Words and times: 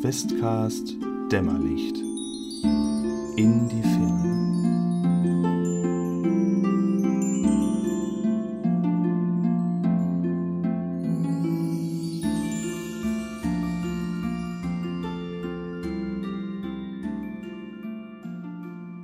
Questcast 0.00 0.94
Dämmerlicht 1.32 1.96
in 3.36 3.68
die 3.68 3.82
Ferne. 3.82 4.36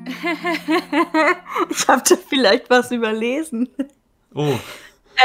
ich 1.71 1.89
habe 1.89 2.03
da 2.09 2.17
vielleicht 2.17 2.69
was 2.69 2.91
überlesen. 2.91 3.69
Oh, 4.35 4.59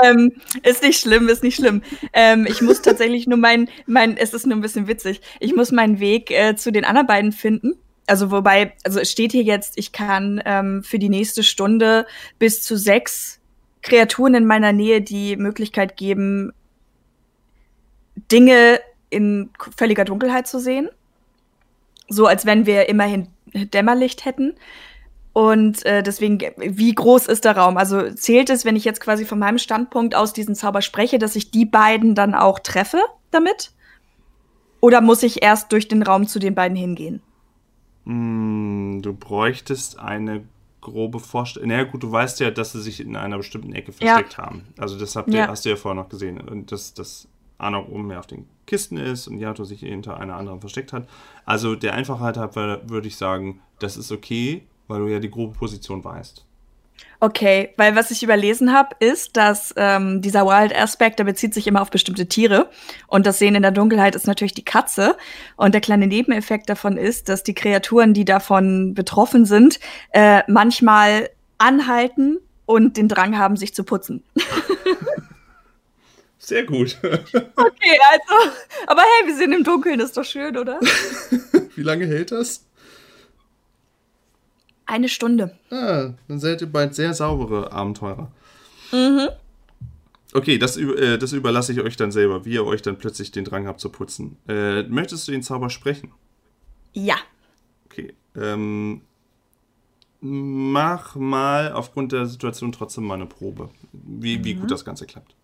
Ähm, 0.04 0.34
ist 0.64 0.84
nicht 0.84 1.00
schlimm, 1.00 1.30
ist 1.30 1.44
nicht 1.44 1.56
schlimm. 1.56 1.82
Ähm, 2.14 2.46
ich 2.48 2.62
muss 2.62 2.82
tatsächlich 2.82 3.28
nur 3.28 3.38
mein, 3.38 3.70
mein, 3.86 4.18
es 4.18 4.34
ist 4.34 4.46
nur 4.46 4.58
ein 4.58 4.62
bisschen 4.62 4.88
witzig. 4.88 5.22
Ich 5.40 5.56
muss 5.56 5.72
meinen 5.72 6.00
Weg 6.00 6.32
äh, 6.32 6.56
zu 6.56 6.72
den 6.72 6.86
anderen 6.86 7.08
beiden 7.08 7.32
finden. 7.32 7.74
Also 8.06 8.32
wobei, 8.32 8.74
also 8.84 9.00
es 9.00 9.12
steht 9.12 9.34
hier 9.34 9.44
jetzt, 9.44 9.78
ich 9.78 9.92
kann 9.92 10.42
ähm, 10.46 10.84
für 10.84 10.98
die 10.98 11.10
nächste 11.10 11.44
Stunde 11.44 12.06
bis 12.40 12.64
zu 12.64 12.78
sechs 12.78 13.40
Kreaturen 13.82 14.36
in 14.36 14.46
meiner 14.46 14.72
Nähe 14.72 15.02
die 15.02 15.36
Möglichkeit 15.36 15.98
geben, 15.98 16.54
Dinge 18.32 18.80
in 19.10 19.50
völliger 19.78 20.06
Dunkelheit 20.06 20.48
zu 20.48 20.60
sehen. 20.60 20.90
So 22.10 22.26
als 22.26 22.46
wenn 22.46 22.66
wir 22.66 22.90
immerhin 22.90 23.28
Dämmerlicht 23.54 24.26
hätten. 24.26 24.56
Und 25.38 25.86
äh, 25.86 26.02
deswegen, 26.02 26.40
wie 26.58 26.96
groß 26.96 27.28
ist 27.28 27.46
der 27.46 27.56
Raum? 27.56 27.78
Also 27.78 28.10
zählt 28.10 28.50
es, 28.50 28.66
wenn 28.66 28.76
ich 28.76 28.86
jetzt 28.86 29.00
quasi 29.00 29.24
von 29.24 29.38
meinem 29.38 29.60
Standpunkt 29.60 30.16
aus 30.16 30.34
diesen 30.34 30.56
Zauber 30.56 30.82
spreche, 30.82 31.20
dass 31.20 31.36
ich 31.36 31.52
die 31.52 31.66
beiden 31.66 32.16
dann 32.16 32.34
auch 32.34 32.58
treffe 32.58 32.98
damit? 33.30 33.72
Oder 34.82 35.00
muss 35.00 35.22
ich 35.22 35.44
erst 35.44 35.72
durch 35.72 35.88
den 35.88 36.02
Raum 36.02 36.28
zu 36.28 36.40
den 36.40 36.56
beiden 36.56 36.76
hingehen? 36.76 37.22
Mm, 38.06 39.04
du 39.04 39.14
bräuchtest 39.14 40.00
eine 40.00 40.44
grobe 40.82 41.20
Vorstellung. 41.20 41.70
Naja, 41.70 41.84
gut, 41.84 42.02
du 42.02 42.12
weißt 42.12 42.40
ja, 42.40 42.50
dass 42.50 42.72
sie 42.72 42.82
sich 42.82 43.00
in 43.00 43.16
einer 43.16 43.38
bestimmten 43.38 43.74
Ecke 43.74 43.92
versteckt 43.92 44.40
haben. 44.40 44.64
Also, 44.80 44.98
das 44.98 45.16
habt 45.16 45.30
ihr, 45.30 45.42
Ja. 45.42 45.50
hast 45.50 45.66
du 45.66 45.70
ja 45.70 45.76
vorher 45.76 46.02
noch 46.02 46.10
gesehen. 46.10 46.42
Und 46.42 46.72
dass, 46.72 46.96
dass 46.96 47.28
Anok 47.60 47.90
oben 47.90 48.08
mehr 48.08 48.18
auf 48.18 48.26
den 48.26 48.48
Kisten 48.66 48.98
ist 48.98 49.28
und 49.28 49.38
Yato 49.38 49.66
sich 49.66 49.82
hinter 49.82 50.20
einer 50.20 50.36
anderen 50.36 50.62
versteckt 50.62 50.94
hat. 50.94 51.08
Also, 51.46 51.76
der 51.76 51.94
Einfachheit 51.94 52.38
halber 52.38 52.82
würde 52.90 53.08
ich 53.08 53.18
sagen, 53.18 53.60
das 53.78 53.98
ist 53.98 54.12
okay, 54.12 54.64
weil 54.88 55.00
du 55.00 55.08
ja 55.08 55.20
die 55.20 55.32
grobe 55.32 55.58
Position 55.58 56.04
weißt. 56.04 56.44
Okay, 57.20 57.74
weil 57.78 57.96
was 57.96 58.12
ich 58.12 58.22
überlesen 58.22 58.74
habe, 58.74 58.96
ist, 59.00 59.38
dass 59.38 59.74
ähm, 59.76 60.22
dieser 60.22 60.46
Wild 60.46 60.76
Aspect, 60.76 61.18
der 61.18 61.24
bezieht 61.24 61.54
sich 61.54 61.66
immer 61.66 61.82
auf 61.82 61.90
bestimmte 61.90 62.28
Tiere. 62.28 62.70
Und 63.08 63.26
das 63.26 63.40
Sehen 63.40 63.56
in 63.56 63.64
der 63.64 63.72
Dunkelheit 63.72 64.16
ist 64.16 64.28
natürlich 64.28 64.54
die 64.54 64.66
Katze. 64.66 65.18
Und 65.56 65.74
der 65.74 65.82
kleine 65.82 66.06
Nebeneffekt 66.06 66.70
davon 66.70 66.96
ist, 66.96 67.28
dass 67.28 67.42
die 67.42 67.56
Kreaturen, 67.56 68.14
die 68.14 68.26
davon 68.26 68.94
betroffen 68.94 69.46
sind, 69.46 69.80
äh, 70.12 70.44
manchmal 70.48 71.30
anhalten 71.58 72.38
und 72.68 72.98
den 72.98 73.08
Drang 73.08 73.38
haben, 73.38 73.58
sich 73.58 73.74
zu 73.74 73.84
putzen. 73.84 74.24
Sehr 76.38 76.66
gut. 76.66 76.98
Okay, 77.02 77.98
also, 78.12 78.52
aber 78.86 79.02
hey, 79.02 79.28
wir 79.28 79.36
sind 79.36 79.54
im 79.54 79.64
Dunkeln, 79.64 80.00
ist 80.00 80.16
doch 80.16 80.24
schön, 80.24 80.56
oder? 80.56 80.80
Wie 81.76 81.82
lange 81.82 82.06
hält 82.06 82.32
das? 82.32 82.67
Eine 84.88 85.10
Stunde. 85.10 85.56
Ah, 85.70 86.14
dann 86.28 86.40
seid 86.40 86.62
ihr 86.62 86.72
bald 86.72 86.96
sehr 86.96 87.14
saubere 87.14 87.72
Abenteurer. 87.74 88.32
Mhm. 88.92 89.28
Okay, 90.34 90.58
das, 90.58 90.78
äh, 90.78 91.18
das 91.18 91.34
überlasse 91.34 91.74
ich 91.74 91.82
euch 91.82 91.98
dann 91.98 92.12
selber, 92.12 92.46
wie 92.46 92.54
ihr 92.54 92.66
euch 92.66 92.82
dann 92.82 92.98
plötzlich 92.98 93.32
den 93.32 93.44
Drang 93.44 93.68
habt 93.68 93.82
zu 93.82 93.90
putzen. 93.90 94.38
Äh, 94.48 94.84
möchtest 94.84 95.28
du 95.28 95.34
den 95.34 95.44
Zauber 95.44 95.70
sprechen? 95.70 96.12
Ja. 96.94 97.18
Okay. 97.86 98.14
Ähm, 98.36 99.02
mach 100.22 101.16
mal 101.16 101.74
aufgrund 101.74 102.14
der 102.14 102.26
Situation 102.26 102.72
trotzdem 102.72 103.04
mal 103.04 103.16
eine 103.16 103.26
Probe, 103.26 103.70
wie, 103.92 104.44
wie 104.44 104.56
gut 104.56 104.72
das 104.72 104.86
Ganze 104.86 105.06
klappt. 105.06 105.36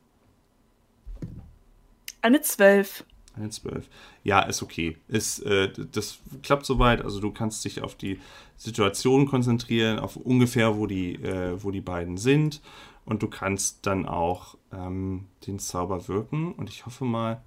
Eine 2.22 2.41
Zwölf. 2.41 3.03
Eine 3.35 3.49
12. 3.49 3.88
Ja, 4.23 4.41
ist 4.41 4.61
okay. 4.61 4.97
Ist, 5.07 5.39
äh, 5.39 5.71
das 5.91 6.19
klappt 6.44 6.66
soweit. 6.66 7.03
Also 7.03 7.19
du 7.19 7.31
kannst 7.31 7.66
dich 7.66 7.81
auf 7.81 7.95
die 7.95 8.19
Situation 8.57 9.25
konzentrieren, 9.25 9.99
auf 9.99 10.16
ungefähr, 10.16 10.77
wo 10.77 10.85
die, 10.85 11.16
äh, 11.16 11.61
wo 11.63 11.72
die 11.72 11.81
beiden 11.81 12.17
sind. 12.17 12.61
Und 13.05 13.23
du 13.23 13.27
kannst 13.27 13.85
dann 13.85 14.05
auch 14.05 14.55
ähm, 14.72 15.25
den 15.47 15.59
Zauber 15.59 16.07
wirken. 16.07 16.53
Und 16.53 16.69
ich 16.69 16.85
hoffe 16.85 17.05
mal, 17.05 17.41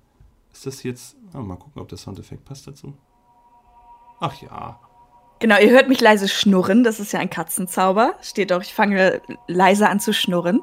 ist 0.52 0.66
das 0.66 0.82
jetzt. 0.82 1.16
Ah, 1.32 1.40
mal 1.40 1.56
gucken, 1.56 1.80
ob 1.80 1.88
der 1.88 1.98
Soundeffekt 1.98 2.44
passt 2.44 2.66
dazu. 2.66 2.94
Ach 4.20 4.34
ja. 4.42 4.80
Genau, 5.38 5.58
ihr 5.60 5.70
hört 5.70 5.88
mich 5.88 6.00
leise 6.00 6.28
schnurren. 6.28 6.82
Das 6.82 6.98
ist 6.98 7.12
ja 7.12 7.20
ein 7.20 7.30
Katzenzauber. 7.30 8.14
Steht 8.22 8.50
doch, 8.50 8.62
ich 8.62 8.74
fange 8.74 9.20
leise 9.46 9.88
an 9.88 10.00
zu 10.00 10.12
schnurren. 10.12 10.60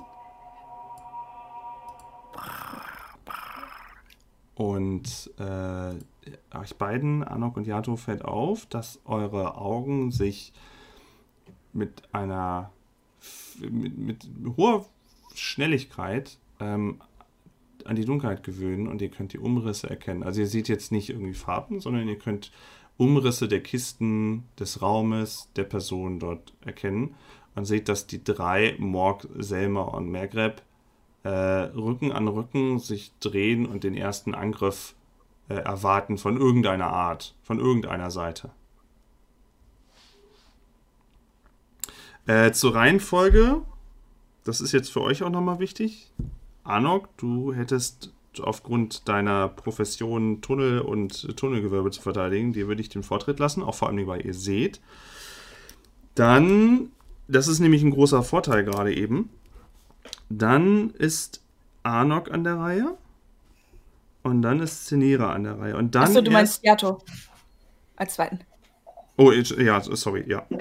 Und 4.56 5.32
äh, 5.40 6.58
euch 6.58 6.76
beiden, 6.78 7.24
Anok 7.24 7.58
und 7.58 7.68
Yato, 7.68 7.96
fällt 7.96 8.24
auf, 8.24 8.66
dass 8.68 9.00
eure 9.06 9.58
Augen 9.58 10.12
sich 10.12 10.54
mit 11.74 12.04
einer 12.14 12.72
mit, 13.60 13.98
mit 13.98 14.30
hoher 14.58 14.86
Schnelligkeit 15.34 16.38
ähm, 16.60 17.02
an 17.86 17.96
die 17.96 18.06
Dunkelheit 18.06 18.44
gewöhnen 18.44 18.88
und 18.88 19.02
ihr 19.02 19.10
könnt 19.10 19.34
die 19.34 19.40
Umrisse 19.40 19.90
erkennen. 19.90 20.24
Also 20.24 20.42
ihr 20.42 20.48
seht 20.48 20.70
jetzt 20.70 20.92
nicht 20.92 21.10
irgendwie 21.10 21.34
Farben, 21.34 21.80
sondern 21.80 22.08
ihr 22.08 22.18
könnt 22.18 22.52
Umrisse 22.98 23.48
der 23.48 23.62
Kisten, 23.62 24.44
des 24.60 24.82
Raumes, 24.82 25.50
der 25.56 25.64
Person 25.64 26.20
dort 26.20 26.54
erkennen 26.62 27.16
und 27.56 27.66
seht, 27.66 27.90
dass 27.90 28.08
die 28.08 28.24
drei, 28.24 28.76
Morg, 28.78 29.28
Selma 29.38 29.82
und 29.82 30.10
Mergreb, 30.10 30.62
äh, 31.24 31.30
Rücken 31.30 32.12
an 32.12 32.28
Rücken 32.28 32.80
sich 32.80 33.12
drehen 33.20 33.66
und 33.66 33.84
den 33.84 33.96
ersten 33.96 34.36
Angriff 34.36 34.96
äh, 35.50 35.56
erwarten 35.56 36.18
von 36.18 36.38
irgendeiner 36.38 36.88
Art, 36.88 37.36
von 37.44 37.60
irgendeiner 37.60 38.12
Seite. 38.12 38.52
Äh, 42.26 42.52
zur 42.52 42.76
Reihenfolge, 42.76 43.62
das 44.44 44.62
ist 44.62 44.72
jetzt 44.72 44.92
für 44.92 45.02
euch 45.02 45.24
auch 45.24 45.30
nochmal 45.30 45.60
wichtig. 45.60 46.12
Anok, 46.64 47.10
du 47.18 47.54
hättest 47.54 48.14
aufgrund 48.42 49.08
deiner 49.08 49.50
Profession 49.50 50.42
Tunnel 50.42 50.80
und 50.80 51.38
Tunnelgewölbe 51.38 51.92
zu 51.92 52.02
verteidigen, 52.02 52.54
dir 52.54 52.68
würde 52.68 52.82
ich 52.82 52.90
den 52.90 53.04
Vortritt 53.04 53.40
lassen, 53.40 53.62
auch 53.62 53.76
vor 53.76 53.90
allem, 53.90 54.08
weil 54.08 54.26
ihr 54.26 54.34
seht. 54.34 54.82
Dann, 56.16 56.92
das 57.28 57.48
ist 57.48 57.60
nämlich 57.60 57.84
ein 57.84 57.92
großer 57.92 58.24
Vorteil 58.24 58.64
gerade 58.64 58.94
eben. 58.94 59.30
Dann 60.38 60.90
ist 60.92 61.42
Anok 61.84 62.32
an 62.32 62.44
der 62.44 62.58
Reihe. 62.58 62.98
Und 64.24 64.42
dann 64.42 64.60
ist 64.62 64.86
Zenira 64.88 65.34
an 65.34 65.44
der 65.44 65.60
Reihe. 65.60 65.76
Und 65.76 65.96
dann 65.96 66.04
Achso, 66.04 66.22
du 66.22 66.32
meinst 66.32 66.64
Yato. 66.64 67.02
Als 67.98 68.14
zweiten. 68.16 68.40
Oh, 69.18 69.32
ich- 69.32 69.50
ja, 69.52 69.80
sorry, 69.82 70.24
ja. 70.28 70.44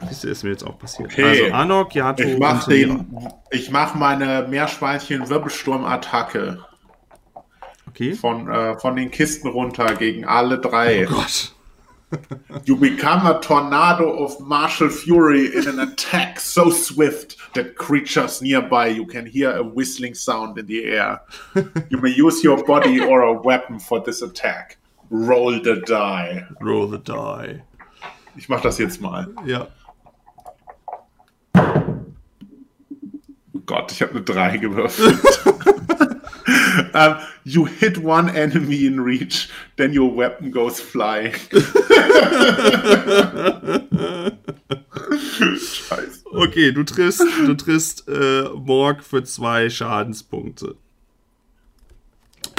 Das 0.00 0.24
ist 0.24 0.42
mir 0.44 0.50
jetzt 0.50 0.64
auch 0.66 0.78
passiert. 0.78 1.10
Okay. 1.12 1.22
Also 1.24 1.46
Anok, 1.54 1.94
Yato 1.94 2.22
Ich 2.22 2.34
und 2.34 2.40
mach, 2.40 2.64
Zenira. 2.66 2.94
den, 2.96 3.28
ich 3.50 3.70
mach 3.70 3.94
meine 3.94 4.46
Meerschweinchen-Wirbelsturm-Attacke 4.48 6.58
Okay. 7.88 8.12
von, 8.14 8.50
äh, 8.50 8.78
von 8.78 8.96
den 8.96 9.10
Kisten 9.10 9.48
runter 9.48 9.94
gegen 9.94 10.24
alle 10.26 10.58
drei. 10.60 11.06
Oh 11.08 11.12
Gott. 11.14 11.53
You 12.64 12.76
become 12.76 13.26
a 13.26 13.40
tornado 13.40 14.24
of 14.24 14.38
martial 14.40 14.88
fury 14.88 15.54
in 15.54 15.68
an 15.68 15.80
attack 15.80 16.40
so 16.40 16.70
swift 16.70 17.36
that 17.54 17.76
creatures 17.76 18.40
nearby 18.40 18.88
you 18.88 19.06
can 19.06 19.26
hear 19.26 19.50
a 19.52 19.62
whistling 19.62 20.14
sound 20.14 20.58
in 20.58 20.66
the 20.66 20.84
air. 20.84 21.20
You 21.90 21.98
may 21.98 22.10
use 22.10 22.42
your 22.42 22.64
body 22.64 23.00
or 23.10 23.22
a 23.22 23.32
weapon 23.32 23.78
for 23.78 24.00
this 24.00 24.22
attack. 24.22 24.78
Roll 25.10 25.60
the 25.60 25.82
die. 25.86 26.46
Roll 26.60 26.86
the 26.88 26.98
die. 26.98 27.62
Ich 28.36 28.48
mach 28.48 28.62
das 28.62 28.78
jetzt 28.78 29.00
mal. 29.00 29.28
Ja. 29.44 29.68
Gott, 33.66 33.92
ich 33.92 34.02
habe 34.02 34.12
eine 34.12 34.22
3 34.22 34.56
gewürfelt. 34.58 35.20
um, 36.94 37.18
you 37.44 37.64
hit 37.64 37.98
one 37.98 38.28
enemy 38.28 38.86
in 38.86 39.00
reach, 39.00 39.48
then 39.76 39.92
your 39.92 40.14
weapon 40.14 40.50
goes 40.50 40.80
flying. 40.80 41.32
Scheiße. 45.56 46.24
Okay, 46.32 46.72
du 46.72 46.84
triffst, 46.84 47.22
du 47.46 47.54
triffst 47.54 48.08
äh, 48.08 48.48
Morg 48.54 49.02
für 49.04 49.22
zwei 49.24 49.70
Schadenspunkte. 49.70 50.76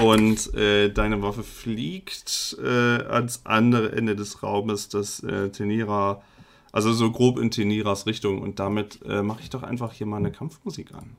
Und 0.02 0.54
äh, 0.56 0.90
deine 0.90 1.22
Waffe 1.22 1.44
fliegt 1.44 2.58
äh, 2.62 2.68
ans 2.68 3.42
andere 3.46 3.92
Ende 3.92 4.16
des 4.16 4.44
Raumes, 4.44 4.90
das 4.90 5.22
äh, 5.24 5.50
Tenira, 5.50 6.22
also 6.72 6.92
so 6.92 7.12
grob 7.12 7.40
in 7.40 7.52
Teniras 7.52 8.06
Richtung. 8.06 8.42
Und 8.42 8.60
damit 8.60 9.00
äh, 9.06 9.22
mache 9.22 9.42
ich 9.42 9.50
doch 9.50 9.64
einfach 9.64 9.94
hier 9.94 10.08
mal 10.08 10.18
eine 10.18 10.31
Kampfmusik 10.31 10.94
an. 10.94 11.16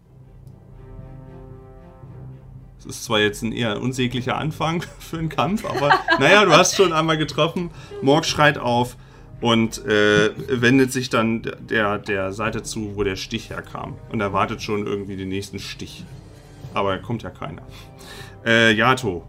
Ist 2.88 3.04
zwar 3.04 3.20
jetzt 3.20 3.42
ein 3.42 3.52
eher 3.52 3.80
unsäglicher 3.80 4.36
Anfang 4.36 4.84
für 4.98 5.18
einen 5.18 5.28
Kampf, 5.28 5.64
aber 5.64 5.98
naja, 6.18 6.44
du 6.44 6.52
hast 6.52 6.76
schon 6.76 6.92
einmal 6.92 7.18
getroffen. 7.18 7.70
Morg 8.02 8.24
schreit 8.24 8.58
auf 8.58 8.96
und 9.40 9.84
äh, 9.84 10.30
wendet 10.48 10.92
sich 10.92 11.10
dann 11.10 11.42
der, 11.60 11.98
der 11.98 12.32
Seite 12.32 12.62
zu, 12.62 12.96
wo 12.96 13.04
der 13.04 13.16
Stich 13.16 13.50
herkam. 13.50 13.96
Und 14.10 14.20
erwartet 14.20 14.62
schon 14.62 14.86
irgendwie 14.86 15.16
den 15.16 15.28
nächsten 15.28 15.58
Stich. 15.58 16.04
Aber 16.74 16.98
kommt 16.98 17.22
ja 17.22 17.30
keiner. 17.30 17.62
Äh, 18.44 18.72
Yato. 18.72 19.26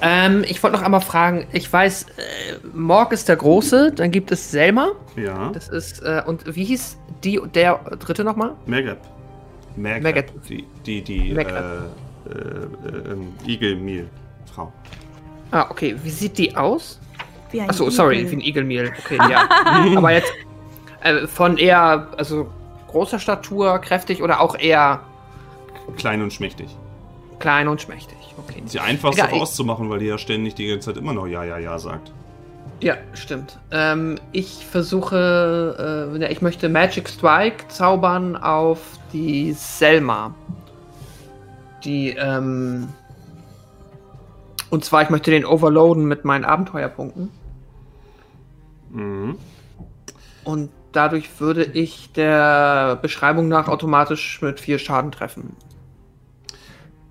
Ähm, 0.00 0.44
ich 0.48 0.62
wollte 0.62 0.76
noch 0.76 0.84
einmal 0.84 1.00
fragen, 1.00 1.46
ich 1.52 1.72
weiß, 1.72 2.02
äh, 2.02 2.66
Morg 2.74 3.12
ist 3.12 3.28
der 3.28 3.36
Große, 3.36 3.92
dann 3.92 4.10
gibt 4.10 4.32
es 4.32 4.50
Selma. 4.50 4.92
Ja. 5.16 5.50
Das 5.50 5.68
ist, 5.68 6.02
äh, 6.02 6.22
und 6.26 6.56
wie 6.56 6.64
hieß 6.64 6.98
die, 7.22 7.40
der 7.54 7.78
dritte 8.00 8.24
nochmal? 8.24 8.56
Megap. 8.66 8.98
Megap. 9.76 10.02
Megap. 10.02 10.26
Die, 10.48 10.64
die, 10.86 11.02
die 11.02 11.32
Megap. 11.34 11.64
äh, 12.26 12.30
äh, 12.30 13.12
ähm, 13.12 13.28
Igel-Meal-Frau. 13.46 14.72
Ah, 15.50 15.66
okay. 15.70 15.96
Wie 16.02 16.10
sieht 16.10 16.38
die 16.38 16.54
aus? 16.56 16.98
Wie 17.50 17.60
ein 17.60 17.68
Achso, 17.70 17.90
sorry, 17.90 18.18
Igel. 18.20 18.30
wie 18.30 18.36
ein 18.36 18.40
Igelmehl. 18.40 18.92
Okay, 19.04 19.18
ja. 19.30 19.48
Aber 19.96 20.12
jetzt 20.12 20.32
äh, 21.02 21.26
von 21.26 21.58
eher, 21.58 22.08
also 22.16 22.48
großer 22.88 23.18
Statur, 23.18 23.78
kräftig 23.78 24.22
oder 24.22 24.40
auch 24.40 24.54
eher 24.58 25.00
Klein 25.96 26.22
und 26.22 26.32
schmächtig. 26.32 26.68
klein 27.38 27.68
und 27.68 27.80
schmächtig. 27.82 28.16
Okay. 28.38 28.62
Ist 28.64 28.72
die 28.72 28.80
einfachste 28.80 29.22
Egal, 29.22 29.34
ich- 29.36 29.42
auszumachen, 29.42 29.90
weil 29.90 29.98
die 29.98 30.06
ja 30.06 30.16
ständig 30.16 30.54
die 30.54 30.68
ganze 30.68 30.86
Zeit 30.92 30.96
immer 30.96 31.12
noch 31.12 31.26
Ja, 31.26 31.44
Ja, 31.44 31.58
Ja 31.58 31.78
sagt. 31.78 32.12
Ja, 32.82 32.96
stimmt. 33.14 33.60
Ähm, 33.70 34.18
ich 34.32 34.66
versuche, 34.66 36.10
äh, 36.18 36.32
ich 36.32 36.42
möchte 36.42 36.68
Magic 36.68 37.08
Strike 37.08 37.68
zaubern 37.68 38.34
auf 38.34 38.98
die 39.12 39.52
Selma. 39.52 40.34
Die, 41.84 42.10
ähm, 42.10 42.88
und 44.68 44.84
zwar, 44.84 45.02
ich 45.02 45.10
möchte 45.10 45.30
den 45.30 45.44
overloaden 45.44 46.06
mit 46.06 46.24
meinen 46.24 46.44
Abenteuerpunkten. 46.44 47.30
Mhm. 48.90 49.38
Und 50.42 50.70
dadurch 50.90 51.40
würde 51.40 51.62
ich 51.62 52.10
der 52.12 52.98
Beschreibung 53.00 53.46
nach 53.46 53.68
automatisch 53.68 54.42
mit 54.42 54.58
vier 54.58 54.80
Schaden 54.80 55.12
treffen. 55.12 55.56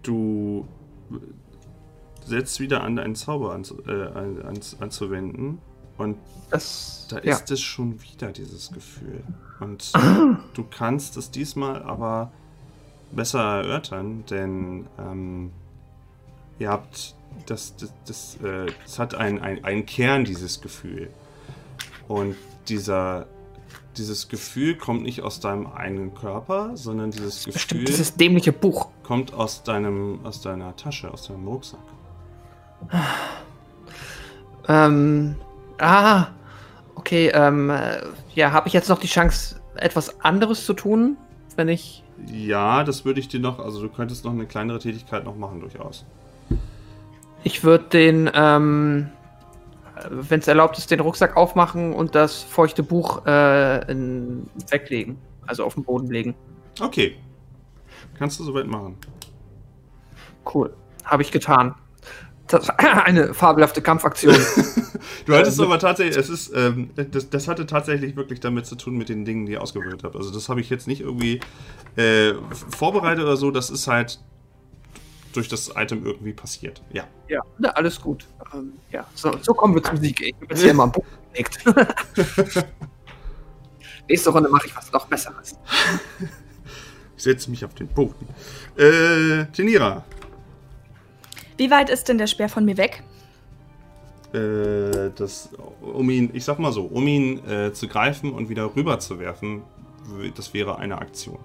Du 0.03 0.67
setzt 2.31 2.59
wieder 2.59 2.83
an, 2.83 2.95
deinen 2.95 3.15
Zauber 3.15 3.53
an, 3.53 3.63
äh, 3.87 3.91
an, 3.91 4.41
an, 4.41 4.59
anzuwenden 4.79 5.59
und 5.97 6.17
Das, 6.49 7.05
da 7.09 7.19
ja. 7.19 7.35
ist 7.35 7.51
es 7.51 7.61
schon 7.61 8.01
wieder 8.01 8.31
dieses 8.31 8.71
Gefühl. 8.71 9.23
Und 9.59 9.91
du 10.53 10.63
kannst 10.63 11.17
es 11.17 11.29
diesmal 11.29 11.83
aber 11.83 12.31
besser 13.11 13.39
erörtern, 13.39 14.23
denn 14.29 14.87
ähm, 14.97 15.51
ihr 16.57 16.69
habt 16.69 17.15
das, 17.45 17.75
das, 17.75 17.93
das, 18.05 18.37
äh, 18.43 18.71
es 18.85 18.97
hat 18.97 19.15
einen 19.15 19.63
ein 19.63 19.85
Kern, 19.85 20.25
dieses 20.25 20.61
Gefühl. 20.61 21.09
Und 22.07 22.35
dieser, 22.67 23.27
dieses 23.97 24.27
Gefühl 24.27 24.75
kommt 24.75 25.03
nicht 25.03 25.21
aus 25.21 25.39
deinem 25.39 25.67
eigenen 25.67 26.13
Körper, 26.13 26.71
sondern 26.75 27.11
dieses 27.11 27.39
Gefühl 27.39 27.53
Bestimmt 27.53 27.87
dieses 27.87 28.15
dämliche 28.15 28.53
Buch. 28.53 28.87
kommt 29.03 29.33
aus 29.33 29.63
deinem, 29.63 30.25
aus 30.25 30.41
deiner 30.41 30.75
Tasche, 30.75 31.11
aus 31.11 31.27
deinem 31.27 31.47
Rucksack. 31.47 31.79
Ähm, 34.67 35.35
ah, 35.79 36.27
okay, 36.95 37.31
ähm, 37.33 37.69
äh, 37.69 38.01
ja, 38.35 38.51
habe 38.51 38.67
ich 38.67 38.73
jetzt 38.73 38.89
noch 38.89 38.99
die 38.99 39.07
Chance, 39.07 39.59
etwas 39.75 40.21
anderes 40.21 40.65
zu 40.65 40.73
tun, 40.73 41.17
wenn 41.55 41.67
ich. 41.67 42.03
Ja, 42.27 42.83
das 42.83 43.03
würde 43.03 43.19
ich 43.19 43.27
dir 43.27 43.39
noch, 43.39 43.59
also 43.59 43.81
du 43.81 43.89
könntest 43.89 44.23
noch 44.23 44.31
eine 44.31 44.45
kleinere 44.45 44.79
Tätigkeit 44.79 45.25
noch 45.25 45.35
machen, 45.35 45.59
durchaus. 45.59 46.05
Ich 47.43 47.63
würde 47.63 47.85
den, 47.85 48.29
ähm, 48.33 49.09
wenn 50.09 50.39
es 50.39 50.47
erlaubt 50.47 50.77
ist, 50.77 50.91
den 50.91 50.99
Rucksack 50.99 51.35
aufmachen 51.35 51.93
und 51.93 52.13
das 52.13 52.43
feuchte 52.43 52.83
Buch 52.83 53.25
äh, 53.25 53.91
in, 53.91 54.47
weglegen. 54.69 55.17
Also 55.47 55.65
auf 55.65 55.73
den 55.73 55.83
Boden 55.83 56.07
legen. 56.07 56.35
Okay. 56.79 57.17
Kannst 58.17 58.39
du 58.39 58.43
soweit 58.43 58.67
machen. 58.67 58.95
Cool. 60.53 60.73
Habe 61.03 61.23
ich 61.23 61.31
getan. 61.31 61.73
Das 62.51 62.69
eine 62.77 63.33
fabelhafte 63.33 63.81
Kampfaktion. 63.81 64.35
Du 65.25 65.35
hattest 65.35 65.59
aber 65.59 65.79
tatsächlich, 65.79 66.17
es 66.17 66.29
ist, 66.29 66.51
ähm, 66.55 66.91
das, 66.95 67.29
das 67.29 67.47
hatte 67.47 67.65
tatsächlich 67.65 68.15
wirklich 68.15 68.39
damit 68.39 68.65
zu 68.65 68.75
tun 68.75 68.97
mit 68.97 69.09
den 69.09 69.25
Dingen, 69.25 69.45
die 69.45 69.53
ihr 69.53 69.61
ausgewählt 69.61 70.03
habt. 70.03 70.15
Also 70.15 70.31
das 70.31 70.49
habe 70.49 70.61
ich 70.61 70.69
jetzt 70.69 70.87
nicht 70.87 71.01
irgendwie 71.01 71.39
äh, 71.95 72.33
vorbereitet 72.69 73.23
oder 73.23 73.37
so, 73.37 73.51
das 73.51 73.69
ist 73.69 73.87
halt 73.87 74.19
durch 75.33 75.47
das 75.47 75.71
Item 75.75 76.05
irgendwie 76.05 76.33
passiert. 76.33 76.81
Ja. 76.91 77.03
ja, 77.27 77.41
na, 77.57 77.69
alles 77.69 77.99
gut. 77.99 78.27
Ähm, 78.53 78.73
ja, 78.91 79.05
so, 79.15 79.31
so 79.41 79.53
kommen 79.53 79.75
wir 79.75 79.83
zum 79.83 79.97
Sieg. 79.97 80.21
Ich 80.21 80.35
habe 80.35 80.47
jetzt 80.49 80.61
hier 80.61 80.73
mal 80.73 80.85
ein 80.85 80.91
Buch 80.91 81.05
gelegt. 81.31 81.63
Nächste 84.09 84.29
Runde 84.29 84.49
mache 84.49 84.67
ich 84.67 84.75
was 84.75 84.91
noch 84.91 85.07
Besseres. 85.07 85.55
Ich 87.15 87.23
setze 87.23 87.49
mich 87.49 87.63
auf 87.63 87.73
den 87.75 87.87
Boden. 87.87 88.27
Äh, 88.75 89.45
Tenira. 89.53 90.03
Wie 91.61 91.69
weit 91.69 91.91
ist 91.91 92.09
denn 92.09 92.17
der 92.17 92.25
Speer 92.25 92.49
von 92.49 92.65
mir 92.65 92.75
weg? 92.77 93.03
Äh, 94.33 95.11
das, 95.15 95.51
um 95.79 96.09
ihn, 96.09 96.31
ich 96.33 96.43
sag 96.43 96.57
mal 96.57 96.71
so, 96.71 96.85
um 96.85 97.05
ihn 97.05 97.45
äh, 97.47 97.71
zu 97.71 97.87
greifen 97.87 98.33
und 98.33 98.49
wieder 98.49 98.75
rüber 98.75 98.97
zu 98.97 99.19
werfen, 99.19 99.61
das 100.35 100.55
wäre 100.55 100.79
eine 100.79 100.97
Aktion. 100.97 101.37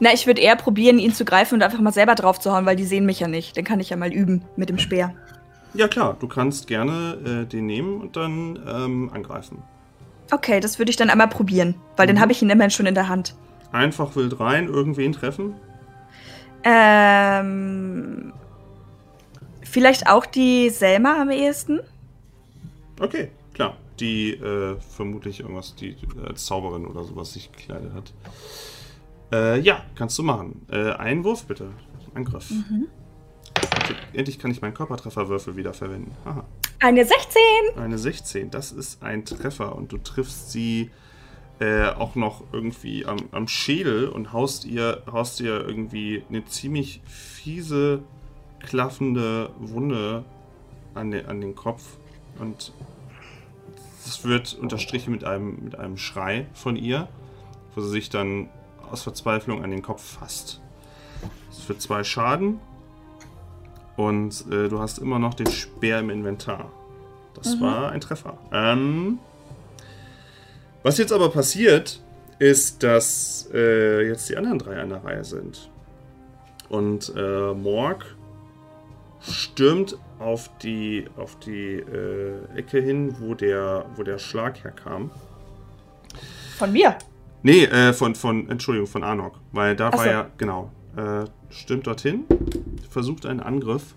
Na, 0.00 0.12
ich 0.12 0.26
würde 0.26 0.42
eher 0.42 0.54
probieren, 0.56 0.98
ihn 0.98 1.14
zu 1.14 1.24
greifen 1.24 1.54
und 1.54 1.62
einfach 1.62 1.80
mal 1.80 1.94
selber 1.94 2.14
drauf 2.14 2.40
zu 2.40 2.52
hauen, 2.52 2.66
weil 2.66 2.76
die 2.76 2.84
sehen 2.84 3.06
mich 3.06 3.20
ja 3.20 3.26
nicht. 3.26 3.56
Dann 3.56 3.64
kann 3.64 3.80
ich 3.80 3.88
ja 3.88 3.96
mal 3.96 4.12
üben 4.12 4.44
mit 4.56 4.68
dem 4.68 4.76
Speer. 4.78 5.14
Ja 5.72 5.88
klar, 5.88 6.14
du 6.20 6.28
kannst 6.28 6.66
gerne 6.66 7.16
äh, 7.24 7.46
den 7.46 7.64
nehmen 7.64 8.02
und 8.02 8.14
dann 8.16 8.58
ähm, 8.68 9.10
angreifen. 9.14 9.62
Okay, 10.30 10.60
das 10.60 10.78
würde 10.78 10.90
ich 10.90 10.96
dann 10.96 11.08
einmal 11.08 11.28
probieren, 11.28 11.76
weil 11.96 12.06
dann 12.06 12.16
Mhm. 12.16 12.20
habe 12.20 12.32
ich 12.32 12.42
ihn 12.42 12.50
immerhin 12.50 12.70
schon 12.70 12.84
in 12.84 12.94
der 12.94 13.08
Hand. 13.08 13.34
Einfach 13.72 14.14
wild 14.14 14.38
rein, 14.40 14.68
irgendwen 14.68 15.12
treffen. 15.14 15.54
Ähm. 16.64 18.34
Vielleicht 19.72 20.06
auch 20.06 20.26
die 20.26 20.68
Selma 20.68 21.22
am 21.22 21.30
ehesten? 21.30 21.80
Okay, 23.00 23.30
klar. 23.54 23.78
Die 24.00 24.32
äh, 24.32 24.76
vermutlich 24.94 25.40
irgendwas, 25.40 25.74
die 25.74 25.92
äh, 25.92 26.26
als 26.28 26.44
Zauberin 26.44 26.84
oder 26.86 27.04
sowas 27.04 27.32
sich 27.32 27.50
gekleidet 27.50 27.94
hat. 27.94 28.12
Äh, 29.32 29.60
ja, 29.60 29.82
kannst 29.94 30.18
du 30.18 30.24
machen. 30.24 30.66
Äh, 30.70 30.90
Einwurf 30.92 31.46
bitte. 31.46 31.70
Angriff. 32.12 32.52
Okay, 33.54 33.94
endlich 34.12 34.38
kann 34.38 34.50
ich 34.50 34.60
meinen 34.60 34.74
Körpertrefferwürfel 34.74 35.56
wieder 35.56 35.72
verwenden. 35.72 36.14
Eine 36.78 37.06
16! 37.06 37.42
Eine 37.76 37.96
16, 37.96 38.50
das 38.50 38.72
ist 38.72 39.02
ein 39.02 39.24
Treffer 39.24 39.74
und 39.74 39.90
du 39.90 39.96
triffst 39.96 40.52
sie 40.52 40.90
äh, 41.60 41.86
auch 41.86 42.14
noch 42.14 42.44
irgendwie 42.52 43.06
am, 43.06 43.16
am 43.30 43.48
Schädel 43.48 44.10
und 44.10 44.34
haust 44.34 44.66
ihr, 44.66 45.02
haust 45.10 45.40
ihr 45.40 45.66
irgendwie 45.66 46.24
eine 46.28 46.44
ziemlich 46.44 47.00
fiese, 47.06 48.02
klaffende 48.62 49.50
Wunde 49.58 50.24
an, 50.94 51.10
den 51.10 51.26
an 51.26 51.40
den 51.40 51.54
Kopf 51.54 51.82
und 52.38 52.72
es 54.04 54.24
wird 54.24 54.54
unterstrichen 54.54 55.12
mit 55.12 55.24
einem, 55.24 55.64
mit 55.64 55.78
einem 55.78 55.96
Schrei 55.96 56.46
von 56.54 56.76
ihr, 56.76 57.08
wo 57.74 57.80
sie 57.80 57.90
sich 57.90 58.10
dann 58.10 58.48
aus 58.90 59.02
Verzweiflung 59.02 59.62
an 59.62 59.70
den 59.70 59.82
Kopf 59.82 60.02
fasst. 60.18 60.60
Das 61.48 61.58
ist 61.58 61.64
für 61.64 61.78
zwei 61.78 62.04
Schaden 62.04 62.60
und 63.96 64.44
äh, 64.50 64.68
du 64.68 64.80
hast 64.80 64.98
immer 64.98 65.18
noch 65.18 65.34
den 65.34 65.50
Speer 65.50 66.00
im 66.00 66.10
Inventar. 66.10 66.70
Das 67.34 67.60
war 67.60 67.90
ein 67.90 68.00
Treffer. 68.00 68.38
Ähm, 68.52 69.18
was 70.82 70.98
jetzt 70.98 71.12
aber 71.12 71.30
passiert, 71.30 72.00
ist, 72.38 72.82
dass 72.82 73.48
äh, 73.54 74.06
jetzt 74.06 74.28
die 74.28 74.36
anderen 74.36 74.58
drei 74.58 74.80
an 74.80 74.88
der 74.90 75.04
Reihe 75.04 75.24
sind. 75.24 75.70
Und 76.68 77.12
äh, 77.16 77.54
Morg 77.54 78.04
stürmt 79.30 79.98
auf 80.18 80.50
die, 80.58 81.06
auf 81.16 81.38
die 81.38 81.74
äh, 81.74 82.56
Ecke 82.56 82.80
hin, 82.80 83.16
wo 83.20 83.34
der, 83.34 83.86
wo 83.96 84.02
der 84.02 84.18
Schlag 84.18 84.62
herkam. 84.64 85.10
Von 86.58 86.72
mir. 86.72 86.96
Nee, 87.42 87.64
äh, 87.64 87.92
von, 87.92 88.14
von, 88.14 88.48
Entschuldigung, 88.48 88.86
von 88.86 89.02
Arnok. 89.02 89.40
Weil 89.52 89.74
da 89.76 89.88
Ach 89.88 89.98
war 89.98 90.04
so. 90.04 90.10
ja, 90.10 90.30
genau, 90.38 90.70
äh, 90.96 91.24
stürmt 91.50 91.86
dorthin, 91.86 92.24
versucht 92.90 93.26
einen 93.26 93.40
Angriff 93.40 93.94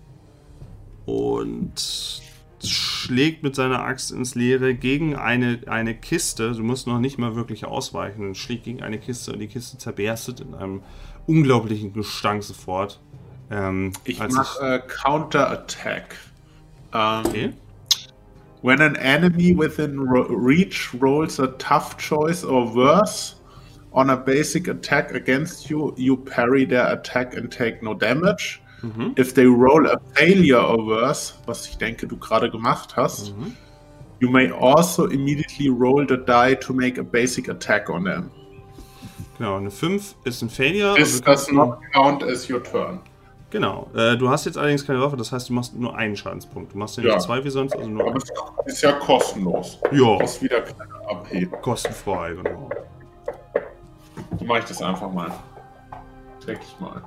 und 1.04 2.22
schlägt 2.62 3.42
mit 3.42 3.54
seiner 3.54 3.80
Axt 3.80 4.10
ins 4.10 4.34
Leere 4.34 4.74
gegen 4.74 5.14
eine, 5.14 5.60
eine 5.66 5.94
Kiste. 5.94 6.52
Du 6.52 6.62
musst 6.62 6.86
noch 6.86 6.98
nicht 6.98 7.18
mal 7.18 7.36
wirklich 7.36 7.64
ausweichen. 7.64 8.26
Und 8.26 8.36
schlägt 8.36 8.64
gegen 8.64 8.82
eine 8.82 8.98
Kiste 8.98 9.32
und 9.32 9.38
die 9.38 9.46
Kiste 9.46 9.78
zerberstet 9.78 10.40
in 10.40 10.54
einem 10.54 10.82
unglaublichen 11.26 11.92
Gestank 11.92 12.42
sofort. 12.42 13.00
Ähm, 13.50 13.92
Ich 14.04 14.18
mache 14.18 14.64
äh, 14.64 14.80
Counter-Attack. 14.86 16.16
Ähm, 16.92 17.22
Okay. 17.26 17.52
When 18.62 18.80
an 18.80 18.96
enemy 18.96 19.54
within 19.56 20.00
reach 20.00 20.90
rolls 21.00 21.38
a 21.38 21.46
tough 21.58 21.96
choice 21.98 22.42
or 22.44 22.74
worse 22.74 23.36
on 23.92 24.10
a 24.10 24.16
basic 24.16 24.66
attack 24.66 25.14
against 25.14 25.68
you, 25.70 25.92
you 25.96 26.16
parry 26.16 26.64
their 26.66 26.90
attack 26.92 27.36
and 27.36 27.50
take 27.50 27.82
no 27.82 27.94
damage. 27.94 28.60
Mhm. 28.82 29.12
If 29.16 29.34
they 29.34 29.46
roll 29.46 29.86
a 29.86 29.98
failure 30.14 30.60
or 30.60 30.84
worse, 30.84 31.34
was 31.46 31.66
ich 31.68 31.76
denke, 31.78 32.08
du 32.08 32.16
gerade 32.16 32.50
gemacht 32.50 32.96
hast, 32.96 33.34
Mhm. 33.36 33.52
you 34.20 34.30
may 34.30 34.50
also 34.50 35.06
immediately 35.06 35.68
roll 35.68 36.04
the 36.06 36.16
die 36.16 36.54
to 36.56 36.72
make 36.72 36.98
a 36.98 37.04
basic 37.04 37.48
attack 37.48 37.88
on 37.88 38.04
them. 38.04 38.30
Genau, 39.38 39.56
eine 39.58 39.70
5 39.70 40.16
ist 40.24 40.42
ein 40.42 40.48
Failure. 40.50 40.94
This 40.96 41.20
does 41.20 41.52
not 41.52 41.78
count 41.92 42.22
as 42.24 42.48
your 42.50 42.62
turn. 42.62 43.00
Genau. 43.56 43.88
Äh, 43.94 44.18
du 44.18 44.28
hast 44.28 44.44
jetzt 44.44 44.58
allerdings 44.58 44.86
keine 44.86 45.00
Waffe, 45.00 45.16
das 45.16 45.32
heißt, 45.32 45.48
du 45.48 45.54
machst 45.54 45.74
nur 45.74 45.96
einen 45.96 46.14
Schadenspunkt. 46.14 46.74
Du 46.74 46.78
machst 46.78 46.98
ja 46.98 47.04
Ja. 47.04 47.14
nicht 47.14 47.22
zwei 47.24 47.42
wie 47.42 47.48
sonst, 47.48 47.74
also 47.74 47.88
nur 47.88 48.02
Aber 48.02 48.10
einen. 48.10 48.20
ist 48.66 48.82
ja 48.82 48.92
kostenlos. 48.92 49.78
Ja, 49.92 50.18
Kostet 50.18 50.42
wieder 50.42 50.60
kleine 50.60 50.92
AP. 51.08 51.62
kostenfrei, 51.62 52.34
genau. 52.34 52.68
Dann 54.38 54.46
mache 54.46 54.58
ich 54.58 54.64
das 54.66 54.82
einfach 54.82 55.10
mal. 55.10 55.32
Check 56.44 56.58
ich 56.62 56.78
mal. 56.80 57.02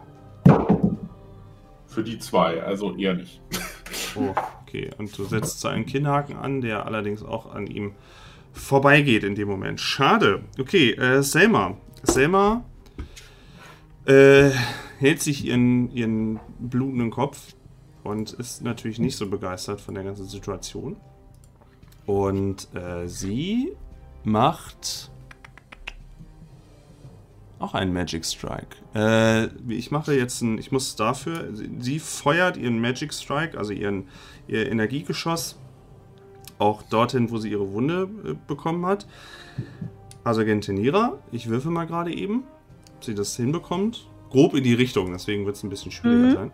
Für 1.85 2.01
die 2.03 2.17
zwei, 2.17 2.63
also 2.63 2.95
eher 2.95 3.13
nicht. 3.13 3.41
Oh, 4.15 4.33
okay. 4.63 4.89
Und 4.97 5.15
du 5.15 5.25
setzt 5.25 5.59
seinen 5.61 5.85
Kinnhaken 5.85 6.35
an, 6.35 6.61
der 6.61 6.87
allerdings 6.87 7.21
auch 7.21 7.53
an 7.53 7.67
ihm 7.67 7.91
vorbeigeht 8.53 9.23
in 9.23 9.35
dem 9.35 9.47
Moment. 9.49 9.79
Schade. 9.79 10.41
Okay, 10.59 10.93
äh, 10.93 11.21
Selma. 11.21 11.77
Selma 12.01 12.63
äh, 14.07 14.49
hält 14.99 15.21
sich 15.21 15.45
ihren, 15.45 15.91
ihren 15.91 16.39
blutenden 16.59 17.09
Kopf 17.09 17.55
und 18.03 18.33
ist 18.33 18.63
natürlich 18.63 18.99
nicht 18.99 19.15
so 19.15 19.29
begeistert 19.29 19.79
von 19.79 19.95
der 19.95 20.03
ganzen 20.03 20.25
Situation. 20.25 20.97
Und 22.05 22.67
äh, 22.75 23.07
sie 23.07 23.71
macht 24.23 25.09
auch 27.59 27.73
einen 27.73 27.93
Magic 27.93 28.25
Strike. 28.25 28.75
Äh, 28.93 29.47
ich 29.71 29.91
mache 29.91 30.13
jetzt 30.13 30.41
ein, 30.41 30.57
ich 30.57 30.71
muss 30.71 30.95
dafür, 30.97 31.49
sie, 31.79 31.99
feuert 31.99 32.57
ihren 32.57 32.81
Magic 32.81 33.13
Strike, 33.13 33.57
also 33.57 33.71
ihren, 33.71 34.07
ihr 34.47 34.69
Energiegeschoss, 34.69 35.57
auch 36.57 36.81
dorthin, 36.83 37.31
wo 37.31 37.37
sie 37.37 37.51
ihre 37.51 37.71
Wunde 37.71 38.09
äh, 38.25 38.35
bekommen 38.47 38.85
hat. 38.85 39.07
Also 40.25 40.43
Gentenira, 40.43 41.19
ich 41.31 41.47
würfe 41.47 41.69
mal 41.69 41.87
gerade 41.87 42.13
eben, 42.13 42.43
ob 42.97 43.05
sie 43.05 43.15
das 43.15 43.35
hinbekommt. 43.37 44.08
Grob 44.29 44.53
in 44.55 44.63
die 44.63 44.73
Richtung, 44.73 45.11
deswegen 45.11 45.45
wird 45.45 45.55
es 45.55 45.63
ein 45.63 45.69
bisschen 45.69 45.91
schwieriger 45.91 46.27
Mhm. 46.27 46.33
sein. 46.33 46.51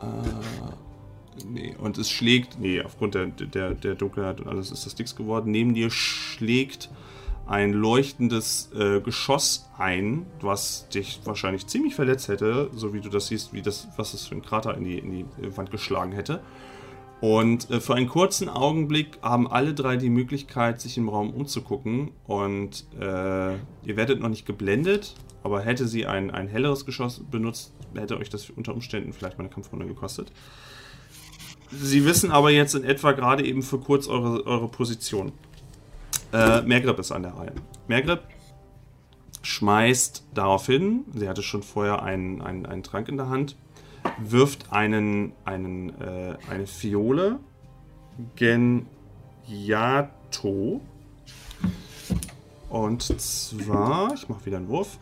Äh, 0.00 1.44
nee, 1.46 1.74
und 1.78 1.98
es 1.98 2.10
schlägt, 2.10 2.58
nee, 2.58 2.80
aufgrund 2.80 3.14
der, 3.14 3.26
der, 3.26 3.74
der 3.74 3.94
Dunkelheit 3.94 4.40
und 4.40 4.48
alles 4.48 4.70
ist 4.70 4.86
das 4.86 4.96
nichts 4.98 5.16
geworden. 5.16 5.50
Neben 5.50 5.74
dir 5.74 5.90
schlägt 5.90 6.90
ein 7.46 7.72
leuchtendes 7.72 8.70
äh, 8.74 9.00
Geschoss 9.00 9.68
ein, 9.76 10.24
was 10.40 10.88
dich 10.88 11.20
wahrscheinlich 11.24 11.66
ziemlich 11.66 11.94
verletzt 11.94 12.28
hätte, 12.28 12.70
so 12.74 12.94
wie 12.94 13.00
du 13.00 13.10
das 13.10 13.26
siehst, 13.26 13.52
wie 13.52 13.60
das, 13.62 13.88
was 13.96 14.14
es 14.14 14.26
für 14.26 14.34
ein 14.34 14.42
Krater 14.42 14.74
in 14.76 14.84
die, 14.84 14.98
in 14.98 15.10
die 15.10 15.56
Wand 15.56 15.70
geschlagen 15.70 16.12
hätte. 16.12 16.40
Und 17.20 17.70
äh, 17.70 17.80
für 17.80 17.94
einen 17.94 18.08
kurzen 18.08 18.48
Augenblick 18.48 19.18
haben 19.22 19.50
alle 19.50 19.74
drei 19.74 19.96
die 19.96 20.10
Möglichkeit, 20.10 20.80
sich 20.80 20.98
im 20.98 21.08
Raum 21.08 21.30
umzugucken. 21.30 22.10
Und 22.24 22.86
äh, 22.98 23.54
ihr 23.54 23.96
werdet 23.96 24.20
noch 24.20 24.28
nicht 24.28 24.46
geblendet, 24.46 25.14
aber 25.42 25.60
hätte 25.62 25.86
sie 25.86 26.06
ein, 26.06 26.30
ein 26.30 26.48
helleres 26.48 26.84
Geschoss 26.84 27.20
benutzt, 27.30 27.72
hätte 27.94 28.18
euch 28.18 28.30
das 28.30 28.50
unter 28.50 28.74
Umständen 28.74 29.12
vielleicht 29.12 29.38
mal 29.38 29.44
eine 29.44 29.52
Kampfrunde 29.52 29.86
gekostet. 29.86 30.32
Sie 31.70 32.04
wissen 32.04 32.30
aber 32.30 32.50
jetzt 32.50 32.74
in 32.74 32.84
etwa 32.84 33.12
gerade 33.12 33.44
eben 33.44 33.62
für 33.62 33.78
kurz 33.78 34.06
eure, 34.06 34.46
eure 34.46 34.68
Position. 34.68 35.32
Äh, 36.32 36.62
Mergreb 36.62 36.98
ist 36.98 37.12
an 37.12 37.22
der 37.22 37.34
Reihe. 37.34 37.52
Mergreb 37.88 38.20
schmeißt 39.42 40.26
darauf 40.34 40.66
hin, 40.66 41.04
sie 41.14 41.28
hatte 41.28 41.42
schon 41.42 41.62
vorher 41.62 42.02
einen, 42.02 42.40
einen, 42.40 42.66
einen 42.66 42.82
Trank 42.82 43.08
in 43.08 43.16
der 43.16 43.28
Hand, 43.28 43.56
wirft 44.18 44.72
einen, 44.72 45.32
einen, 45.44 46.00
äh, 46.00 46.36
eine 46.50 46.66
Fiole 46.66 47.38
Genyato. 48.36 48.86
Und 52.68 53.02
zwar, 53.02 54.14
ich 54.14 54.28
mache 54.28 54.46
wieder 54.46 54.56
einen 54.56 54.68
Wurf. 54.68 54.98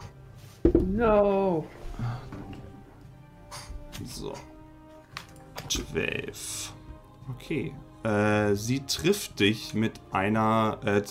No. 0.75 1.65
So. 4.05 4.35
12. 5.69 6.73
Okay. 7.31 7.73
Äh, 8.03 8.55
sie 8.57 8.81
trifft 8.81 9.41
dich 9.41 9.75
mit 9.75 10.01
einer, 10.11 10.81
äh, 10.85 11.03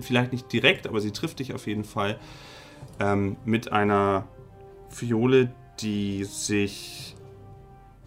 vielleicht 0.00 0.32
nicht 0.32 0.52
direkt, 0.52 0.86
aber 0.86 1.00
sie 1.00 1.12
trifft 1.12 1.40
dich 1.40 1.54
auf 1.54 1.66
jeden 1.66 1.84
Fall 1.84 2.18
ähm, 2.98 3.36
mit 3.44 3.70
einer 3.70 4.26
Fiole, 4.88 5.52
die 5.80 6.24
sich 6.24 7.16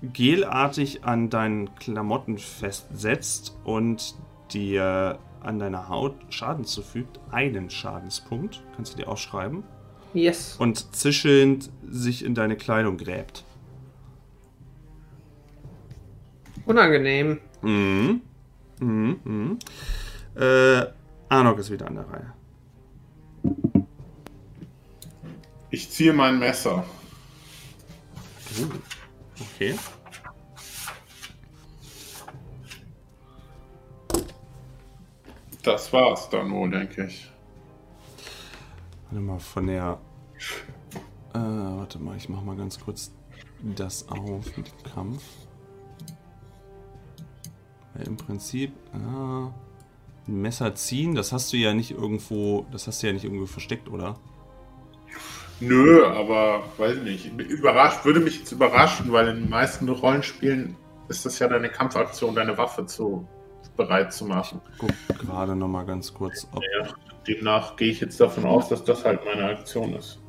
gelartig 0.01 1.03
an 1.03 1.29
deinen 1.29 1.73
Klamotten 1.75 2.37
festsetzt 2.37 3.57
und 3.63 4.15
dir 4.51 5.19
an 5.41 5.59
deiner 5.59 5.89
Haut 5.89 6.15
Schaden 6.29 6.65
zufügt. 6.65 7.19
Einen 7.31 7.69
Schadenspunkt, 7.69 8.61
kannst 8.75 8.93
du 8.93 8.97
dir 8.97 9.07
aufschreiben. 9.07 9.63
Yes. 10.13 10.55
Und 10.57 10.95
zischelnd 10.95 11.69
sich 11.87 12.23
in 12.23 12.35
deine 12.35 12.55
Kleidung 12.55 12.97
gräbt. 12.97 13.43
Unangenehm. 16.65 17.39
Mhm. 17.61 18.21
Mhm. 18.79 19.19
Mhm. 19.23 19.59
Äh, 20.35 20.85
Arnok 21.29 21.59
ist 21.59 21.71
wieder 21.71 21.87
an 21.87 21.95
der 21.95 22.09
Reihe. 22.09 22.33
Ich 25.69 25.89
ziehe 25.89 26.13
mein 26.13 26.39
Messer. 26.39 26.85
Uh, 28.57 28.67
okay. 29.39 29.75
Das 35.63 35.91
war's 35.91 36.29
dann 36.29 36.51
wohl, 36.51 36.69
denke 36.69 37.07
ich. 37.07 37.31
Warte 39.09 39.19
mal, 39.19 39.39
von 39.39 39.67
der. 39.67 39.99
Äh, 41.33 41.39
warte 41.39 41.97
mal, 41.99 42.15
ich 42.15 42.29
mach 42.29 42.43
mal 42.43 42.55
ganz 42.55 42.79
kurz 42.79 43.11
das 43.61 44.07
auf 44.09 44.55
mit 44.57 44.67
dem 44.67 44.83
Kampf. 44.93 45.23
Weil 47.93 48.07
im 48.07 48.17
Prinzip. 48.17 48.73
Ah, 48.93 49.51
ein 50.27 50.41
Messer 50.41 50.73
ziehen, 50.75 51.15
das 51.15 51.31
hast 51.31 51.51
du 51.51 51.57
ja 51.57 51.73
nicht 51.73 51.91
irgendwo. 51.91 52.65
Das 52.71 52.87
hast 52.87 53.01
du 53.01 53.07
ja 53.07 53.13
nicht 53.13 53.23
irgendwo 53.23 53.47
versteckt, 53.47 53.89
oder? 53.89 54.19
Nö, 55.59 56.05
aber 56.05 56.63
weiß 56.77 56.97
nicht. 56.97 57.27
Überrascht, 57.39 58.03
würde 58.03 58.19
mich 58.19 58.39
jetzt 58.39 58.51
überraschen, 58.51 59.11
weil 59.11 59.29
in 59.29 59.35
den 59.41 59.49
meisten 59.49 59.87
Rollenspielen 59.87 60.75
ist 61.07 61.25
das 61.25 61.39
ja 61.39 61.47
deine 61.47 61.69
Kampfaktion, 61.69 62.35
deine 62.35 62.57
Waffe 62.57 62.85
zu 62.85 63.27
bereit 63.75 64.13
zu 64.13 64.25
machen. 64.25 64.61
Guck 64.77 64.91
gerade 65.19 65.55
noch 65.55 65.67
mal 65.67 65.85
ganz 65.85 66.13
kurz, 66.13 66.47
ob. 66.51 66.61
Ja, 66.79 66.87
demnach 67.27 67.75
gehe 67.75 67.91
ich 67.91 67.99
jetzt 67.99 68.19
davon 68.19 68.45
aus, 68.45 68.69
dass 68.69 68.83
das 68.83 69.03
halt 69.05 69.23
meine 69.25 69.45
Aktion 69.45 69.93
ist. 69.93 70.19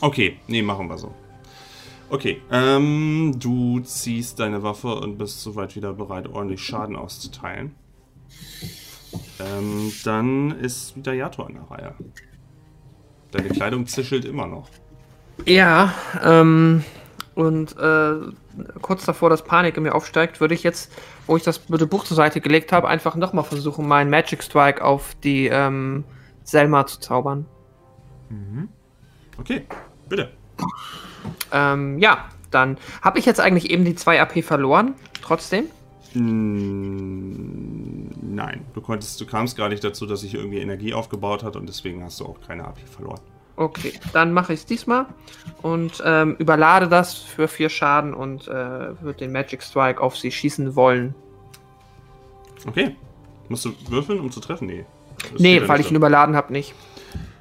Okay, 0.00 0.38
nee, 0.46 0.62
machen 0.62 0.88
wir 0.88 0.98
so. 0.98 1.14
Okay, 2.08 2.42
ähm, 2.50 3.36
du 3.38 3.80
ziehst 3.80 4.40
deine 4.40 4.62
Waffe 4.62 4.96
und 4.96 5.18
bist 5.18 5.42
soweit 5.42 5.76
wieder 5.76 5.92
bereit, 5.92 6.26
ordentlich 6.28 6.60
Schaden 6.60 6.96
auszuteilen. 6.96 7.74
Ähm, 9.38 9.92
dann 10.04 10.52
ist 10.60 10.96
wieder 10.96 11.12
Yato 11.12 11.42
an 11.42 11.54
der 11.54 11.70
Reihe. 11.70 11.94
Deine 13.32 13.48
Kleidung 13.48 13.86
zischelt 13.86 14.24
immer 14.24 14.46
noch. 14.46 14.68
Ja, 15.46 15.94
ähm, 16.22 16.84
und 17.34 17.76
äh, 17.78 18.14
kurz 18.82 19.04
davor, 19.06 19.30
dass 19.30 19.44
Panik 19.44 19.76
in 19.76 19.84
mir 19.84 19.94
aufsteigt, 19.94 20.40
würde 20.40 20.54
ich 20.54 20.62
jetzt, 20.62 20.92
wo 21.26 21.36
ich 21.36 21.42
das 21.42 21.68
mit 21.68 21.80
dem 21.80 21.88
Buch 21.88 22.04
zur 22.04 22.16
Seite 22.16 22.40
gelegt 22.40 22.72
habe, 22.72 22.88
einfach 22.88 23.14
nochmal 23.14 23.44
versuchen, 23.44 23.86
meinen 23.88 24.10
Magic 24.10 24.42
Strike 24.42 24.84
auf 24.84 25.14
die 25.22 25.46
ähm, 25.46 26.04
Selma 26.44 26.86
zu 26.86 27.00
zaubern. 27.00 27.46
Okay, 29.38 29.64
bitte. 30.08 30.30
Ähm, 31.52 31.98
ja, 31.98 32.26
dann 32.50 32.76
habe 33.02 33.18
ich 33.18 33.26
jetzt 33.26 33.40
eigentlich 33.40 33.70
eben 33.70 33.84
die 33.84 33.94
2 33.94 34.20
AP 34.20 34.44
verloren, 34.44 34.94
trotzdem. 35.22 35.64
Mm, 36.14 38.08
Nein, 38.34 38.64
du 38.74 38.80
konntest, 38.80 39.20
du 39.20 39.26
kamst 39.26 39.56
gar 39.56 39.68
nicht 39.68 39.84
dazu, 39.84 40.06
dass 40.06 40.20
sich 40.22 40.34
irgendwie 40.34 40.58
Energie 40.58 40.94
aufgebaut 40.94 41.42
hat 41.42 41.56
und 41.56 41.68
deswegen 41.68 42.02
hast 42.02 42.20
du 42.20 42.26
auch 42.26 42.40
keine 42.46 42.64
AP 42.64 42.78
verloren. 42.88 43.20
Okay, 43.56 43.92
dann 44.12 44.32
mache 44.32 44.54
ich 44.54 44.60
es 44.60 44.66
diesmal 44.66 45.06
und 45.60 46.02
ähm, 46.04 46.36
überlade 46.38 46.88
das 46.88 47.14
für 47.14 47.46
4 47.46 47.68
Schaden 47.68 48.14
und 48.14 48.48
äh, 48.48 49.02
würde 49.02 49.18
den 49.18 49.32
Magic 49.32 49.62
Strike 49.62 50.00
auf 50.00 50.16
sie 50.16 50.30
schießen 50.32 50.74
wollen. 50.76 51.14
Okay. 52.66 52.96
Musst 53.50 53.64
du 53.64 53.72
würfeln, 53.88 54.20
um 54.20 54.30
zu 54.30 54.40
treffen? 54.40 54.66
Nee. 54.66 54.86
Das 55.32 55.40
Nee, 55.40 55.60
weil 55.66 55.80
ich 55.80 55.90
ihn 55.90 55.96
überladen 55.96 56.36
habe, 56.36 56.52
nicht. 56.52 56.74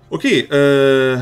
Okay, 0.10 0.40
äh, 0.40 1.22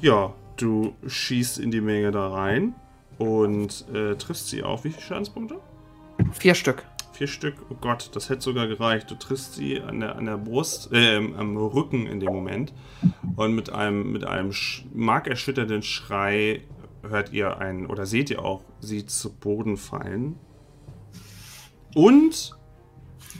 ja, 0.00 0.32
du 0.56 0.94
schießt 1.06 1.58
in 1.58 1.70
die 1.70 1.80
Menge 1.80 2.12
da 2.12 2.28
rein 2.28 2.74
und 3.18 3.86
äh, 3.92 4.14
triffst 4.16 4.48
sie 4.48 4.62
auch. 4.62 4.84
Wie 4.84 4.90
viele 4.90 5.02
Schadenspunkte? 5.02 5.56
Vier 6.32 6.54
Stück. 6.54 6.84
Vier 7.12 7.26
Stück. 7.26 7.54
Oh 7.68 7.76
Gott, 7.80 8.10
das 8.14 8.30
hätte 8.30 8.40
sogar 8.42 8.66
gereicht. 8.66 9.10
Du 9.10 9.14
triffst 9.14 9.54
sie 9.54 9.80
an 9.80 10.00
der, 10.00 10.16
an 10.16 10.24
der 10.26 10.38
Brust, 10.38 10.90
äh, 10.92 11.16
am 11.16 11.56
Rücken 11.56 12.06
in 12.06 12.18
dem 12.20 12.32
Moment. 12.32 12.72
Und 13.36 13.54
mit 13.54 13.70
einem, 13.70 14.12
mit 14.12 14.24
einem 14.24 14.50
sch- 14.50 14.84
markerschütternden 14.94 15.82
Schrei 15.82 16.62
hört 17.02 17.32
ihr 17.32 17.58
einen, 17.58 17.86
oder 17.86 18.06
seht 18.06 18.30
ihr 18.30 18.42
auch, 18.44 18.62
sie 18.80 19.04
zu 19.06 19.32
Boden 19.34 19.76
fallen. 19.76 20.36
Und 21.94 22.52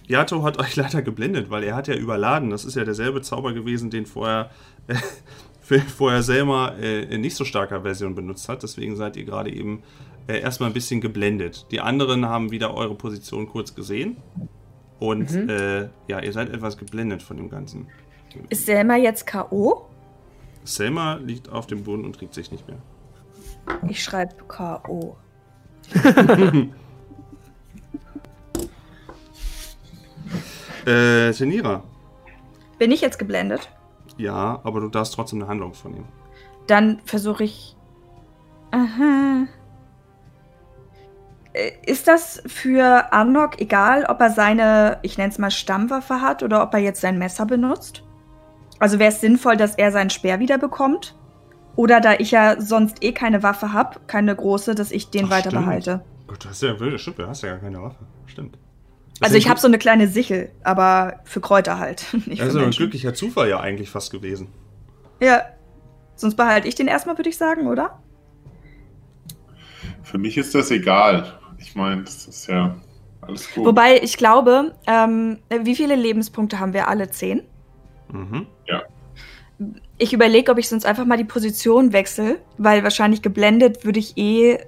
Yato 0.07 0.43
hat 0.43 0.59
euch 0.59 0.77
leider 0.77 1.03
geblendet, 1.03 1.51
weil 1.51 1.63
er 1.63 1.75
hat 1.77 1.89
ja 1.89 1.95
überladen. 1.95 2.51
Das 2.51 2.65
ist 2.65 2.75
ja 2.77 2.85
derselbe 2.85 3.23
Zauber 3.23 3.53
gewesen, 3.53 3.91
den 3.91 4.07
vorher, 4.07 4.51
äh, 4.89 5.79
vorher 5.97 6.23
Selma 6.23 6.71
äh, 6.81 7.03
in 7.05 7.21
nicht 7.21 7.37
so 7.37 7.45
starker 7.45 7.83
Version 7.83 8.15
benutzt 8.15 8.49
hat. 8.49 8.63
Deswegen 8.63 8.97
seid 8.97 9.17
ihr 9.17 9.25
gerade 9.25 9.51
eben 9.53 9.83
äh, 10.31 10.41
erstmal 10.41 10.71
ein 10.71 10.73
bisschen 10.73 11.01
geblendet. 11.01 11.67
Die 11.71 11.81
anderen 11.81 12.27
haben 12.27 12.51
wieder 12.51 12.75
eure 12.75 12.95
Position 12.95 13.49
kurz 13.49 13.75
gesehen. 13.75 14.17
Und 14.99 15.35
äh, 15.35 15.89
ja, 16.09 16.21
ihr 16.21 16.33
seid 16.33 16.51
etwas 16.51 16.77
geblendet 16.77 17.23
von 17.23 17.37
dem 17.37 17.49
Ganzen. 17.49 17.89
Ist 18.49 18.67
Selma 18.67 18.97
jetzt 18.97 19.27
K.O.? 19.27 19.87
Selma 20.63 21.15
liegt 21.15 21.49
auf 21.49 21.67
dem 21.67 21.85
Boden 21.85 22.05
und 22.05 22.21
regt 22.21 22.35
sich 22.35 22.53
nicht 22.53 22.69
mehr. 22.69 22.79
Ich 23.89 24.03
schreibe 24.03 24.35
K.O. 24.47 25.17
Äh, 30.87 31.33
Tenira. 31.33 31.83
Bin 32.79 32.91
ich 32.91 33.03
jetzt 33.03 33.19
geblendet? 33.19 33.69
Ja, 34.17 34.61
aber 34.65 34.81
du 34.81 34.89
darfst 34.89 35.13
trotzdem 35.13 35.41
eine 35.41 35.49
Handlung 35.49 35.75
von 35.75 35.95
ihm. 35.95 36.05
Dann 36.67 37.01
versuche 37.05 37.45
ich. 37.45 37.77
Aha. 38.71 39.47
Äh, 41.53 41.73
Ist 41.87 42.09
das 42.09 42.43
für 42.47 43.13
Arnok 43.13 43.61
egal, 43.61 44.05
ob 44.09 44.21
er 44.21 44.31
seine, 44.31 44.99
ich 45.03 45.19
nenne 45.19 45.31
es 45.31 45.39
mal 45.39 45.51
Stammwaffe 45.51 46.21
hat 46.21 46.43
oder 46.43 46.63
ob 46.63 46.73
er 46.75 46.81
jetzt 46.81 47.01
sein 47.01 47.19
Messer 47.19 47.47
benutzt? 47.47 48.05
Also 48.79 48.99
wäre 48.99 49.13
es 49.13 49.21
sinnvoll, 49.21 49.57
dass 49.57 49.75
er 49.75 49.93
seinen 49.93 50.11
Speer 50.11 50.41
wieder 50.41 50.59
bekommt? 50.59 51.17
Oder 51.77 52.01
da 52.01 52.15
ich 52.15 52.31
ja 52.31 52.61
sonst 52.61 53.03
eh 53.03 53.13
keine 53.13 53.43
Waffe 53.43 53.73
habe, 53.73 54.01
keine 54.07 54.35
große, 54.35 54.75
dass 54.75 54.91
ich 54.91 55.11
den 55.11 55.27
Ach, 55.27 55.31
weiter 55.31 55.51
stimmt. 55.51 55.65
behalte? 55.65 56.05
Gott, 56.27 56.45
du 56.45 56.49
hast 56.49 56.63
ja, 56.63 56.99
stimmt, 56.99 57.19
du 57.19 57.27
hast 57.27 57.43
ja 57.43 57.51
gar 57.51 57.59
keine 57.59 57.83
Waffe. 57.83 58.05
Stimmt. 58.27 58.59
Also 59.21 59.37
ich 59.37 59.49
habe 59.51 59.61
so 59.61 59.67
eine 59.67 59.79
kleine 59.79 60.09
Sichel, 60.09 60.51
aber 60.63 61.21
für 61.25 61.41
Kräuter 61.41 61.79
halt. 61.79 62.07
Nicht 62.27 62.41
Das 62.41 62.49
ist 62.49 62.53
für 62.55 62.59
aber 62.61 62.69
ein 62.69 62.73
glücklicher 62.73 63.13
Zufall 63.13 63.49
ja 63.49 63.61
eigentlich 63.61 63.91
fast 63.91 64.11
gewesen. 64.11 64.49
Ja. 65.21 65.43
Sonst 66.17 66.37
behalte 66.37 66.69
ich 66.69 66.75
den 66.75 66.87
erstmal, 66.87 67.19
würde 67.19 67.31
ich 67.31 67.37
sagen, 67.37 67.67
oder? 67.67 67.99
Für 70.03 70.19
mich 70.19 70.37
ist 70.39 70.55
das 70.55 70.71
egal. 70.71 71.40
Ich 71.61 71.77
meine, 71.77 72.03
das 72.03 72.27
ist 72.27 72.47
ja 72.47 72.77
alles 73.21 73.53
gut. 73.53 73.65
Wobei 73.65 74.01
ich 74.01 74.17
glaube, 74.17 74.75
ähm, 74.87 75.39
wie 75.49 75.77
viele 75.77 75.95
Lebenspunkte 75.95 76.59
haben 76.59 76.73
wir 76.73 76.89
alle? 76.89 77.11
Zehn? 77.11 77.43
Mhm. 78.13 78.47
Ich 79.99 80.15
überlege, 80.15 80.51
ob 80.51 80.59
ich 80.59 80.69
sonst 80.69 80.87
einfach 80.87 81.05
mal 81.05 81.19
die 81.19 81.25
Position 81.25 81.93
wechsle, 81.93 82.39
weil 82.57 82.83
wahrscheinlich 82.83 83.21
geblendet 83.21 83.85
würde 83.85 83.99
ich 83.99 84.17
eh 84.17 84.59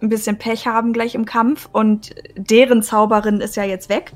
ein 0.00 0.08
bisschen 0.08 0.38
Pech 0.38 0.66
haben 0.66 0.94
gleich 0.94 1.14
im 1.14 1.26
Kampf 1.26 1.68
und 1.70 2.14
deren 2.34 2.82
Zauberin 2.82 3.42
ist 3.42 3.56
ja 3.56 3.64
jetzt 3.64 3.90
weg. 3.90 4.12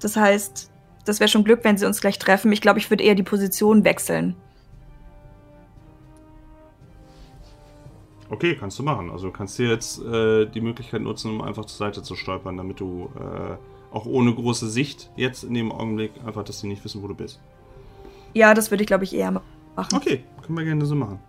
Das 0.00 0.16
heißt, 0.16 0.72
das 1.04 1.20
wäre 1.20 1.28
schon 1.28 1.44
Glück, 1.44 1.60
wenn 1.62 1.78
sie 1.78 1.86
uns 1.86 2.00
gleich 2.00 2.18
treffen. 2.18 2.50
Ich 2.50 2.60
glaube, 2.60 2.80
ich 2.80 2.90
würde 2.90 3.04
eher 3.04 3.14
die 3.14 3.22
Position 3.22 3.84
wechseln. 3.84 4.34
Okay, 8.30 8.56
kannst 8.56 8.78
du 8.78 8.82
machen. 8.82 9.10
Also 9.10 9.26
du 9.26 9.32
kannst 9.32 9.58
dir 9.58 9.68
jetzt 9.68 10.02
äh, 10.02 10.46
die 10.46 10.60
Möglichkeit 10.60 11.02
nutzen, 11.02 11.30
um 11.30 11.40
einfach 11.40 11.64
zur 11.64 11.78
Seite 11.78 12.02
zu 12.02 12.14
stolpern, 12.14 12.56
damit 12.56 12.80
du 12.80 13.10
äh, 13.18 13.56
auch 13.94 14.06
ohne 14.06 14.34
große 14.34 14.68
Sicht 14.68 15.10
jetzt 15.16 15.44
in 15.44 15.54
dem 15.54 15.72
Augenblick 15.72 16.12
einfach, 16.26 16.44
dass 16.44 16.60
sie 16.60 16.68
nicht 16.68 16.84
wissen, 16.84 17.02
wo 17.02 17.08
du 17.08 17.14
bist. 17.14 17.40
Ja, 18.34 18.52
das 18.52 18.70
würde 18.70 18.82
ich, 18.82 18.86
glaube 18.86 19.04
ich, 19.04 19.14
eher 19.14 19.30
machen. 19.30 19.96
Okay, 19.96 20.24
können 20.42 20.58
wir 20.58 20.64
gerne 20.64 20.84
so 20.84 20.94
machen. 20.94 21.20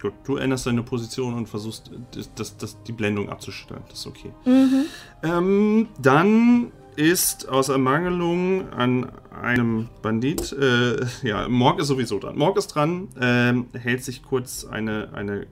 Gut, 0.00 0.14
du 0.24 0.36
änderst 0.36 0.66
deine 0.66 0.82
Position 0.82 1.34
und 1.34 1.48
versuchst, 1.48 1.90
das, 2.14 2.32
das, 2.34 2.56
das, 2.56 2.82
die 2.84 2.92
Blendung 2.92 3.28
abzuschütteln. 3.28 3.82
Das 3.88 4.00
ist 4.00 4.06
okay. 4.06 4.32
Mhm. 4.46 4.84
Ähm, 5.22 5.88
dann 6.00 6.72
ist 7.00 7.48
aus 7.48 7.70
Ermangelung 7.70 8.68
an 8.70 9.10
einem 9.30 9.88
Bandit, 10.02 10.52
äh, 10.52 11.06
ja, 11.22 11.48
Morg 11.48 11.80
ist 11.80 11.86
sowieso 11.86 12.18
dran. 12.18 12.36
Morg 12.36 12.58
ist 12.58 12.68
dran, 12.68 13.08
ähm, 13.18 13.68
hält 13.72 14.04
sich 14.04 14.22
kurz 14.22 14.66
eine, 14.66 15.14
eine 15.14 15.46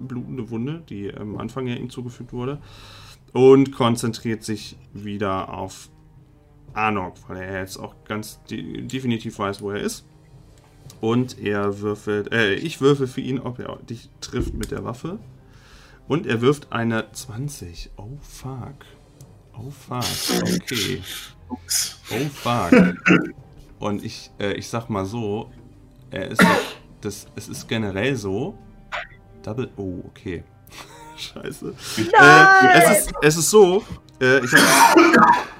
blutende 0.00 0.50
Wunde, 0.50 0.82
die 0.88 1.14
am 1.14 1.38
Anfang 1.38 1.68
ja 1.68 1.76
ihm 1.76 1.90
zugefügt 1.90 2.32
wurde, 2.32 2.60
und 3.32 3.70
konzentriert 3.70 4.42
sich 4.42 4.76
wieder 4.92 5.54
auf 5.54 5.88
Arnok, 6.74 7.14
weil 7.28 7.42
er 7.42 7.60
jetzt 7.60 7.76
auch 7.76 7.94
ganz 8.04 8.42
de 8.50 8.82
definitiv 8.82 9.38
weiß, 9.38 9.62
wo 9.62 9.70
er 9.70 9.80
ist. 9.80 10.04
Und 11.00 11.38
er 11.38 11.80
würfelt, 11.80 12.32
äh, 12.32 12.54
ich 12.54 12.80
würfel 12.80 13.06
für 13.06 13.20
ihn, 13.20 13.38
ob 13.38 13.60
er 13.60 13.76
dich 13.88 14.10
trifft 14.20 14.54
mit 14.54 14.72
der 14.72 14.82
Waffe. 14.82 15.20
Und 16.08 16.26
er 16.26 16.40
wirft 16.40 16.72
eine 16.72 17.12
20. 17.12 17.90
Oh 17.96 18.18
fuck. 18.20 18.84
Oh 19.58 19.70
fuck. 19.70 20.04
Okay. 20.42 21.02
Ups. 21.48 22.00
Oh 22.10 22.28
fuck. 22.28 22.72
Und 23.78 24.04
ich, 24.04 24.30
äh, 24.38 24.52
ich 24.54 24.68
sag 24.68 24.88
mal 24.88 25.04
so, 25.04 25.50
er 26.10 26.30
ist 26.30 26.42
das, 27.00 27.26
es 27.34 27.48
ist 27.48 27.68
generell 27.68 28.16
so. 28.16 28.56
Double. 29.42 29.70
Oh, 29.76 30.02
okay. 30.06 30.44
Scheiße. 31.16 31.74
Äh, 31.98 32.78
es, 32.78 32.90
ist, 32.90 33.12
es 33.22 33.36
ist 33.36 33.50
so, 33.50 33.84
äh, 34.20 34.44
ich 34.44 34.52
habe 34.52 34.64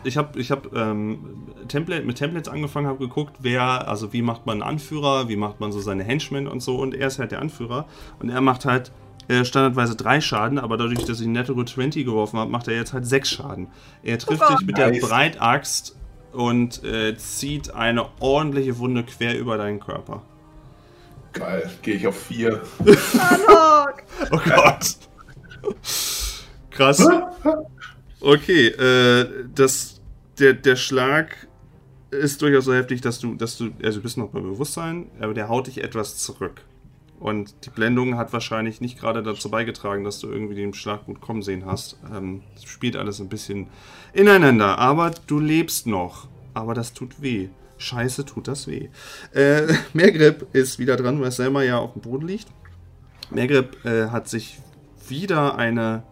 ich 0.04 0.16
hab, 0.16 0.36
ich 0.36 0.50
hab, 0.50 0.74
ähm, 0.74 1.52
Template, 1.68 2.04
mit 2.04 2.16
Templates 2.16 2.48
angefangen, 2.48 2.86
habe 2.86 2.98
geguckt, 2.98 3.36
wer, 3.40 3.88
also 3.88 4.12
wie 4.12 4.22
macht 4.22 4.46
man 4.46 4.62
einen 4.62 4.70
Anführer, 4.70 5.28
wie 5.28 5.36
macht 5.36 5.60
man 5.60 5.72
so 5.72 5.80
seine 5.80 6.04
Henchmen 6.04 6.46
und 6.46 6.60
so. 6.60 6.76
Und 6.76 6.94
er 6.94 7.08
ist 7.08 7.18
halt 7.18 7.32
der 7.32 7.40
Anführer. 7.40 7.86
Und 8.20 8.30
er 8.30 8.40
macht 8.40 8.64
halt 8.64 8.92
äh, 9.32 9.44
standardweise 9.44 9.96
drei 9.96 10.20
Schaden, 10.20 10.58
aber 10.58 10.76
dadurch, 10.76 11.04
dass 11.04 11.20
ich 11.20 11.26
Netto 11.26 11.62
20 11.62 12.04
geworfen 12.04 12.38
habe, 12.38 12.50
macht 12.50 12.68
er 12.68 12.74
jetzt 12.74 12.92
halt 12.92 13.06
sechs 13.06 13.30
Schaden. 13.30 13.68
Er 14.02 14.18
trifft 14.18 14.48
dich 14.50 14.66
mit 14.66 14.76
der 14.76 14.90
Nice. 14.90 15.00
Breitaxt 15.00 15.96
und 16.32 16.84
äh, 16.84 17.16
zieht 17.16 17.74
eine 17.74 18.06
ordentliche 18.20 18.78
Wunde 18.78 19.04
quer 19.04 19.38
über 19.38 19.56
deinen 19.56 19.80
Körper. 19.80 20.22
Geil. 21.32 21.70
Gehe 21.80 21.94
ich 21.94 22.06
auf 22.06 22.20
vier. 22.20 22.60
Arnok! 23.18 24.02
Oh 24.30 24.38
Gott. 24.44 24.96
Krass. 26.70 27.06
Okay, 28.20 28.68
äh, 28.68 29.46
das, 29.54 30.00
der, 30.38 30.52
der 30.52 30.76
Schlag 30.76 31.48
ist 32.10 32.42
durchaus 32.42 32.66
so 32.66 32.74
heftig, 32.74 33.00
dass 33.00 33.18
du, 33.18 33.34
dass 33.34 33.56
du, 33.56 33.70
also 33.82 33.98
du 33.98 34.02
bist 34.02 34.16
noch 34.18 34.28
bei 34.28 34.40
Bewusstsein, 34.40 35.10
aber 35.20 35.34
der 35.34 35.48
haut 35.48 35.66
dich 35.66 35.82
etwas 35.82 36.18
zurück. 36.18 36.62
Und 37.22 37.66
die 37.66 37.70
Blendung 37.70 38.16
hat 38.16 38.32
wahrscheinlich 38.32 38.80
nicht 38.80 38.98
gerade 38.98 39.22
dazu 39.22 39.48
beigetragen, 39.48 40.02
dass 40.02 40.18
du 40.18 40.28
irgendwie 40.28 40.56
den 40.56 40.74
Schlag 40.74 41.06
gut 41.06 41.20
kommen 41.20 41.42
sehen 41.42 41.64
hast. 41.64 41.96
Ähm, 42.12 42.42
das 42.56 42.64
spielt 42.64 42.96
alles 42.96 43.20
ein 43.20 43.28
bisschen 43.28 43.68
ineinander, 44.12 44.76
aber 44.78 45.12
du 45.28 45.38
lebst 45.38 45.86
noch. 45.86 46.26
Aber 46.52 46.74
das 46.74 46.94
tut 46.94 47.22
weh. 47.22 47.48
Scheiße, 47.78 48.24
tut 48.24 48.48
das 48.48 48.66
weh. 48.66 48.88
Äh, 49.32 49.72
Mergrip 49.92 50.52
ist 50.52 50.80
wieder 50.80 50.96
dran, 50.96 51.20
weil 51.20 51.30
Selma 51.30 51.62
ja 51.62 51.78
auf 51.78 51.92
dem 51.92 52.02
Boden 52.02 52.26
liegt. 52.26 52.48
Mergrip 53.30 53.84
äh, 53.84 54.08
hat 54.08 54.28
sich 54.28 54.58
wieder 55.06 55.56
eine. 55.56 56.02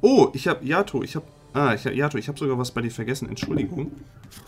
Oh, 0.00 0.30
ich 0.32 0.48
habe 0.48 0.64
Yato, 0.64 1.04
ich 1.04 1.14
habe. 1.14 1.26
Ah, 1.52 1.74
ich 1.74 1.86
hab, 1.86 1.94
Yato, 1.94 2.18
ich 2.18 2.26
habe 2.26 2.38
sogar 2.40 2.58
was 2.58 2.72
bei 2.72 2.80
dir 2.80 2.90
vergessen. 2.90 3.28
Entschuldigung. 3.28 3.92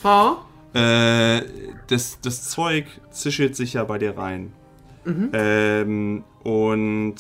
Ha? 0.02 0.44
Äh, 0.72 1.42
das, 1.86 2.18
das 2.20 2.50
Zeug 2.50 2.86
zischelt 3.12 3.54
sich 3.54 3.74
ja 3.74 3.84
bei 3.84 3.98
dir 3.98 4.18
rein. 4.18 4.52
Ähm, 5.06 6.24
und 6.42 7.14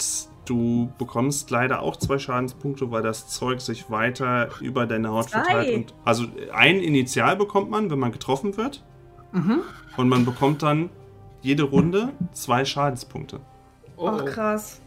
du 0.46 0.90
bekommst 0.98 1.50
leider 1.50 1.80
auch 1.82 1.96
zwei 1.96 2.18
Schadenspunkte, 2.18 2.90
weil 2.90 3.02
das 3.02 3.28
Zeug 3.28 3.60
sich 3.60 3.90
weiter 3.90 4.48
über 4.60 4.86
deine 4.86 5.10
Haut 5.10 5.30
Zwei? 5.30 5.40
verteilt. 5.42 5.76
Und, 5.76 5.94
also 6.04 6.24
ein 6.52 6.80
Initial 6.80 7.36
bekommt 7.36 7.70
man, 7.70 7.90
wenn 7.90 7.98
man 7.98 8.12
getroffen 8.12 8.56
wird. 8.56 8.82
Mhm. 9.32 9.60
Und 9.96 10.08
man 10.08 10.24
bekommt 10.24 10.62
dann 10.62 10.90
jede 11.42 11.64
Runde 11.64 12.10
zwei 12.32 12.64
Schadenspunkte. 12.64 13.40
Oh. 13.96 14.08
Ach, 14.08 14.24
krass. 14.24 14.80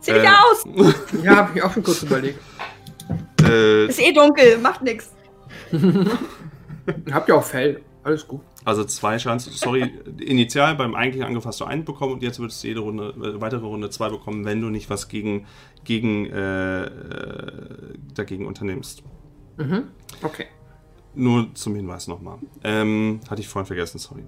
Zieh 0.00 0.12
dich 0.12 0.22
Äh. 0.24 0.28
aus! 0.28 0.64
Ja, 1.22 1.36
hab 1.36 1.56
ich 1.56 1.62
auch 1.62 1.72
schon 1.72 1.82
kurz 1.82 2.02
überlegt. 2.02 2.38
Äh, 3.42 3.86
Ist 3.86 4.00
eh 4.00 4.12
dunkel, 4.12 4.58
macht 4.58 4.82
nix. 4.82 5.12
Habt 7.12 7.28
ihr 7.28 7.36
auch 7.36 7.44
Fell? 7.44 7.80
Alles 8.02 8.26
gut. 8.26 8.40
Also 8.68 8.84
zwei 8.84 9.16
Chancen. 9.16 9.50
Sorry, 9.54 9.90
initial 10.20 10.74
beim 10.74 10.94
eigentlichen 10.94 11.26
Angriff 11.26 11.46
hast 11.46 11.58
du 11.58 11.64
einen 11.64 11.86
bekommen 11.86 12.12
und 12.12 12.22
jetzt 12.22 12.38
würdest 12.38 12.62
du 12.62 12.68
jede 12.68 12.80
Runde, 12.80 13.14
äh, 13.16 13.40
weitere 13.40 13.64
Runde 13.64 13.88
zwei 13.88 14.10
bekommen, 14.10 14.44
wenn 14.44 14.60
du 14.60 14.68
nicht 14.68 14.90
was 14.90 15.08
gegen, 15.08 15.46
gegen 15.84 16.26
äh, 16.26 16.84
äh, 16.84 17.60
dagegen 18.14 18.44
unternimmst. 18.44 19.02
Mhm. 19.56 19.84
Okay. 20.20 20.48
Nur 21.14 21.54
zum 21.54 21.76
Hinweis 21.76 22.08
nochmal. 22.08 22.40
Ähm, 22.62 23.20
hatte 23.30 23.40
ich 23.40 23.48
vorhin 23.48 23.66
vergessen, 23.66 23.96
sorry. 23.96 24.24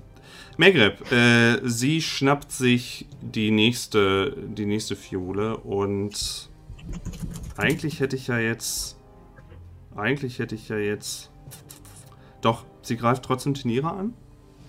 Megreb, 0.57 1.13
äh, 1.13 1.61
sie 1.63 2.01
schnappt 2.01 2.51
sich 2.51 3.09
die 3.21 3.51
nächste, 3.51 4.35
die 4.57 4.65
nächste 4.65 4.97
Fiole 4.97 5.59
und 5.59 6.49
eigentlich 7.59 8.01
hätte 8.01 8.17
ich 8.17 8.29
ja 8.29 8.39
jetzt 8.39 8.97
eigentlich 9.95 10.39
hätte 10.39 10.55
ich 10.55 10.71
ja 10.71 10.79
jetzt. 10.79 11.31
Doch, 12.41 12.65
sie 12.81 12.97
greift 12.97 13.23
trotzdem 13.23 13.53
Tenira 13.53 13.91
an. 13.91 14.15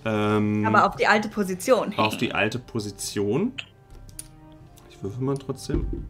Ähm, 0.06 0.66
Aber 0.66 0.88
auf 0.88 0.96
die 0.96 1.08
alte 1.08 1.30
Position. 1.30 1.94
auf 1.98 2.18
die 2.18 2.34
alte 2.34 2.60
Position. 2.60 3.54
Ich 4.90 5.02
würfel 5.04 5.24
mal 5.24 5.38
trotzdem. 5.38 6.08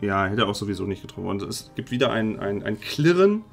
Ja, 0.00 0.26
hätte 0.26 0.46
auch 0.46 0.54
sowieso 0.54 0.84
nicht 0.84 1.02
getroffen. 1.02 1.26
Und 1.26 1.42
es 1.42 1.72
gibt 1.74 1.90
wieder 1.90 2.10
ein, 2.10 2.38
ein, 2.38 2.62
ein 2.62 2.78
Klirren 2.80 3.44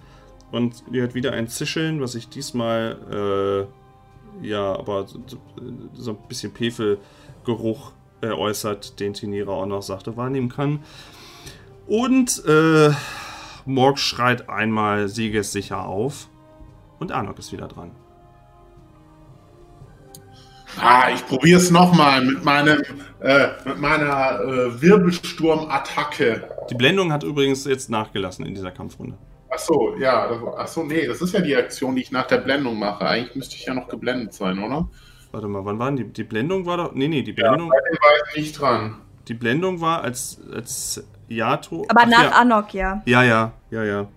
und 0.51 0.83
ihr 0.91 1.01
hört 1.01 1.15
wieder 1.15 1.31
ein 1.31 1.47
Zischeln, 1.47 2.01
was 2.01 2.11
sich 2.11 2.29
diesmal, 2.29 3.67
äh, 4.41 4.47
ja, 4.47 4.77
aber 4.77 5.07
so, 5.07 5.19
so 5.93 6.11
ein 6.11 6.17
bisschen 6.27 6.53
Pefelgeruch 6.53 7.91
äh, 8.21 8.27
äußert, 8.27 8.99
den 8.99 9.13
Tenira 9.13 9.51
auch 9.51 9.65
noch 9.65 9.81
sagte, 9.81 10.17
wahrnehmen 10.17 10.49
kann. 10.49 10.79
Und 11.87 12.43
äh, 12.45 12.91
Morg 13.65 13.97
schreit 13.97 14.47
einmal 14.47 15.07
siegessicher 15.09 15.85
auf 15.85 16.29
und 16.99 17.11
Anok 17.11 17.39
ist 17.39 17.51
wieder 17.51 17.67
dran. 17.67 17.91
Ah, 20.81 21.09
ich 21.13 21.25
probiere 21.25 21.59
es 21.59 21.71
nochmal 21.71 22.23
mit, 22.23 22.43
meinem, 22.43 22.81
äh, 23.21 23.47
mit 23.65 23.79
meiner 23.79 24.39
äh, 24.41 24.81
Wirbelsturm-Attacke. 24.81 26.47
Die 26.69 26.75
Blendung 26.75 27.11
hat 27.11 27.23
übrigens 27.23 27.65
jetzt 27.65 27.89
nachgelassen 27.89 28.45
in 28.45 28.53
dieser 28.53 28.71
Kampfrunde. 28.71 29.17
Ach 29.49 29.59
so, 29.59 29.95
ja. 29.99 30.27
Das, 30.27 30.39
ach 30.57 30.67
so, 30.67 30.83
nee, 30.83 31.05
das 31.07 31.21
ist 31.21 31.33
ja 31.33 31.41
die 31.41 31.55
Aktion, 31.55 31.95
die 31.95 32.01
ich 32.01 32.11
nach 32.11 32.27
der 32.27 32.37
Blendung 32.39 32.77
mache. 32.77 33.05
Eigentlich 33.07 33.35
müsste 33.35 33.55
ich 33.55 33.65
ja 33.65 33.73
noch 33.73 33.87
geblendet 33.87 34.33
sein, 34.33 34.59
oder? 34.59 34.89
Warte 35.31 35.47
mal, 35.47 35.63
wann 35.65 35.79
war 35.79 35.87
denn 35.87 35.95
die? 35.97 36.05
Die 36.05 36.23
Blendung 36.23 36.65
war 36.65 36.77
doch. 36.77 36.93
Nee, 36.93 37.07
nee, 37.07 37.21
die 37.21 37.31
Ja, 37.37 37.49
Blendung, 37.49 37.69
bei 37.69 37.77
dem 37.89 37.97
war 38.01 38.11
ich 38.31 38.37
nicht 38.37 38.59
dran. 38.59 38.97
die 39.27 39.33
Blendung 39.33 39.81
war 39.81 40.01
als, 40.01 40.39
als 40.53 41.05
Yato. 41.27 41.85
Aber 41.89 42.01
Ach, 42.03 42.07
nach 42.07 42.23
ja. 42.23 42.31
Anok, 42.31 42.73
ja. 42.73 43.01
ja, 43.05 43.23
ja, 43.23 43.53
ja, 43.71 43.83
ja. 43.83 44.07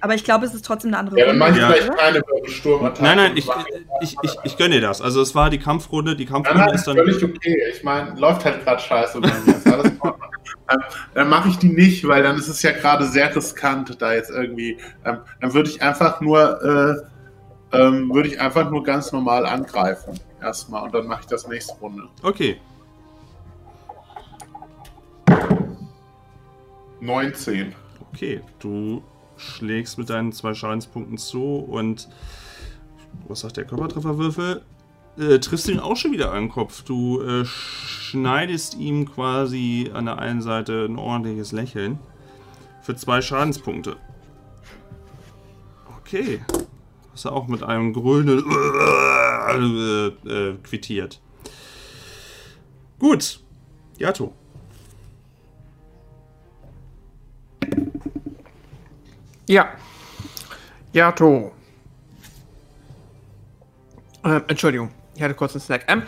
Aber 0.00 0.14
ich 0.14 0.24
glaube, 0.24 0.44
es 0.46 0.54
ist 0.54 0.64
trotzdem 0.64 0.90
eine 0.90 0.98
andere 0.98 1.18
Ja, 1.18 1.26
dann 1.26 1.38
mache 1.38 1.52
ich 1.52 1.56
Ja. 1.58 1.70
vielleicht 1.72 1.96
keine 1.96 2.18
Wirbelsturm-Attacke. 2.18 3.02
Nein, 3.02 3.16
nein, 3.16 3.36
ich, 3.36 3.46
Nein, 3.46 3.64
ich, 4.02 4.16
ich, 4.22 4.36
ich 4.44 4.56
gönne 4.56 4.74
dir 4.76 4.80
das. 4.82 5.00
Also 5.00 5.22
es 5.22 5.34
war 5.34 5.48
die 5.50 5.58
Kampfrunde, 5.58 6.14
die 6.16 6.26
Kampfrunde 6.26 6.60
nein, 6.60 6.74
ist 6.74 6.80
ist 6.80 6.86
dann. 6.86 6.96
völlig 6.96 7.24
okay. 7.24 7.56
Ich 7.72 7.82
meine, 7.82 8.18
läuft 8.18 8.44
halt 8.44 8.62
gerade 8.64 8.80
scheiße 8.82 9.20
bei 9.20 9.28
mir. 9.28 9.56
Ist 9.56 9.66
alles 9.66 9.90
in 9.92 10.00
Ordnung. 10.00 10.28
ähm, 10.70 10.78
dann 11.14 11.28
mache 11.28 11.48
ich 11.48 11.56
die 11.58 11.70
nicht, 11.70 12.06
weil 12.06 12.22
dann 12.22 12.36
ist 12.36 12.48
es 12.48 12.60
ja 12.62 12.72
gerade 12.72 13.06
sehr 13.06 13.34
riskant, 13.34 14.00
da 14.00 14.12
jetzt 14.12 14.30
irgendwie. 14.30 14.78
Ähm, 15.04 15.18
dann 15.40 15.54
würde 15.54 15.70
ich 15.70 15.82
einfach 15.82 16.20
nur, 16.20 16.62
äh, 17.72 17.76
ähm, 17.78 18.12
würde 18.14 18.28
ich 18.28 18.40
einfach 18.40 18.70
nur 18.70 18.82
ganz 18.84 19.12
normal 19.12 19.46
angreifen. 19.46 20.20
Erstmal 20.42 20.82
und 20.82 20.94
dann 20.94 21.06
mache 21.06 21.22
ich 21.22 21.26
das 21.26 21.48
nächste 21.48 21.72
Runde. 21.78 22.02
Okay. 22.22 22.60
19. 27.00 27.74
Okay, 28.12 28.40
du 28.58 29.02
schlägst 29.36 29.98
mit 29.98 30.10
deinen 30.10 30.32
zwei 30.32 30.54
Schadenspunkten 30.54 31.18
zu 31.18 31.56
und 31.56 32.08
was 33.28 33.40
sagt 33.40 33.56
der 33.56 33.64
Körpertrefferwürfel? 33.64 34.62
Äh, 35.16 35.38
triffst 35.38 35.68
ihn 35.68 35.78
auch 35.78 35.96
schon 35.96 36.12
wieder 36.12 36.32
an 36.32 36.44
den 36.44 36.48
Kopf. 36.48 36.82
Du 36.82 37.20
äh, 37.20 37.44
schneidest 37.44 38.74
ihm 38.74 39.08
quasi 39.08 39.90
an 39.94 40.06
der 40.06 40.18
einen 40.18 40.42
Seite 40.42 40.86
ein 40.88 40.98
ordentliches 40.98 41.52
Lächeln 41.52 41.98
für 42.82 42.96
zwei 42.96 43.22
Schadenspunkte. 43.22 43.96
Okay. 46.00 46.40
Hast 47.12 47.24
du 47.24 47.30
auch 47.30 47.46
mit 47.46 47.62
einem 47.62 47.92
grünen 47.92 48.44
äh, 49.48 50.06
äh, 50.08 50.56
quittiert. 50.64 51.20
Gut. 52.98 53.40
Yato. 53.98 54.34
Ja. 59.54 59.68
Jato. 60.92 61.52
Äh, 64.24 64.40
Entschuldigung, 64.48 64.90
ich 65.14 65.22
hatte 65.22 65.34
kurz 65.34 65.52
einen 65.54 65.60
Snack. 65.60 65.84
Ähm, 65.86 66.02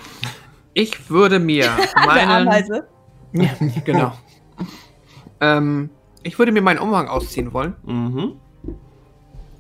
ich 0.75 1.09
würde 1.11 1.39
mir 1.39 1.71
meinen. 2.07 2.49
Ja, 3.33 3.51
genau. 3.85 4.13
ähm, 5.41 5.91
ich 6.25 6.41
würde 6.41 6.51
mir 6.51 6.61
meinen 6.61 6.81
Umhang 6.81 7.07
ausziehen 7.07 7.53
wollen, 7.53 7.77
Mhm. 7.85 8.33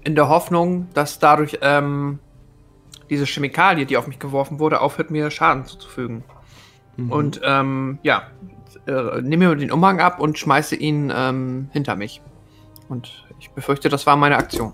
in 0.03 0.16
der 0.16 0.29
Hoffnung, 0.29 0.88
dass 0.92 1.20
dadurch 1.20 1.59
ähm, 1.62 2.18
diese 3.09 3.25
Chemikalie, 3.25 3.87
die 3.87 3.96
auf 3.96 4.09
mich 4.09 4.18
geworfen 4.18 4.59
wurde, 4.59 4.81
aufhört, 4.81 5.12
mir 5.12 5.31
Schaden 5.31 5.64
zuzufügen. 5.64 6.25
Mhm. 6.96 7.12
Und 7.12 7.40
ähm, 7.44 7.99
ja, 8.03 8.25
äh, 8.88 9.20
nehme 9.22 9.49
mir 9.49 9.55
den 9.55 9.70
Umhang 9.70 10.01
ab 10.01 10.18
und 10.18 10.38
schmeiße 10.38 10.75
ihn 10.75 11.12
ähm, 11.14 11.68
hinter 11.72 11.94
mich. 11.94 12.20
Und 12.88 13.25
ich 13.38 13.51
befürchte, 13.51 13.88
das 13.88 14.07
war 14.07 14.16
meine 14.16 14.37
Aktion. 14.37 14.72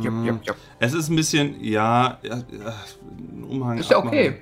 Jupp, 0.00 0.14
jupp, 0.24 0.44
jupp. 0.44 0.56
Es 0.78 0.94
ist 0.94 1.08
ein 1.08 1.16
bisschen, 1.16 1.62
ja, 1.62 2.18
ja, 2.22 2.42
Umhang. 3.48 3.78
Ist 3.78 3.90
ja 3.90 3.98
okay. 3.98 4.40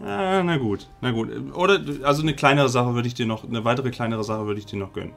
Ja, 0.00 0.42
na 0.42 0.56
gut, 0.56 0.88
na 1.00 1.10
gut. 1.10 1.28
Oder, 1.54 1.80
also 2.04 2.22
eine 2.22 2.34
kleinere 2.34 2.68
Sache 2.68 2.94
würde 2.94 3.08
ich 3.08 3.14
dir 3.14 3.26
noch, 3.26 3.44
eine 3.44 3.64
weitere 3.64 3.90
kleinere 3.90 4.24
Sache 4.24 4.46
würde 4.46 4.60
ich 4.60 4.66
dir 4.66 4.78
noch 4.78 4.92
gönnen. 4.92 5.12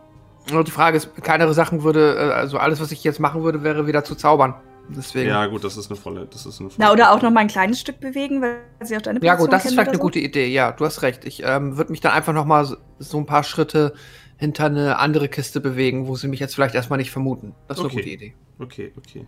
Nur 0.52 0.64
die 0.64 0.72
Frage 0.72 0.98
ist, 0.98 1.16
kleinere 1.22 1.54
Sachen 1.54 1.84
würde, 1.84 2.16
äh, 2.16 2.34
also 2.34 2.58
alles, 2.58 2.82
was 2.82 2.92
ich 2.92 3.04
jetzt 3.04 3.20
machen 3.20 3.44
würde, 3.44 3.64
wäre 3.64 3.86
wieder 3.86 4.04
zu 4.04 4.16
zaubern. 4.16 4.56
Deswegen. 4.96 5.30
Ja, 5.30 5.46
gut, 5.46 5.64
das 5.64 5.78
ist 5.78 5.90
eine 5.90 6.00
volle, 6.00 6.26
das 6.26 6.46
ist 6.46 6.60
eine 6.60 6.70
volle. 6.70 6.86
Na, 6.86 6.92
oder 6.92 7.12
auch 7.12 7.22
noch 7.22 7.32
mal 7.32 7.42
ein 7.42 7.48
kleines 7.48 7.80
Stück 7.80 8.00
bewegen, 8.00 8.42
weil 8.42 8.58
sie 8.82 8.98
auch 8.98 9.02
deine 9.02 9.20
Ja, 9.24 9.34
Position 9.34 9.48
gut, 9.48 9.54
das 9.54 9.66
ist 9.66 9.72
vielleicht 9.74 9.90
eine 9.90 9.98
so. 9.98 10.04
gute 10.04 10.20
Idee. 10.20 10.48
Ja, 10.48 10.72
du 10.72 10.86
hast 10.86 11.02
recht. 11.02 11.26
Ich 11.26 11.44
ähm, 11.44 11.78
würde 11.78 11.92
mich 11.92 12.02
dann 12.02 12.12
einfach 12.14 12.34
noch 12.34 12.46
mal 12.46 12.66
so, 12.66 12.78
so 13.00 13.18
ein 13.18 13.26
paar 13.26 13.44
Schritte 13.44 13.94
hinter 14.38 14.66
eine 14.66 14.98
andere 14.98 15.30
Kiste 15.30 15.62
bewegen, 15.62 16.08
wo 16.08 16.16
sie 16.16 16.28
mich 16.28 16.40
jetzt 16.40 16.56
vielleicht 16.56 16.76
erstmal 16.76 16.98
nicht 16.98 17.12
vermuten. 17.12 17.54
Das 17.68 17.78
ist 17.78 17.86
Okay. 17.86 17.94
eine 17.94 18.02
gute 18.02 18.14
Idee. 18.14 18.34
Okay, 18.60 18.92
okay. 18.98 19.28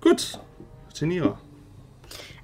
Gut, 0.00 0.38
Tenira. 0.94 1.38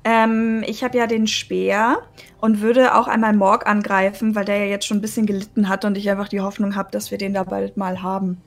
Ähm, 0.07 0.63
ich 0.67 0.85
habe 0.85 0.99
ja 0.99 1.07
den 1.07 1.27
Speer 1.27 1.99
und 2.41 2.61
würde 2.61 2.95
auch 2.95 3.09
einmal 3.09 3.33
Morg 3.33 3.67
angreifen, 3.67 4.35
weil 4.35 4.45
der 4.45 4.59
ja 4.59 4.67
jetzt 4.67 4.87
schon 4.87 4.99
ein 4.99 5.01
bisschen 5.01 5.25
gelitten 5.25 5.69
hat 5.69 5.85
und 5.87 5.97
ich 5.97 6.11
einfach 6.11 6.29
die 6.29 6.41
Hoffnung 6.43 6.75
habe, 6.77 6.91
dass 6.91 7.11
wir 7.11 7.17
den 7.17 7.33
da 7.33 7.43
bald 7.45 7.77
mal 7.79 8.03
haben. 8.03 8.43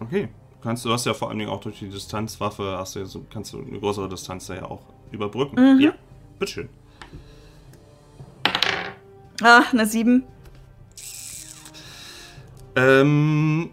Okay. 0.00 0.28
Kannst, 0.64 0.82
du 0.86 0.90
hast 0.90 1.04
ja 1.04 1.12
vor 1.12 1.28
allen 1.28 1.38
Dingen 1.38 1.50
auch 1.50 1.60
durch 1.60 1.80
die 1.80 1.90
Distanzwaffe, 1.90 2.76
hast 2.78 2.96
du 2.96 3.04
so, 3.04 3.22
kannst 3.30 3.52
du 3.52 3.60
eine 3.60 3.78
größere 3.78 4.08
Distanz 4.08 4.46
da 4.46 4.54
ja 4.54 4.64
auch 4.64 4.80
überbrücken. 5.12 5.56
Mhm. 5.56 5.78
Ja, 5.78 5.92
bitteschön. 6.38 6.70
Ah, 9.42 9.64
eine 9.70 9.84
7. 9.84 10.24
Ähm, 12.76 13.72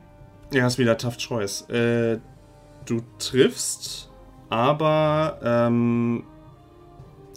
ja, 0.51 0.67
ist 0.67 0.79
wieder 0.79 0.97
Tough 0.97 1.15
Choice. 1.15 1.61
Äh, 1.69 2.19
du 2.85 2.99
triffst, 3.19 4.09
aber 4.49 5.39
ähm, 5.41 6.25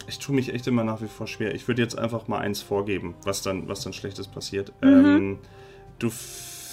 ich 0.09 0.19
tue 0.19 0.35
mich 0.35 0.53
echt 0.53 0.67
immer 0.67 0.83
nach 0.83 1.01
wie 1.01 1.07
vor 1.07 1.29
schwer. 1.29 1.55
Ich 1.55 1.69
würde 1.69 1.81
jetzt 1.81 1.97
einfach 1.97 2.27
mal 2.27 2.39
eins 2.41 2.61
vorgeben, 2.61 3.15
was 3.23 3.43
dann, 3.43 3.69
was 3.69 3.85
dann 3.85 3.93
Schlechtes 3.93 4.27
passiert. 4.27 4.73
Ähm, 4.83 5.39
du 6.01 6.11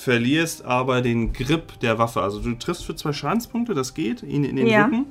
verlierst 0.02 0.66
aber 0.66 1.02
den 1.02 1.32
Grip 1.32 1.80
der 1.80 2.00
Waffe. 2.00 2.22
Also 2.22 2.40
du 2.42 2.56
triffst 2.56 2.86
für 2.86 2.96
zwei 2.96 3.14
Schadenspunkte, 3.14 3.76
das 3.76 3.94
geht, 3.94 4.24
ihn 4.24 4.44
in 4.44 4.56
den 4.56 4.66
Ja. 4.66 4.86
Rücken, 4.86 5.06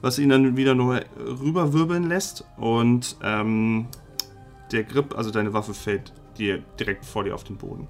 was 0.00 0.18
ihn 0.18 0.30
dann 0.30 0.56
wieder 0.56 0.74
nur 0.74 1.02
rüberwirbeln 1.18 2.08
lässt. 2.08 2.44
Und 2.56 3.16
ähm, 3.22 3.86
der 4.70 4.84
Grip, 4.84 5.16
also 5.16 5.30
deine 5.30 5.52
Waffe, 5.52 5.74
fällt 5.74 6.12
dir 6.38 6.62
direkt 6.80 7.04
vor 7.04 7.24
dir 7.24 7.34
auf 7.34 7.44
den 7.44 7.58
Boden. 7.58 7.86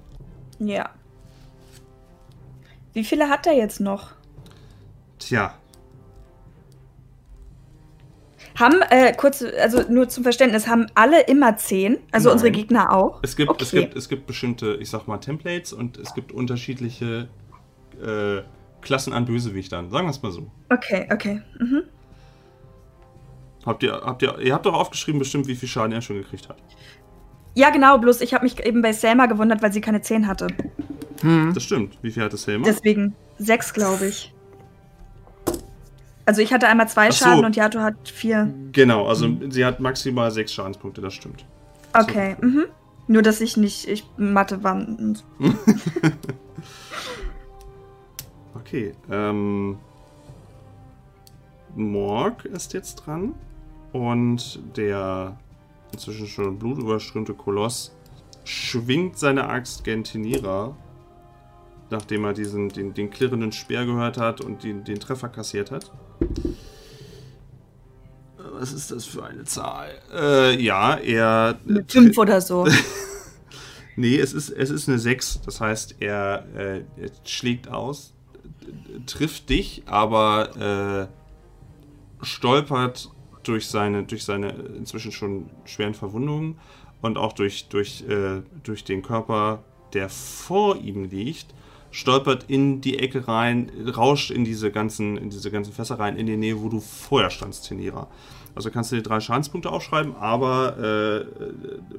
Ja. 0.59 0.89
Wie 2.91 3.05
viele 3.05 3.29
hat 3.29 3.47
er 3.47 3.53
jetzt 3.53 3.79
noch? 3.79 4.11
Tja, 5.19 5.55
Haben, 8.59 8.81
äh, 8.89 9.13
kurz, 9.13 9.43
also 9.61 9.81
nur 9.89 10.09
zum 10.09 10.23
Verständnis, 10.23 10.67
haben 10.67 10.85
alle 10.93 11.21
immer 11.21 11.57
10? 11.57 11.97
Also 12.11 12.29
Nein. 12.29 12.33
unsere 12.33 12.51
Gegner 12.51 12.93
auch? 12.93 13.19
Es 13.23 13.35
gibt, 13.35 13.61
es, 13.61 13.69
Okay. 13.73 13.81
gibt, 13.81 13.95
es 13.95 14.09
gibt 14.09 14.27
bestimmte, 14.27 14.75
ich 14.79 14.89
sag 14.89 15.07
mal, 15.07 15.17
Templates 15.17 15.73
und 15.73 15.97
es 15.97 16.13
gibt 16.13 16.31
unterschiedliche 16.31 17.27
äh, 18.03 18.41
Klassen 18.81 19.13
an 19.13 19.25
Bösewichtern. 19.25 19.89
Sagen 19.89 20.05
wir 20.05 20.11
es 20.11 20.21
mal 20.21 20.31
so. 20.31 20.51
Okay, 20.69 21.07
okay. 21.11 21.41
Mhm. 21.59 21.83
Habt 23.65 23.81
ihr, 23.81 23.93
habt 23.93 24.21
ihr, 24.21 24.37
ihr 24.39 24.53
habt 24.53 24.65
doch 24.65 24.73
aufgeschrieben 24.73 25.19
bestimmt, 25.19 25.47
wie 25.47 25.55
viel 25.55 25.69
Schaden 25.69 25.93
er 25.93 26.01
schon 26.01 26.17
gekriegt 26.17 26.49
hat. 26.49 26.57
Ja, 27.55 27.69
genau, 27.69 27.97
bloß 27.97 28.21
ich 28.21 28.33
habe 28.33 28.43
mich 28.43 28.59
eben 28.63 28.81
bei 28.81 28.91
Selma 28.93 29.27
gewundert, 29.27 29.61
weil 29.61 29.71
sie 29.71 29.79
keine 29.81 30.01
10 30.01 30.27
hatte. 30.27 30.47
Hm. 31.21 31.53
Das 31.53 31.63
stimmt. 31.63 31.97
Wie 32.01 32.11
viel 32.11 32.23
hat 32.23 32.33
es 32.33 32.45
Helma? 32.45 32.65
Deswegen 32.65 33.15
6, 33.37 33.73
glaube 33.73 34.07
ich. 34.07 34.32
Also 36.25 36.41
ich 36.41 36.53
hatte 36.53 36.67
einmal 36.67 36.87
zwei 36.87 37.11
so. 37.11 37.25
Schaden 37.25 37.45
und 37.45 37.55
Yato 37.55 37.79
hat 37.79 37.95
vier. 38.07 38.53
Genau, 38.71 39.07
also 39.07 39.29
sie 39.49 39.65
hat 39.65 39.79
maximal 39.79 40.31
sechs 40.31 40.53
Schadenspunkte, 40.53 41.01
das 41.01 41.13
stimmt. 41.13 41.45
Okay, 41.93 42.35
mhm. 42.41 42.65
Nur, 43.07 43.21
dass 43.21 43.41
ich 43.41 43.57
nicht, 43.57 43.87
ich 43.87 44.05
Mathe 44.17 44.63
war. 44.63 44.85
Okay, 48.55 48.93
ähm. 49.11 49.77
Morg 51.75 52.45
ist 52.45 52.73
jetzt 52.73 52.95
dran. 52.95 53.35
Und 53.91 54.59
der 54.75 55.37
inzwischen 55.91 56.25
schon 56.25 56.57
blutüberströmte 56.57 57.35
Koloss 57.35 57.95
schwingt 58.45 59.19
seine 59.19 59.47
Axt 59.47 59.83
gen 59.83 60.03
Tenira, 60.03 60.75
nachdem 61.93 62.25
er 62.25 62.33
diesen, 62.33 62.69
den, 62.69 62.93
den 62.93 63.09
klirrenden 63.09 63.51
Speer 63.51 63.85
gehört 63.85 64.17
hat 64.17 64.41
und 64.41 64.63
den, 64.63 64.83
den 64.83 64.99
Treffer 64.99 65.29
kassiert 65.29 65.71
hat. 65.71 65.91
Was 68.51 68.73
ist 68.73 68.91
das 68.91 69.05
für 69.05 69.23
eine 69.23 69.45
Zahl? 69.45 69.91
Äh, 70.13 70.61
ja, 70.61 70.95
er. 70.95 71.59
Fünf 71.87 72.17
oder 72.17 72.41
so. 72.41 72.67
Nee, 73.95 74.17
es 74.17 74.33
ist, 74.33 74.49
es 74.49 74.71
ist 74.71 74.89
eine 74.89 74.97
6. 74.97 75.41
Das 75.45 75.61
heißt, 75.61 75.97
er, 75.99 76.47
äh, 76.55 76.79
er 76.97 77.11
schlägt 77.25 77.67
aus, 77.67 78.15
trifft 79.05 79.49
dich, 79.49 79.83
aber 79.85 81.09
äh, 82.19 82.25
stolpert 82.25 83.11
durch 83.43 83.67
seine, 83.67 84.03
durch 84.03 84.23
seine 84.23 84.49
inzwischen 84.49 85.11
schon 85.11 85.51
schweren 85.65 85.93
Verwundungen 85.93 86.57
und 87.01 87.19
auch 87.19 87.33
durch, 87.33 87.67
durch, 87.67 88.03
äh, 88.07 88.41
durch 88.63 88.83
den 88.83 89.03
Körper, 89.03 89.63
der 89.93 90.09
vor 90.09 90.77
ihm 90.77 91.03
liegt, 91.03 91.53
stolpert 91.93 92.45
in 92.47 92.81
die 92.81 92.97
Ecke 92.97 93.27
rein, 93.27 93.71
rauscht 93.95 94.31
in 94.31 94.43
diese 94.43 94.71
ganzen, 94.71 95.15
in 95.15 95.29
diese 95.29 95.51
ganzen 95.51 95.71
Fässer 95.71 95.99
rein, 95.99 96.17
in 96.17 96.25
die 96.25 96.37
Nähe, 96.37 96.59
wo 96.59 96.67
du 96.67 96.79
vorher 96.79 97.29
standst, 97.29 97.67
Tenira. 97.67 98.07
Also 98.55 98.71
kannst 98.71 98.91
du 98.91 98.95
dir 98.95 99.03
drei 99.03 99.19
Schadenspunkte 99.19 99.71
aufschreiben, 99.71 100.15
aber 100.15 100.77
äh, 100.79 101.25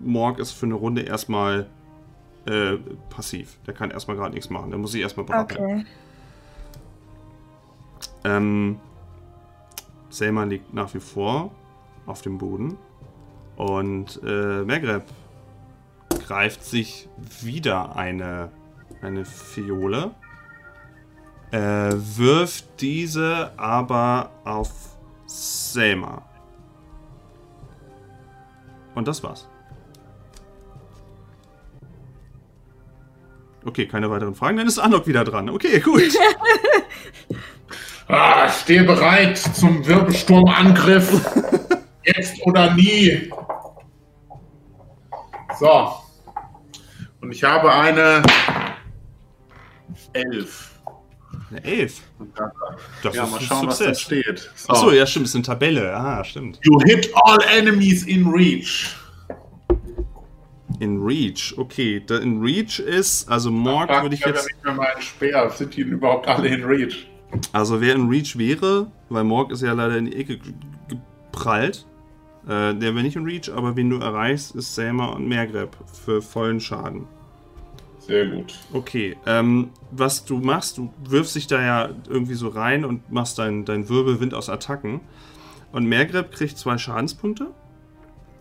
Morg 0.01 0.41
ist 0.41 0.51
für 0.51 0.67
eine 0.67 0.75
Runde 0.75 1.03
erstmal 1.03 1.69
äh, 2.47 2.75
passiv. 3.09 3.57
Der 3.67 3.75
kann 3.75 3.93
erstmal 3.93 4.17
gerade 4.17 4.35
nichts 4.35 4.51
machen. 4.51 4.71
Der 4.71 4.81
muss 4.81 4.93
sich 4.93 5.01
erstmal 5.01 5.27
berappeln. 5.27 5.63
Okay. 5.63 5.85
Ähm, 8.25 8.81
Selma 10.11 10.43
liegt 10.43 10.75
nach 10.75 10.93
wie 10.93 11.01
vor 11.01 11.53
auf 12.07 12.21
dem 12.23 12.39
Boden. 12.39 12.77
Und 13.57 14.21
äh, 14.25 14.63
Megreb 14.63 15.05
greift 16.27 16.65
sich 16.65 17.09
wieder 17.43 17.95
eine, 17.95 18.51
eine 19.05 19.25
Fiole. 19.25 20.11
Äh, 21.51 21.93
wirft 21.93 22.81
diese 22.81 23.53
aber 23.57 24.31
auf 24.45 24.71
Selma. 25.27 26.23
Und 28.95 29.07
das 29.09 29.23
war's. 29.23 29.49
Okay, 33.65 33.87
keine 33.87 34.11
weiteren 34.11 34.35
Fragen. 34.35 34.57
Dann 34.57 34.67
ist 34.67 34.79
Anok 34.79 35.07
wieder 35.07 35.25
dran. 35.25 35.49
Okay, 35.51 35.81
gut. 35.81 36.03
Ah, 38.07 38.51
stehe 38.51 38.85
bereit 38.85 39.39
zum 39.39 39.87
Wirbelsturmangriff. 39.87 41.25
Jetzt 42.05 42.35
oder 42.45 42.75
nie. 42.75 43.31
So. 45.59 45.95
Und 47.23 47.33
ich 47.33 47.43
habe 47.43 47.73
eine 47.73 48.23
Elf. 50.15 50.71
Eine 51.51 51.65
Elf. 51.65 52.01
Das 53.03 53.15
ja, 53.15 53.25
ist 53.25 53.31
mal 53.31 53.39
ein 53.39 53.45
schauen, 53.45 53.67
was 53.67 53.79
da 53.79 53.85
Success. 53.95 54.01
steht. 54.01 54.51
So. 54.55 54.73
Achso, 54.73 54.91
ja, 54.93 55.07
stimmt. 55.07 55.27
Ist 55.27 55.35
eine 55.35 55.45
Tabelle. 55.45 55.95
Ah, 55.95 56.25
stimmt. 56.25 56.59
You 56.63 56.79
hit 56.85 57.11
all 57.15 57.39
enemies 57.57 58.05
in 58.05 58.27
reach. 58.29 58.95
In 60.81 61.01
Reach. 61.03 61.55
Okay, 61.57 62.03
da 62.05 62.19
in 62.19 62.41
Reach 62.43 62.81
ist, 62.81 63.29
also 63.31 63.51
Morg 63.51 63.89
würde 64.03 64.15
ich 64.15 64.21
ja 64.23 64.29
jetzt. 64.29 64.47
nicht 64.47 64.65
mehr 64.65 64.75
meinen 64.75 65.01
Speer. 65.01 65.49
Sind 65.51 65.77
die 65.77 65.83
überhaupt 65.83 66.27
alle 66.27 66.49
in 66.49 66.65
reach? 66.65 67.07
Also 67.53 67.81
wer 67.81 67.95
in 67.95 68.09
Reach 68.09 68.37
wäre, 68.37 68.91
weil 69.09 69.23
Morg 69.25 69.53
ist 69.53 69.63
ja 69.63 69.73
leider 69.73 69.97
in 69.99 70.07
die 70.07 70.17
Ecke 70.17 70.39
ge- 70.39 70.53
geprallt. 70.89 71.87
Äh, 72.45 72.75
der 72.75 72.81
wäre 72.81 73.03
nicht 73.03 73.15
in 73.17 73.25
Reach, 73.25 73.51
aber 73.55 73.77
wen 73.77 73.89
du 73.89 73.99
erreichst, 73.99 74.55
ist 74.57 74.75
Selma 74.75 75.07
und 75.13 75.29
Mergreb 75.29 75.77
für 76.05 76.21
vollen 76.21 76.59
Schaden. 76.61 77.07
Sehr 78.07 78.27
gut. 78.27 78.59
Okay, 78.73 79.17
ähm, 79.27 79.71
was 79.91 80.25
du 80.25 80.39
machst, 80.39 80.77
du 80.77 80.93
wirfst 81.09 81.35
dich 81.37 81.47
da 81.47 81.61
ja 81.63 81.91
irgendwie 82.09 82.35
so 82.35 82.49
rein 82.49 82.85
und 82.85 83.11
machst 83.11 83.39
deinen 83.39 83.65
dein 83.65 83.89
Wirbelwind 83.89 84.35
aus 84.35 84.49
Attacken. 84.49 85.01
Und 85.73 85.87
Mergreb 85.87 86.33
kriegt 86.33 86.59
zwei 86.59 86.77
Schadenspunkte. 86.79 87.49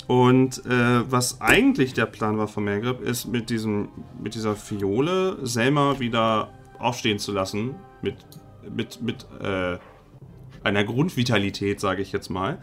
Und 0.07 0.65
äh, 0.65 1.09
was 1.09 1.39
eigentlich 1.39 1.93
der 1.93 2.05
Plan 2.05 2.37
war 2.37 2.47
von 2.47 2.65
Mergreb, 2.65 3.01
ist 3.01 3.25
mit, 3.25 3.49
diesem, 3.49 3.87
mit 4.21 4.35
dieser 4.35 4.55
Fiole 4.55 5.37
Selma 5.45 5.99
wieder 5.99 6.49
aufstehen 6.77 7.19
zu 7.19 7.31
lassen. 7.31 7.75
Mit, 8.01 8.17
mit, 8.69 9.01
mit 9.01 9.25
äh, 9.41 9.77
einer 10.63 10.83
Grundvitalität, 10.83 11.79
sage 11.79 12.01
ich 12.01 12.11
jetzt 12.11 12.29
mal. 12.29 12.59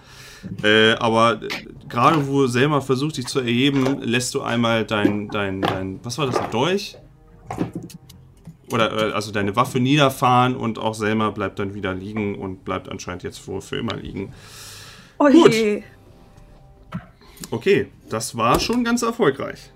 Äh, 0.63 0.93
aber 0.95 1.43
äh, 1.43 1.49
gerade 1.89 2.27
wo 2.27 2.47
Selma 2.47 2.81
versucht, 2.81 3.17
dich 3.17 3.27
zu 3.27 3.41
erheben, 3.41 4.01
lässt 4.03 4.35
du 4.35 4.43
einmal 4.43 4.85
dein, 4.85 5.29
dein, 5.29 5.61
dein, 5.61 6.01
was 6.03 6.19
war 6.19 6.27
das, 6.27 6.37
ein 6.37 6.51
Dolch? 6.51 6.97
Oder, 8.73 9.09
äh, 9.09 9.13
also 9.13 9.33
deine 9.33 9.57
Waffe 9.57 9.81
niederfahren 9.81 10.57
und 10.57 10.79
auch 10.79 10.95
Selma 10.95 11.31
bleibt 11.31 11.59
dann 11.59 11.75
wieder 11.75 11.95
liegen 11.95 12.37
und 12.37 12.65
bleibt 12.65 12.89
anscheinend 12.89 13.23
jetzt 13.23 13.47
wohl 13.47 13.61
für 13.61 13.77
immer 13.77 13.97
liegen. 13.97 14.33
Oh 15.19 15.29
Gut. 15.29 15.53
je. 15.53 15.83
Okay, 17.51 17.89
das 18.09 18.37
war 18.37 18.61
schon 18.61 18.85
ganz 18.85 19.03
erfolgreich. 19.03 19.71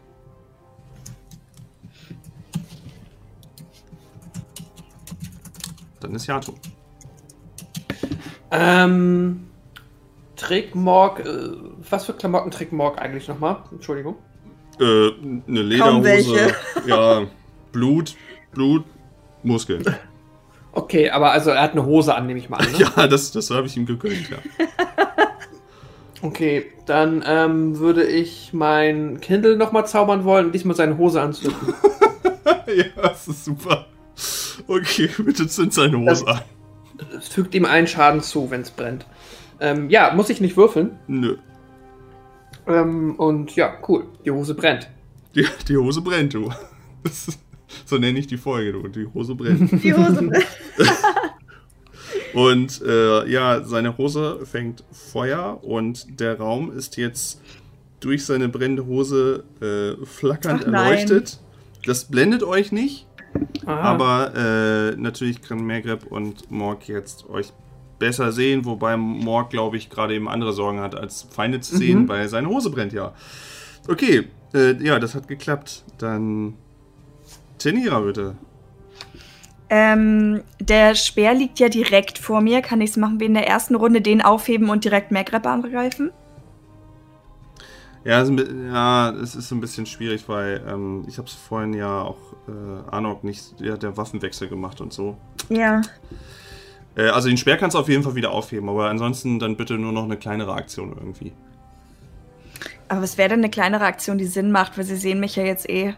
Dann 6.01 6.15
ist 6.15 6.27
Yato. 6.27 6.55
Ähm, 8.55 9.47
trägt 10.37 10.75
Morg, 10.75 11.21
äh, 11.21 11.51
was 11.89 12.07
für 12.07 12.13
Klamotten 12.13 12.51
trägt 12.51 12.73
Morg 12.73 13.01
eigentlich 13.01 13.29
nochmal? 13.29 13.59
Entschuldigung. 13.73 14.17
Äh, 14.81 15.11
eine 15.49 15.63
Lederhose. 15.63 16.55
Ja, 16.87 17.23
Blut, 17.73 18.17
Blut, 18.53 18.85
Muskeln. 19.43 19.85
Okay, 20.73 21.11
aber 21.11 21.31
also 21.31 21.51
er 21.51 21.63
hat 21.63 21.73
eine 21.73 21.85
Hose 21.87 22.15
an, 22.15 22.27
nehme 22.27 22.39
ich 22.39 22.49
mal 22.49 22.59
an. 22.59 22.73
Ne? 22.73 22.79
Ja, 22.97 23.07
das, 23.07 23.31
das 23.33 23.51
habe 23.51 23.67
ich 23.67 23.77
ihm 23.77 23.87
gegönnt, 23.87 24.31
ja. 24.31 24.39
Okay, 26.23 26.73
dann 26.87 27.23
ähm, 27.27 27.79
würde 27.79 28.03
ich 28.03 28.55
mein 28.55 29.21
Kindle 29.21 29.59
nochmal 29.59 29.87
zaubern 29.87 30.25
wollen 30.25 30.47
und 30.47 30.53
diesmal 30.53 30.75
seine 30.75 30.97
Hose 30.97 31.21
anzünden. 31.21 31.75
ja, 32.67 32.85
das 32.97 33.29
ist 33.29 33.45
super. 33.45 33.87
Okay, 34.67 35.11
bitte 35.19 35.47
zünd 35.47 35.75
seine 35.75 35.99
Hose 35.99 36.27
an. 36.27 36.41
Es 37.17 37.29
fügt 37.29 37.55
ihm 37.55 37.65
einen 37.65 37.87
Schaden 37.87 38.21
zu, 38.21 38.51
wenn 38.51 38.63
es 38.63 38.71
brennt. 38.71 39.07
Ähm, 39.61 39.91
ja, 39.91 40.13
muss 40.15 40.31
ich 40.31 40.41
nicht 40.41 40.57
würfeln. 40.57 40.99
Nö. 41.07 41.37
Ähm, 42.67 43.15
und 43.17 43.55
ja, 43.57 43.75
cool. 43.89 44.07
Die 44.25 44.31
Hose 44.31 44.55
brennt. 44.55 44.89
Die, 45.35 45.47
die 45.69 45.77
Hose 45.77 46.01
brennt, 46.01 46.35
du. 46.35 46.51
Ist, 47.05 47.39
so 47.85 47.99
nenne 47.99 48.19
ich 48.19 48.27
die 48.27 48.37
Folge, 48.37 48.73
du. 48.73 48.89
Die 48.89 49.07
Hose 49.07 49.35
brennt. 49.35 49.71
Die 49.83 49.93
Hose. 49.95 50.31
Und 52.35 52.83
äh, 52.83 53.29
ja, 53.31 53.63
seine 53.63 53.97
Hose 53.97 54.41
fängt 54.45 54.83
Feuer 54.91 55.61
und 55.63 56.21
der 56.21 56.39
Raum 56.39 56.77
ist 56.77 56.97
jetzt 56.97 57.41
durch 58.01 58.27
seine 58.27 58.49
brennende 58.49 58.87
Hose 58.87 59.45
äh, 59.61 60.05
flackernd 60.05 60.67
Ach 60.67 60.73
erleuchtet. 60.73 61.39
Das 61.87 62.07
blendet 62.07 62.43
euch 62.43 62.73
nicht, 62.73 63.07
Aha. 63.67 63.81
aber 63.81 64.33
äh, 64.37 64.97
natürlich 64.97 65.41
kann 65.43 65.65
Mergreb 65.65 66.05
und 66.07 66.51
Morg 66.51 66.87
jetzt 66.89 67.29
euch 67.31 67.53
besser 67.99 68.33
sehen, 68.33 68.65
wobei 68.65 68.97
Morg, 68.97 69.51
glaube 69.51 69.77
ich, 69.77 69.89
gerade 69.89 70.15
eben 70.15 70.29
andere 70.29 70.53
Sorgen 70.53 70.81
hat, 70.81 70.95
als 70.95 71.23
Feinde 71.31 71.61
zu 71.61 71.77
sehen, 71.77 72.03
Mhm. 72.03 72.09
weil 72.09 72.29
seine 72.29 72.49
Hose 72.49 72.71
brennt 72.71 72.93
ja. 72.93 73.13
Okay, 73.89 74.29
äh, 74.55 74.73
ja, 74.85 74.99
das 74.99 75.15
hat 75.15 75.29
geklappt. 75.29 75.85
Dann 75.99 76.55
Tenira, 77.59 78.01
bitte. 78.01 78.35
ähm, 79.71 80.43
der 80.61 80.95
Speer 80.95 81.35
liegt 81.35 81.59
ja 81.59 81.69
direkt 81.69 82.19
vor 82.19 82.41
mir. 82.41 82.61
Kann 82.63 82.81
ich 82.81 82.91
es 82.91 82.97
machen 82.97 83.21
wie 83.21 83.25
in 83.25 83.35
der 83.35 83.47
ersten 83.47 83.75
Runde, 83.75 84.01
den 84.03 84.21
aufheben 84.23 84.69
und 84.71 84.85
direkt 84.85 85.11
Magreb 85.11 85.47
angreifen? 85.47 86.11
Ja, 88.05 88.21
es 88.21 88.29
ist, 88.29 88.31
ein 88.31 88.37
bi- 88.37 88.71
ja, 88.73 89.09
ist 89.11 89.51
ein 89.51 89.61
bisschen 89.61 89.87
schwierig, 89.87 90.29
weil 90.29 90.63
ähm, 90.69 91.05
ich 91.09 91.17
habe 91.17 91.27
es 91.27 91.33
vorhin 91.35 91.73
ja 91.73 92.03
auch 92.03 92.19
äh, 92.49 92.91
Arnok 92.91 93.25
nicht, 93.25 93.59
der 93.61 93.73
hat 93.73 93.83
der 93.83 93.97
Waffenwechsel 93.97 94.49
gemacht 94.49 94.81
und 94.83 94.93
so. 94.93 95.17
Ja. 95.49 95.81
Äh, 96.97 97.09
also 97.09 97.29
den 97.29 97.39
Speer 97.39 97.57
kannst 97.57 97.75
du 97.75 97.79
auf 97.79 97.89
jeden 97.89 98.03
Fall 98.03 98.15
wieder 98.15 98.31
aufheben, 98.31 98.69
aber 98.69 98.91
ansonsten 98.91 99.39
dann 99.39 99.57
bitte 99.57 99.79
nur 99.79 99.93
noch 99.93 100.05
eine 100.05 100.19
kleinere 100.19 100.53
Aktion 100.53 100.91
irgendwie. 100.91 101.33
Aber 102.89 103.01
was 103.01 103.17
wäre 103.17 103.31
denn 103.31 103.39
eine 103.39 103.49
kleinere 103.51 103.85
Aktion, 103.85 104.19
die 104.19 104.27
Sinn 104.27 104.53
macht? 104.53 104.77
Weil 104.77 104.85
sie 104.85 104.97
sehen 104.97 105.19
mich 105.19 105.37
ja 105.37 105.45
jetzt 105.45 105.69
eh. 105.71 105.95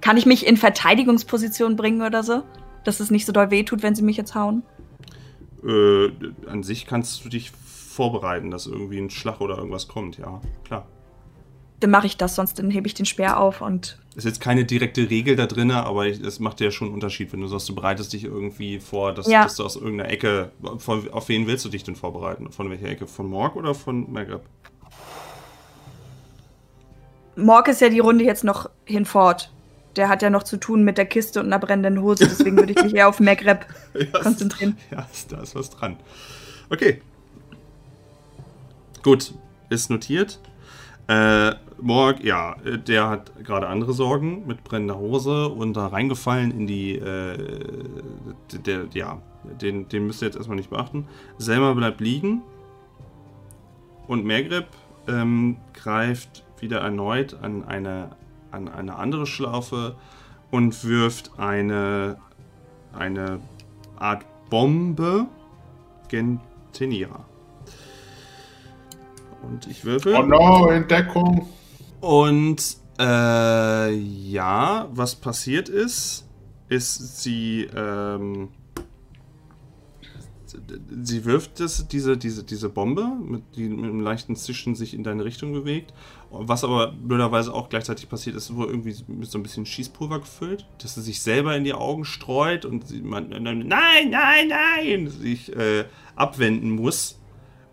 Kann 0.00 0.16
ich 0.16 0.24
mich 0.24 0.46
in 0.46 0.56
Verteidigungsposition 0.56 1.76
bringen 1.76 2.00
oder 2.00 2.22
so? 2.22 2.42
Dass 2.84 3.00
es 3.00 3.10
nicht 3.10 3.26
so 3.26 3.32
doll 3.32 3.50
wehtut, 3.50 3.82
wenn 3.82 3.94
sie 3.94 4.02
mich 4.02 4.16
jetzt 4.16 4.34
hauen? 4.34 4.62
Äh, 5.62 6.08
an 6.48 6.62
sich 6.62 6.86
kannst 6.86 7.22
du 7.22 7.28
dich 7.28 7.50
vorbereiten, 7.50 8.50
dass 8.50 8.66
irgendwie 8.66 8.98
ein 8.98 9.10
Schlag 9.10 9.42
oder 9.42 9.58
irgendwas 9.58 9.88
kommt, 9.88 10.16
ja, 10.16 10.40
klar. 10.64 10.86
Dann 11.80 11.90
mache 11.90 12.06
ich 12.06 12.16
das, 12.18 12.34
sonst 12.34 12.58
dann 12.58 12.70
hebe 12.70 12.86
ich 12.86 12.94
den 12.94 13.06
Speer 13.06 13.38
auf 13.40 13.60
und. 13.62 13.98
Ist 14.14 14.24
jetzt 14.24 14.40
keine 14.40 14.64
direkte 14.64 15.08
Regel 15.08 15.34
da 15.36 15.46
drin, 15.46 15.70
aber 15.70 16.06
es 16.06 16.40
macht 16.40 16.60
ja 16.60 16.70
schon 16.70 16.88
einen 16.88 16.94
Unterschied, 16.94 17.32
wenn 17.32 17.40
du 17.40 17.46
sagst, 17.46 17.68
du 17.68 17.74
bereitest 17.74 18.12
dich 18.12 18.24
irgendwie 18.24 18.78
vor, 18.80 19.14
dass, 19.14 19.26
Ja. 19.28 19.44
dass 19.44 19.54
du 19.56 19.64
aus 19.64 19.76
irgendeiner 19.76 20.10
Ecke, 20.10 20.50
von, 20.78 21.08
auf 21.10 21.28
wen 21.28 21.46
willst 21.46 21.64
du 21.64 21.68
dich 21.70 21.84
denn 21.84 21.96
vorbereiten? 21.96 22.50
Von 22.52 22.68
welcher 22.70 22.88
Ecke? 22.88 23.06
Von 23.06 23.28
Morg 23.30 23.56
oder 23.56 23.74
von 23.74 24.12
Maghreb? 24.12 24.42
Morg 27.36 27.68
ist 27.68 27.80
ja 27.80 27.88
die 27.88 28.00
Runde 28.00 28.24
jetzt 28.24 28.44
noch 28.44 28.68
hinfort. 28.84 29.50
Der 29.96 30.08
hat 30.08 30.22
ja 30.22 30.30
noch 30.30 30.42
zu 30.42 30.56
tun 30.58 30.84
mit 30.84 30.98
der 30.98 31.06
Kiste 31.06 31.40
und 31.40 31.46
einer 31.46 31.58
brennenden 31.58 32.02
Hose, 32.02 32.26
deswegen 32.28 32.56
würde 32.56 32.72
ich 32.72 32.82
mich 32.82 32.94
eher 32.94 33.08
auf 33.08 33.20
Magreb 33.20 33.66
Ja, 33.94 34.20
konzentrieren. 34.20 34.76
Ja, 34.90 35.08
da 35.28 35.40
ist 35.40 35.54
was 35.54 35.70
dran. 35.70 35.96
Okay. 36.68 37.00
Gut, 39.02 39.32
ist 39.70 39.88
notiert. 39.90 40.40
Äh, 41.10 41.56
Morg, 41.80 42.22
ja, 42.22 42.54
der 42.86 43.08
hat 43.08 43.32
gerade 43.44 43.66
andere 43.66 43.92
Sorgen 43.92 44.46
mit 44.46 44.62
brennender 44.62 44.96
Hose 44.96 45.48
und 45.48 45.74
da 45.74 45.88
reingefallen 45.88 46.52
in 46.52 46.68
die, 46.68 46.94
äh, 46.94 47.36
der, 48.64 48.86
ja, 48.92 49.20
den, 49.60 49.88
den 49.88 50.06
müsst 50.06 50.22
ihr 50.22 50.26
jetzt 50.26 50.36
erstmal 50.36 50.56
nicht 50.56 50.70
beachten. 50.70 51.08
Selma 51.36 51.72
bleibt 51.72 52.00
liegen 52.00 52.42
und 54.06 54.24
Mergreb 54.24 54.66
ähm, 55.08 55.56
greift 55.74 56.44
wieder 56.60 56.78
erneut 56.78 57.34
an 57.42 57.64
eine, 57.64 58.10
an 58.52 58.68
eine 58.68 58.94
andere 58.94 59.26
Schlaufe 59.26 59.96
und 60.52 60.84
wirft 60.84 61.40
eine, 61.40 62.18
eine 62.96 63.40
Art 63.96 64.24
Bombe 64.48 65.26
gen 66.08 66.38
Tenira. 66.72 67.24
Und 69.42 69.66
ich 69.66 69.84
würfel. 69.84 70.14
Oh 70.14 70.22
no, 70.22 70.68
Entdeckung. 70.68 71.48
Und 72.00 72.76
äh, 72.98 73.90
ja, 73.94 74.88
was 74.92 75.14
passiert 75.16 75.68
ist, 75.68 76.28
ist 76.68 77.22
sie 77.22 77.68
ähm, 77.74 78.48
sie 81.02 81.24
wirft 81.24 81.60
das, 81.60 81.86
diese, 81.88 82.16
diese, 82.16 82.44
diese 82.44 82.68
Bombe, 82.68 83.10
mit, 83.20 83.42
die 83.56 83.68
mit 83.68 83.84
einem 83.84 84.00
leichten 84.00 84.36
Zischen 84.36 84.74
sich 84.74 84.94
in 84.94 85.02
deine 85.02 85.24
Richtung 85.24 85.52
bewegt. 85.52 85.92
Was 86.30 86.64
aber 86.64 86.92
blöderweise 86.92 87.52
auch 87.52 87.68
gleichzeitig 87.68 88.08
passiert 88.08 88.36
ist, 88.36 88.54
wohl 88.54 88.66
irgendwie 88.66 88.94
mit 89.08 89.30
so 89.30 89.38
ein 89.38 89.42
bisschen 89.42 89.66
Schießpulver 89.66 90.20
gefüllt, 90.20 90.66
dass 90.78 90.94
sie 90.94 91.02
sich 91.02 91.22
selber 91.22 91.56
in 91.56 91.64
die 91.64 91.74
Augen 91.74 92.04
streut 92.04 92.64
und 92.64 92.86
sie 92.86 93.00
man, 93.00 93.28
nein, 93.28 93.66
nein, 93.66 94.48
nein, 94.48 95.08
sich 95.08 95.54
äh, 95.56 95.84
abwenden 96.14 96.70
muss. 96.70 97.20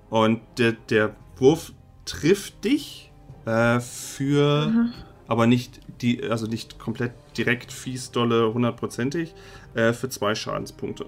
Und 0.10 0.41
der, 0.58 0.73
der 0.73 1.15
Wurf 1.39 1.73
trifft 2.06 2.63
dich 2.63 3.12
äh, 3.45 3.80
für, 3.80 4.91
aber 5.28 5.47
nicht 5.47 5.80
die, 6.02 6.23
also 6.23 6.47
nicht 6.47 6.80
komplett 6.80 7.13
direkt 7.38 7.71
fies, 7.71 8.12
dolle, 8.12 8.54
hundertprozentig, 8.54 9.34
äh, 9.73 9.93
für 9.93 10.10
zwei 10.10 10.36
Schadenspunkte. 10.36 11.08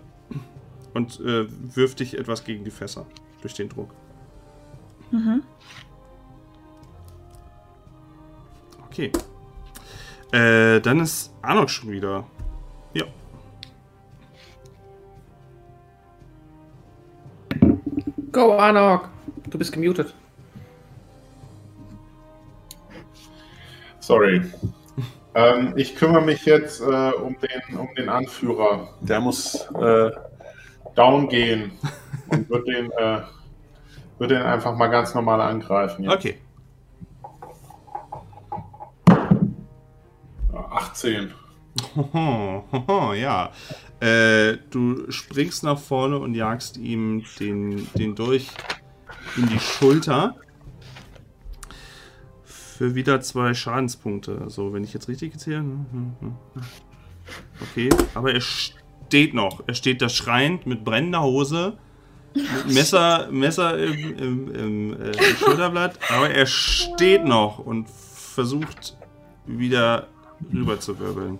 Und 0.93 1.19
äh, 1.19 1.45
wirft 1.75 1.99
dich 1.99 2.17
etwas 2.17 2.43
gegen 2.43 2.63
die 2.63 2.71
Fässer 2.71 3.05
durch 3.41 3.53
den 3.53 3.69
Druck. 3.69 3.93
Mhm. 5.11 5.43
Okay. 8.87 9.11
Äh, 10.31 10.81
dann 10.81 10.99
ist 10.99 11.33
Anok 11.41 11.69
schon 11.69 11.91
wieder. 11.91 12.25
Ja. 12.93 13.05
Go, 18.31 18.57
Anok! 18.57 19.09
Du 19.49 19.57
bist 19.57 19.71
gemutet. 19.71 20.13
Sorry. 24.09 24.41
ähm, 25.35 25.73
ich 25.75 25.95
kümmere 25.95 26.23
mich 26.23 26.43
jetzt 26.43 26.81
äh, 26.81 27.11
um, 27.11 27.37
den, 27.39 27.77
um 27.77 27.87
den 27.95 28.09
Anführer. 28.09 28.89
Der 29.01 29.19
muss 29.19 29.67
äh, 29.79 30.09
down 30.95 31.29
gehen 31.29 31.73
und 32.29 32.49
wird 32.49 32.67
den, 32.67 32.91
äh, 32.93 33.21
wird 34.17 34.31
den 34.31 34.41
einfach 34.41 34.75
mal 34.75 34.87
ganz 34.87 35.13
normal 35.13 35.39
angreifen. 35.41 36.05
Ja. 36.05 36.13
Okay. 36.13 36.39
18. 40.71 41.31
Hoho, 41.95 42.63
hoho, 42.71 43.13
ja. 43.13 43.51
Äh, 43.99 44.57
du 44.71 45.11
springst 45.11 45.63
nach 45.63 45.77
vorne 45.77 46.17
und 46.17 46.33
jagst 46.33 46.77
ihm 46.77 47.25
den, 47.39 47.87
den 47.93 48.15
Dolch 48.15 48.49
in 49.37 49.47
die 49.49 49.59
Schulter. 49.59 50.35
Für 52.79 52.95
wieder 52.95 53.19
zwei 53.19 53.53
Schadenspunkte. 53.53 54.39
Also, 54.41 54.71
wenn 54.71 54.85
ich 54.85 54.93
jetzt 54.93 55.09
richtig 55.09 55.33
gezählt 55.33 55.65
Okay, 57.59 57.89
aber 58.15 58.33
er 58.33 58.39
steht 58.39 59.33
noch. 59.33 59.63
Er 59.67 59.73
steht 59.73 60.01
da 60.01 60.07
schreiend 60.07 60.65
mit 60.65 60.85
brennender 60.85 61.21
Hose, 61.21 61.73
mit 62.33 62.67
Messer, 62.73 63.27
Messer 63.31 63.77
im, 63.77 64.17
im, 64.17 64.55
im, 64.55 64.93
äh, 64.93 65.09
im 65.09 65.35
Schulterblatt. 65.35 65.99
Aber 66.09 66.29
er 66.29 66.45
steht 66.45 67.25
noch 67.25 67.59
und 67.59 67.89
versucht 67.89 68.95
wieder 69.45 70.07
rüber 70.53 70.79
zu 70.79 70.97
wirbeln. 71.01 71.37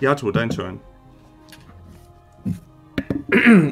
Jato, 0.00 0.32
dein 0.32 0.50
Turn. 0.50 0.80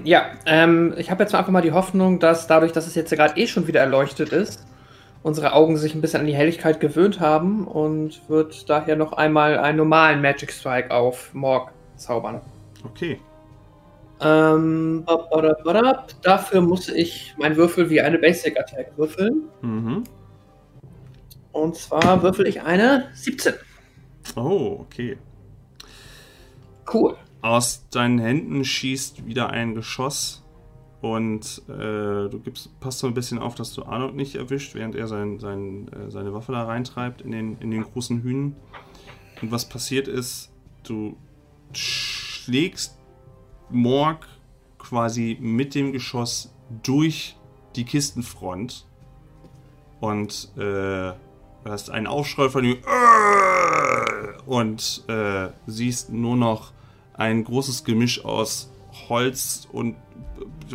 Ja, 0.05 0.27
ähm, 0.47 0.95
ich 0.97 1.11
habe 1.11 1.25
jetzt 1.25 1.35
einfach 1.35 1.51
mal 1.51 1.63
die 1.63 1.73
Hoffnung, 1.73 2.21
dass 2.21 2.47
dadurch, 2.47 2.71
dass 2.71 2.87
es 2.87 2.95
jetzt 2.95 3.11
gerade 3.11 3.41
eh 3.41 3.49
schon 3.49 3.67
wieder 3.67 3.81
erleuchtet 3.81 4.29
ist, 4.29 4.65
unsere 5.23 5.53
Augen 5.53 5.77
sich 5.77 5.95
ein 5.95 6.01
bisschen 6.01 6.21
an 6.21 6.27
die 6.27 6.35
Helligkeit 6.35 6.81
gewöhnt 6.81 7.21
haben 7.21 7.67
und 7.67 8.29
wird 8.29 8.69
daher 8.69 8.97
noch 8.97 9.13
einmal 9.13 9.59
einen 9.59 9.79
normalen 9.79 10.21
Magic 10.21 10.53
Strike 10.53 10.91
auf 10.91 11.33
Morg 11.35 11.73
zaubern. 11.97 12.41
Okay. 12.85 13.21
Ähm, 14.21 15.05
dafür 16.23 16.61
muss 16.61 16.89
ich 16.89 17.35
meinen 17.39 17.57
Würfel 17.57 17.91
wie 17.91 18.01
eine 18.01 18.19
Basic 18.19 18.59
Attack 18.59 18.93
würfeln. 18.97 19.49
Mhm. 19.63 20.05
Und 21.53 21.77
zwar 21.77 22.23
würfel 22.23 22.47
ich 22.47 22.63
eine 22.63 23.09
17. 23.15 23.55
Oh, 24.37 24.79
okay. 24.81 25.19
Cool. 26.93 27.17
Aus 27.43 27.89
deinen 27.91 28.19
Händen 28.19 28.65
schießt 28.65 29.27
wieder 29.27 29.51
ein 29.51 29.75
Geschoss 29.75 30.42
und 31.03 31.63
äh, 31.69 32.29
du 32.29 32.41
gibst, 32.43 32.79
passt 32.79 33.01
so 33.01 33.09
ein 33.09 33.15
bisschen 33.15 33.41
auf, 33.41 33.57
dass 33.57 33.75
du 33.75 33.85
Arnold 33.85 34.15
nicht 34.15 34.37
erwischt, 34.37 34.77
während 34.77 34.95
er 34.95 35.09
sein, 35.09 35.41
sein, 35.41 35.89
äh, 35.89 36.11
seine 36.13 36.33
Waffe 36.33 36.53
da 36.53 36.63
reintreibt 36.63 37.23
in 37.23 37.33
den, 37.33 37.59
in 37.59 37.73
den 37.73 37.83
großen 37.83 38.23
Hühnen. 38.23 38.55
Und 39.43 39.51
was 39.51 39.69
passiert 39.69 40.07
ist, 40.07 40.53
du 40.85 41.17
schlägst 41.73 42.97
Morg 43.69 44.29
quasi 44.79 45.37
mit 45.41 45.75
dem 45.75 45.93
Geschoss 45.93 46.55
durch 46.85 47.37
die 47.75 47.85
Kistenfront 47.85 48.87
und 50.01 50.53
äh, 50.57 51.13
hast 51.65 51.91
einen 51.91 52.07
Aufschrei 52.07 52.49
von 52.49 52.65
ihm 52.65 52.77
und 54.47 55.03
äh, 55.09 55.49
siehst 55.67 56.13
nur 56.13 56.37
noch 56.37 56.73
ein 57.15 57.43
großes 57.43 57.83
Gemisch 57.83 58.25
aus 58.25 58.71
Holz 59.09 59.67
und 59.73 59.97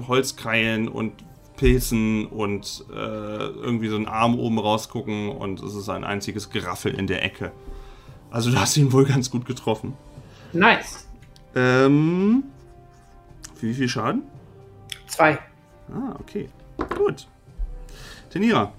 Holzkeilen 0.08 0.88
und 0.88 1.14
Pilzen 1.56 2.28
und 2.28 2.86
äh, 2.92 2.96
irgendwie 2.96 3.90
so 3.90 3.96
einen 3.96 4.08
Arm 4.08 4.38
oben 4.40 4.60
rausgucken 4.60 5.30
und 5.30 5.62
es 5.62 5.76
ist 5.76 5.90
ein 5.90 6.04
einziges 6.04 6.50
Geraffel 6.50 6.94
in 6.94 7.08
der 7.08 7.24
Ecke. 7.24 7.52
Also 8.30 8.52
du 8.52 8.60
hast 8.60 8.78
ihn 8.78 8.94
wohl 8.94 9.06
ganz 9.06 9.32
gut 9.32 9.46
getroffen. 9.46 9.94
Nice. 10.54 11.08
Ähm, 11.56 12.44
für 13.56 13.68
wie 13.68 13.74
viel 13.74 13.90
Schaden? 13.90 14.24
Zwei. 15.08 15.40
Ah, 15.92 16.16
okay. 16.20 16.50
Gut. 16.96 17.28
Tenira. 18.30 18.72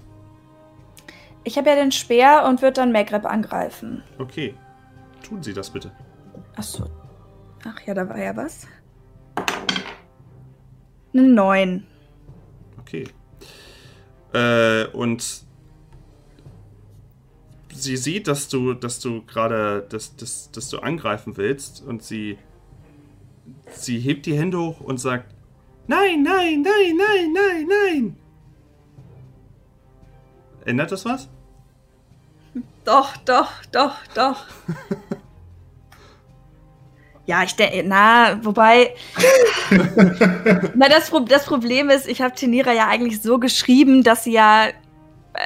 Ich 1.43 1.57
habe 1.57 1.69
ja 1.69 1.75
den 1.75 1.91
Speer 1.91 2.45
und 2.47 2.61
würde 2.61 2.73
dann 2.73 2.91
Magreb 2.91 3.25
angreifen. 3.25 4.03
Okay. 4.19 4.53
Tun 5.27 5.43
Sie 5.43 5.53
das 5.53 5.69
bitte. 5.69 5.91
Achso. 6.55 6.85
Ach 7.65 7.79
ja, 7.85 7.93
da 7.93 8.07
war 8.07 8.17
ja 8.17 8.35
was. 8.35 8.67
Eine 11.13 11.23
9. 11.23 11.87
Okay. 12.79 13.05
Äh, 14.33 14.85
und 14.87 15.43
sie 17.73 17.97
sieht, 17.97 18.27
dass 18.27 18.47
du, 18.47 18.73
dass 18.73 18.99
du 18.99 19.23
gerade, 19.25 19.85
dass, 19.89 20.15
dass, 20.15 20.51
dass 20.51 20.69
du 20.69 20.79
angreifen 20.79 21.37
willst 21.37 21.83
und 21.85 22.03
sie, 22.03 22.37
sie 23.71 23.99
hebt 23.99 24.25
die 24.25 24.37
Hände 24.37 24.59
hoch 24.59 24.81
und 24.81 24.99
sagt, 24.99 25.33
nein, 25.87 26.23
nein, 26.23 26.61
nein, 26.61 26.97
nein, 26.97 27.33
nein, 27.33 27.67
nein. 27.67 28.15
Ändert 30.65 30.91
das 30.91 31.05
was? 31.05 31.29
Doch, 32.85 33.17
doch, 33.17 33.65
doch, 33.71 33.95
doch. 34.13 34.45
ja, 37.29 37.43
ich 37.43 37.55
denke, 37.55 37.83
na, 37.85 38.43
wobei. 38.43 38.95
na, 40.73 40.89
das, 40.89 41.11
das 41.27 41.45
Problem 41.45 41.91
ist, 41.91 42.07
ich 42.07 42.23
habe 42.23 42.33
Tenira 42.33 42.73
ja 42.73 42.87
eigentlich 42.87 43.21
so 43.21 43.37
geschrieben, 43.37 44.01
dass 44.01 44.23
sie 44.23 44.31
ja. 44.31 44.69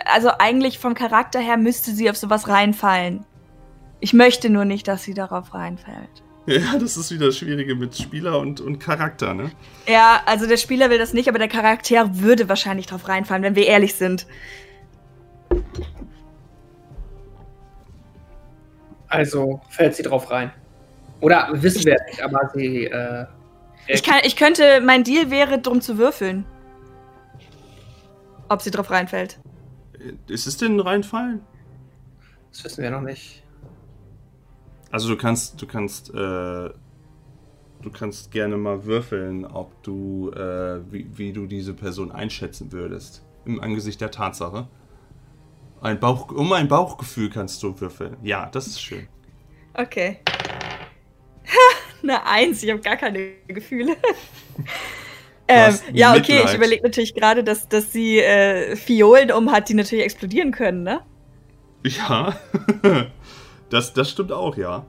Also 0.05 0.29
eigentlich 0.39 0.79
vom 0.79 0.93
Charakter 0.93 1.41
her 1.41 1.57
müsste 1.57 1.91
sie 1.91 2.09
auf 2.09 2.15
sowas 2.15 2.47
reinfallen. 2.47 3.25
Ich 3.99 4.13
möchte 4.13 4.49
nur 4.49 4.63
nicht, 4.63 4.87
dass 4.87 5.03
sie 5.03 5.13
darauf 5.13 5.53
reinfällt. 5.53 6.23
Ja, 6.45 6.77
das 6.79 6.95
ist 6.95 7.11
wieder 7.11 7.25
das 7.25 7.37
Schwierige 7.37 7.75
mit 7.75 7.97
Spieler 7.97 8.39
und, 8.39 8.61
und 8.61 8.79
Charakter, 8.79 9.33
ne? 9.33 9.51
Ja, 9.85 10.21
also 10.25 10.47
der 10.47 10.55
Spieler 10.55 10.89
will 10.89 10.97
das 10.97 11.11
nicht, 11.11 11.27
aber 11.27 11.37
der 11.37 11.49
Charakter 11.49 12.17
würde 12.21 12.47
wahrscheinlich 12.47 12.85
drauf 12.85 13.09
reinfallen, 13.09 13.43
wenn 13.43 13.55
wir 13.55 13.67
ehrlich 13.67 13.95
sind. 13.95 14.25
Also 19.09 19.59
fällt 19.69 19.95
sie 19.95 20.03
drauf 20.03 20.31
rein. 20.31 20.53
Oder 21.23 21.49
wissen 21.53 21.85
wir 21.85 21.97
nicht, 22.09 22.21
aber 22.21 22.51
sie. 22.53 22.85
Äh, 22.85 23.25
Ich, 23.87 24.03
kann, 24.03 24.19
ich 24.25 24.35
könnte, 24.35 24.81
mein 24.81 25.05
Deal 25.05 25.31
wäre, 25.31 25.57
drum 25.57 25.79
zu 25.79 25.97
würfeln. 25.97 26.43
Ob 28.49 28.61
sie 28.61 28.71
drauf 28.71 28.91
reinfällt. 28.91 29.39
Ist 30.27 30.47
es 30.47 30.57
denn 30.57 30.79
reinfallen? 30.79 31.41
das 32.51 32.65
wissen 32.65 32.83
wir 32.83 32.91
noch 32.91 33.01
nicht. 33.01 33.41
Also 34.91 35.07
du 35.07 35.15
kannst, 35.15 35.61
du 35.61 35.65
kannst, 35.65 36.09
äh, 36.09 36.13
du 36.13 36.71
kannst 37.91 38.29
gerne 38.31 38.57
mal 38.57 38.83
würfeln, 38.83 39.45
ob 39.45 39.81
du, 39.81 40.29
äh, 40.31 40.81
wie, 40.91 41.07
wie 41.17 41.31
du 41.31 41.47
diese 41.47 41.73
Person 41.73 42.11
einschätzen 42.11 42.73
würdest. 42.73 43.25
Im 43.45 43.61
Angesicht 43.61 44.01
der 44.01 44.11
Tatsache. 44.11 44.67
Ein 45.81 45.99
Bauch, 45.99 46.31
um 46.31 46.51
ein 46.51 46.67
Bauchgefühl 46.67 47.29
kannst 47.29 47.63
du 47.63 47.79
würfeln. 47.79 48.17
Ja, 48.23 48.49
das 48.51 48.67
ist 48.67 48.81
schön. 48.81 49.07
Okay. 49.73 50.19
Eine 52.03 52.25
Eins, 52.25 52.63
ich 52.63 52.69
habe 52.69 52.81
gar 52.81 52.97
keine 52.97 53.33
Gefühle. 53.47 53.95
ähm, 55.47 55.75
ja, 55.93 56.11
okay, 56.11 56.33
Mitleid. 56.33 56.49
ich 56.49 56.55
überlege 56.55 56.83
natürlich 56.83 57.13
gerade, 57.13 57.43
dass, 57.43 57.67
dass 57.67 57.91
sie 57.91 58.19
äh, 58.19 58.75
Fiolen 58.75 59.31
um 59.31 59.51
hat, 59.51 59.69
die 59.69 59.73
natürlich 59.73 60.03
explodieren 60.03 60.51
können, 60.51 60.83
ne? 60.83 61.01
Ja, 61.85 62.37
das, 63.69 63.93
das 63.93 64.09
stimmt 64.09 64.31
auch, 64.31 64.57
ja. 64.57 64.85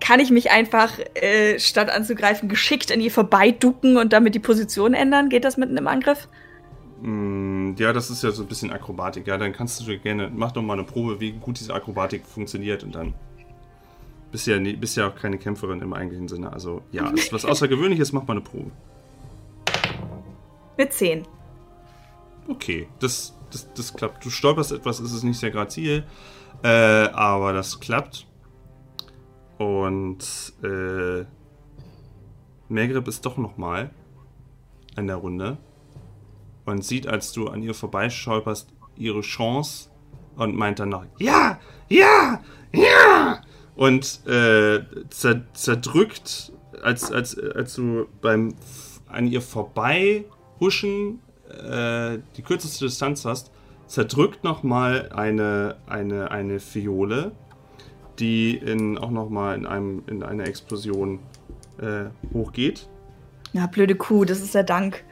Kann 0.00 0.20
ich 0.20 0.30
mich 0.30 0.50
einfach, 0.50 0.98
äh, 1.14 1.58
statt 1.58 1.90
anzugreifen, 1.90 2.48
geschickt 2.48 2.92
an 2.92 3.00
ihr 3.00 3.10
vorbeiducken 3.10 3.96
und 3.96 4.12
damit 4.12 4.34
die 4.34 4.40
Position 4.40 4.94
ändern? 4.94 5.28
Geht 5.28 5.44
das 5.44 5.56
mitten 5.56 5.76
im 5.76 5.88
Angriff? 5.88 6.28
Mm, 7.00 7.57
Ja, 7.76 7.92
das 7.92 8.10
ist 8.10 8.22
ja 8.22 8.30
so 8.30 8.42
ein 8.42 8.48
bisschen 8.48 8.70
Akrobatik. 8.72 9.26
Ja, 9.26 9.36
dann 9.38 9.52
kannst 9.52 9.86
du 9.86 9.98
gerne, 9.98 10.30
mach 10.34 10.52
doch 10.52 10.62
mal 10.62 10.74
eine 10.74 10.84
Probe, 10.84 11.20
wie 11.20 11.32
gut 11.32 11.58
diese 11.60 11.74
Akrobatik 11.74 12.24
funktioniert 12.26 12.84
und 12.84 12.94
dann 12.94 13.14
bist 14.30 14.46
ja, 14.46 14.58
nie- 14.58 14.76
bist 14.76 14.96
ja 14.96 15.08
auch 15.08 15.14
keine 15.14 15.38
Kämpferin 15.38 15.80
im 15.80 15.92
eigentlichen 15.94 16.28
Sinne. 16.28 16.52
Also 16.52 16.82
ja, 16.92 17.08
ist 17.10 17.32
was 17.32 17.44
Außergewöhnliches, 17.46 18.12
mach 18.12 18.26
mal 18.26 18.34
eine 18.34 18.40
Probe. 18.42 18.70
Mit 20.76 20.92
10. 20.92 21.24
Okay, 22.48 22.88
das, 23.00 23.34
das, 23.50 23.72
das 23.74 23.92
klappt. 23.94 24.24
Du 24.24 24.30
stolperst 24.30 24.72
etwas, 24.72 25.00
ist 25.00 25.12
es 25.12 25.22
nicht 25.22 25.38
sehr 25.38 25.50
grazil, 25.50 26.04
äh, 26.62 26.68
aber 26.68 27.52
das 27.52 27.80
klappt. 27.80 28.26
Und 29.58 30.52
äh, 30.62 31.24
Mergrib 32.68 33.08
ist 33.08 33.26
doch 33.26 33.36
nochmal 33.38 33.90
in 34.96 35.06
der 35.08 35.16
Runde 35.16 35.56
und 36.68 36.84
sieht, 36.84 37.06
als 37.06 37.32
du 37.32 37.48
an 37.48 37.62
ihr 37.62 37.74
vorbeistolperst, 37.74 38.68
ihre 38.96 39.22
Chance 39.22 39.90
und 40.36 40.56
meint 40.56 40.78
dann 40.78 40.90
noch, 40.90 41.04
ja, 41.18 41.58
ja, 41.88 42.42
ja! 42.72 43.40
Und 43.74 44.26
äh, 44.26 44.80
zer 45.08 45.42
zerdrückt, 45.54 46.52
als, 46.82 47.10
als, 47.12 47.38
als 47.38 47.74
du 47.74 48.06
beim 48.20 48.54
an 49.06 49.26
ihr 49.26 49.40
vorbeihuschen 49.40 51.20
äh, 51.48 52.18
die 52.36 52.42
kürzeste 52.42 52.84
Distanz 52.84 53.24
hast, 53.24 53.50
zerdrückt 53.86 54.44
nochmal 54.44 55.10
eine, 55.12 55.76
eine, 55.86 56.30
eine 56.30 56.60
Fiole, 56.60 57.32
die 58.18 58.56
in, 58.56 58.98
auch 58.98 59.10
nochmal 59.10 59.56
in, 59.56 60.02
in 60.06 60.22
einer 60.22 60.46
Explosion 60.46 61.20
äh, 61.80 62.06
hochgeht. 62.34 62.88
Ja, 63.52 63.66
blöde 63.66 63.94
Kuh, 63.94 64.24
das 64.26 64.42
ist 64.42 64.54
der 64.54 64.64
Dank. 64.64 65.04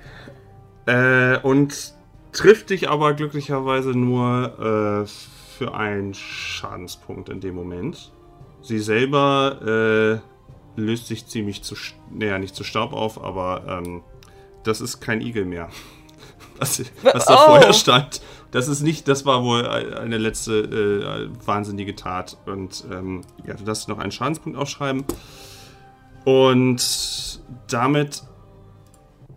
Äh, 0.86 1.38
und 1.38 1.94
trifft 2.32 2.70
dich 2.70 2.88
aber 2.88 3.14
glücklicherweise 3.14 3.90
nur 3.90 5.04
äh, 5.04 5.06
für 5.58 5.74
einen 5.74 6.14
Schadenspunkt 6.14 7.28
in 7.28 7.40
dem 7.40 7.54
Moment. 7.54 8.12
Sie 8.62 8.78
selber 8.78 10.20
äh, 10.76 10.80
löst 10.80 11.06
sich 11.06 11.26
ziemlich 11.26 11.62
zu, 11.62 11.74
naja, 12.10 12.38
nicht 12.38 12.54
zu 12.54 12.64
Staub 12.64 12.92
auf, 12.92 13.22
aber 13.22 13.64
ähm, 13.66 14.02
das 14.64 14.80
ist 14.80 15.00
kein 15.00 15.20
Igel 15.20 15.44
mehr. 15.44 15.68
Was, 16.58 16.82
was 17.02 17.26
da 17.26 17.34
Oh. 17.34 17.46
vorher 17.50 17.74
stand, 17.74 18.22
das 18.50 18.66
ist 18.68 18.80
nicht, 18.80 19.08
das 19.08 19.26
war 19.26 19.44
wohl 19.44 19.66
eine 19.66 20.16
letzte 20.16 21.28
äh, 21.30 21.46
wahnsinnige 21.46 21.94
Tat. 21.94 22.38
Und 22.46 22.82
ähm, 22.90 23.20
ja, 23.46 23.52
du 23.52 23.64
darfst 23.64 23.88
noch 23.88 23.98
einen 23.98 24.10
Schadenspunkt 24.10 24.58
aufschreiben. 24.58 25.04
Und 26.24 27.40
damit 27.70 28.22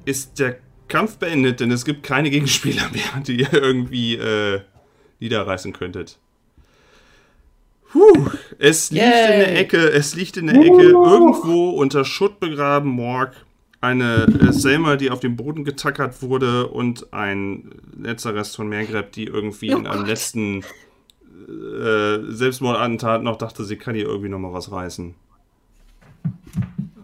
ist 0.06 0.40
der 0.40 0.60
Kampf 0.90 1.18
beendet, 1.18 1.60
denn 1.60 1.72
es 1.72 1.86
gibt 1.86 2.04
keine 2.04 2.30
Gegenspieler 2.30 2.90
mehr, 2.94 3.22
die 3.26 3.40
ihr 3.42 3.54
irgendwie 3.54 4.16
äh, 4.16 4.62
niederreißen 5.20 5.74
könntet. 5.74 6.18
Puh, 7.92 8.30
es 8.60 8.92
liegt 8.92 9.04
Yay. 9.04 9.34
in 9.34 9.40
der 9.40 9.60
Ecke, 9.60 9.78
es 9.78 10.16
liegt 10.16 10.38
in 10.38 10.48
der 10.48 10.58
Ecke, 10.58 10.90
irgendwo 10.90 11.70
unter 11.72 12.06
Schutt 12.06 12.40
begraben, 12.40 12.90
Morg. 12.90 13.34
Eine 13.82 14.26
äh, 14.26 14.52
Selma, 14.52 14.98
die 14.98 15.10
auf 15.10 15.22
dem 15.22 15.38
Boden 15.38 15.64
getackert 15.64 16.22
wurde 16.22 16.68
und 16.68 17.14
ein 17.14 17.72
letzter 17.98 18.36
Rest 18.36 18.58
von 18.58 18.68
Mergreb, 18.68 19.14
die 19.14 19.24
irgendwie 19.24 19.74
Oh 19.74 19.78
in 19.78 19.88
einem 19.88 20.00
Gott. 20.02 20.08
letzten 20.10 20.64
äh, 21.48 22.20
Selbstmordattentat 22.28 23.24
noch 23.24 23.38
dachte, 23.38 23.64
sie 23.64 23.78
kann 23.78 23.96
hier 23.96 24.06
irgendwie 24.06 24.30
noch 24.30 24.38
mal 24.40 24.52
was 24.54 24.72
reißen. 24.72 25.16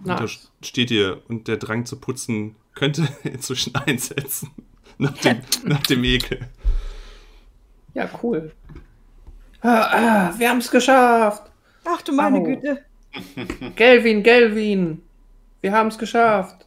Und 0.04 0.08
da 0.08 0.26
steht 0.62 0.90
hier, 0.90 1.22
und 1.30 1.48
der 1.48 1.58
Drang 1.58 1.86
zu 1.86 1.96
putzen 1.96 2.56
könnte 2.76 3.08
inzwischen 3.24 3.74
einsetzen. 3.76 4.52
Nach 4.98 5.18
dem, 5.18 5.42
nach 5.64 5.82
dem 5.84 6.04
Ekel. 6.04 6.48
Ja, 7.94 8.10
cool. 8.22 8.52
Ah, 9.62 10.30
ah, 10.30 10.34
wir 10.38 10.50
haben 10.50 10.60
es 10.60 10.70
geschafft. 10.70 11.52
Ach 11.84 12.02
du 12.02 12.14
meine 12.14 12.38
Au. 12.38 12.44
Güte. 12.44 12.86
Gelvin, 13.76 14.24
Gelvin. 14.24 15.02
Wir 15.62 15.72
haben 15.72 15.88
es 15.88 15.98
geschafft. 15.98 16.66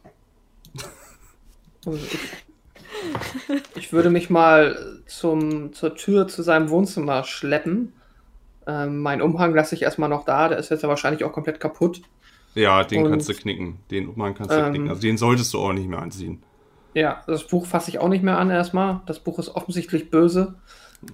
Also 1.85 1.97
ich, 1.97 2.19
ich 3.75 3.93
würde 3.93 4.09
mich 4.09 4.29
mal 4.29 5.01
zum, 5.05 5.73
zur 5.73 5.95
Tür 5.95 6.27
zu 6.27 6.43
seinem 6.43 6.69
Wohnzimmer 6.69 7.23
schleppen. 7.23 7.93
Ähm, 8.67 8.99
mein 8.99 9.21
Umhang 9.21 9.53
lasse 9.53 9.75
ich 9.75 9.83
erstmal 9.83 10.09
noch 10.09 10.25
da. 10.25 10.49
Der 10.49 10.57
ist 10.57 10.69
jetzt 10.69 10.83
ja 10.83 10.89
wahrscheinlich 10.89 11.23
auch 11.23 11.31
komplett 11.31 11.59
kaputt. 11.59 12.01
Ja, 12.59 12.83
den 12.83 13.03
Und- 13.05 13.11
kannst 13.11 13.29
du 13.29 13.33
knicken. 13.33 13.79
Den 13.91 14.07
Umhang 14.09 14.33
kannst 14.35 14.51
du 14.51 14.57
Ähm, 14.59 14.69
knicken. 14.71 14.89
Also 14.89 15.01
den 15.01 15.17
solltest 15.17 15.53
du 15.53 15.59
auch 15.59 15.73
nicht 15.73 15.87
mehr 15.87 15.99
anziehen. 15.99 16.43
Ja, 16.93 17.23
das 17.27 17.47
Buch 17.47 17.65
fasse 17.65 17.89
ich 17.91 17.99
auch 17.99 18.09
nicht 18.09 18.23
mehr 18.23 18.37
an 18.37 18.49
erstmal. 18.49 19.01
Das 19.05 19.19
Buch 19.19 19.39
ist 19.39 19.49
offensichtlich 19.49 20.09
böse. 20.09 20.55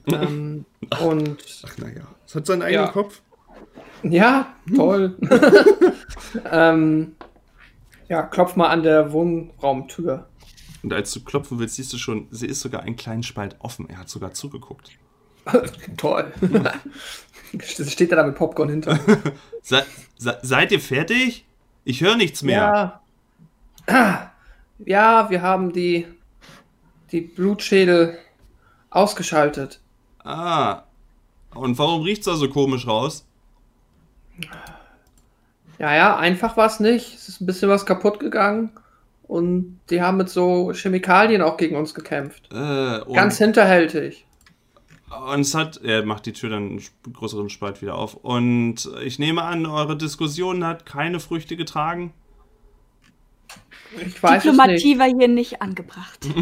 ähm, 0.07 0.65
und 1.01 1.37
Ach 1.67 1.77
naja, 1.77 2.01
es 2.25 2.33
hat 2.35 2.45
seinen 2.45 2.61
eigenen 2.63 2.85
eigenen 2.85 2.93
Kopf. 3.03 3.21
Ja, 4.03 4.55
toll. 4.75 5.17
ähm, 6.51 7.15
ja, 8.07 8.23
klopf 8.23 8.55
mal 8.55 8.67
an 8.69 8.83
der 8.83 9.11
Wohnraumtür. 9.11 10.27
Und 10.83 10.93
als 10.93 11.11
du 11.13 11.23
klopfen 11.23 11.57
willst, 11.59 11.75
siehst 11.75 11.91
du 11.93 11.97
schon, 11.97 12.27
sie 12.29 12.45
ist 12.47 12.61
sogar 12.61 12.81
einen 12.83 12.95
kleinen 12.95 13.23
Spalt 13.23 13.55
offen. 13.59 13.89
Er 13.89 13.97
hat 13.99 14.09
sogar 14.09 14.33
zugeguckt. 14.33 14.91
toll. 15.97 16.31
Steht 17.63 18.11
er 18.11 18.17
da 18.17 18.23
mit 18.23 18.35
Popcorn 18.35 18.69
hinter? 18.69 18.99
Se, 19.61 19.83
se, 20.17 20.37
seid 20.43 20.71
ihr 20.71 20.79
fertig? 20.79 21.45
Ich 21.83 22.01
höre 22.01 22.15
nichts 22.15 22.43
mehr. 22.43 23.01
Ja. 23.87 24.31
Ja, 24.79 25.29
wir 25.29 25.41
haben 25.41 25.71
die, 25.71 26.05
die 27.13 27.21
Blutschädel 27.21 28.17
ausgeschaltet. 28.89 29.79
Ah. 30.21 30.83
Und 31.53 31.79
warum 31.79 32.01
riecht's 32.01 32.25
da 32.25 32.35
so 32.35 32.49
komisch 32.49 32.85
raus? 32.85 33.25
Ja, 35.79 35.95
ja, 35.95 36.17
einfach 36.17 36.57
war 36.57 36.67
es 36.67 36.81
nicht. 36.81 37.15
Es 37.15 37.29
ist 37.29 37.41
ein 37.41 37.45
bisschen 37.45 37.69
was 37.69 37.85
kaputt 37.85 38.19
gegangen. 38.19 38.71
Und 39.27 39.79
die 39.89 40.01
haben 40.01 40.17
mit 40.17 40.29
so 40.29 40.71
Chemikalien 40.73 41.41
auch 41.41 41.57
gegen 41.57 41.75
uns 41.75 41.93
gekämpft. 41.93 42.49
Äh, 42.51 43.13
Ganz 43.13 43.37
hinterhältig. 43.37 44.24
Und 45.09 45.41
es 45.41 45.53
hat, 45.53 45.77
er 45.77 46.05
macht 46.05 46.25
die 46.25 46.33
Tür 46.33 46.49
dann 46.49 46.69
einen 46.69 46.83
größeren 47.13 47.49
Spalt 47.49 47.81
wieder 47.81 47.95
auf. 47.95 48.15
Und 48.15 48.89
ich 49.03 49.19
nehme 49.19 49.43
an, 49.43 49.65
eure 49.65 49.97
Diskussion 49.97 50.65
hat 50.65 50.85
keine 50.85 51.19
Früchte 51.19 51.55
getragen. 51.55 52.13
Ich 54.05 54.21
weiß 54.21 54.43
es 54.43 54.51
Diplomatie 54.51 54.89
nicht. 54.89 54.99
war 54.99 55.07
hier 55.07 55.27
nicht 55.27 55.61
angebracht. 55.61 56.27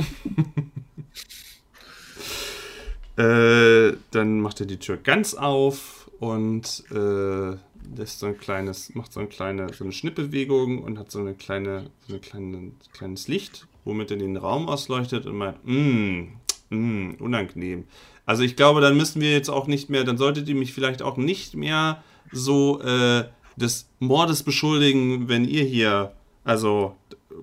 Äh, 3.15 3.95
dann 4.09 4.39
macht 4.41 4.59
er 4.59 4.65
die 4.65 4.79
Tür 4.79 4.97
ganz 4.97 5.35
auf 5.35 6.09
und 6.19 6.83
äh, 6.89 7.57
lässt 7.95 8.19
so 8.19 8.25
ein 8.25 8.39
kleines, 8.39 8.95
macht 8.95 9.13
so 9.13 9.19
eine 9.19 9.29
kleine, 9.29 9.71
so 9.71 9.83
eine 9.83 9.93
Schnittbewegung 9.93 10.81
und 10.81 10.97
hat 10.97 11.11
so 11.11 11.19
eine 11.19 11.35
kleine, 11.35 11.91
so 12.07 12.15
ein 12.15 12.21
kleine, 12.21 12.71
kleines 12.91 13.27
Licht, 13.27 13.67
womit 13.85 14.09
er 14.09 14.17
den 14.17 14.35
Raum 14.35 14.67
ausleuchtet 14.67 15.27
und 15.27 15.37
meint, 15.37 15.57
mh, 15.63 16.27
mh, 16.69 17.15
unangenehm. 17.19 17.85
Also 18.25 18.43
ich 18.43 18.55
glaube, 18.55 18.81
dann 18.81 18.95
müssen 18.95 19.21
wir 19.21 19.31
jetzt 19.31 19.49
auch 19.49 19.67
nicht 19.67 19.89
mehr, 19.89 20.03
dann 20.03 20.17
solltet 20.17 20.47
ihr 20.47 20.55
mich 20.55 20.73
vielleicht 20.73 21.01
auch 21.01 21.17
nicht 21.17 21.55
mehr 21.55 22.03
so 22.31 22.81
äh, 22.81 23.25
des 23.55 23.89
Mordes 23.99 24.43
beschuldigen, 24.43 25.27
wenn 25.29 25.45
ihr 25.45 25.63
hier, 25.63 26.13
also, 26.43 26.95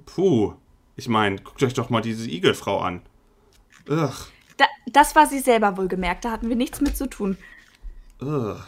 puh, 0.06 0.54
ich 0.96 1.08
meine, 1.08 1.36
guckt 1.36 1.62
euch 1.62 1.74
doch 1.74 1.90
mal 1.90 2.00
diese 2.00 2.28
Igelfrau 2.30 2.80
an. 2.80 3.02
Ugh. 3.88 4.12
da, 4.56 4.66
das 4.86 5.14
war 5.16 5.26
sie 5.26 5.40
selber 5.40 5.76
wohlgemerkt. 5.76 6.24
Da 6.24 6.30
hatten 6.30 6.48
wir 6.48 6.56
nichts 6.56 6.80
mit 6.80 6.96
zu 6.96 7.08
tun. 7.08 7.36
Ugh. 8.20 8.60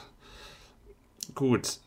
Gut. 1.35 1.79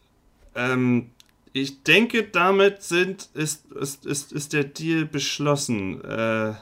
Ähm, 0.55 1.11
ich 1.53 1.84
denke, 1.84 2.23
damit 2.23 2.84
sind, 2.84 3.30
ist, 3.34 3.71
ist, 3.71 4.05
ist, 4.05 4.32
ist 4.32 4.53
der 4.53 4.65
Deal 4.65 5.05
beschlossen. 5.05 6.03
Äh, 6.03 6.53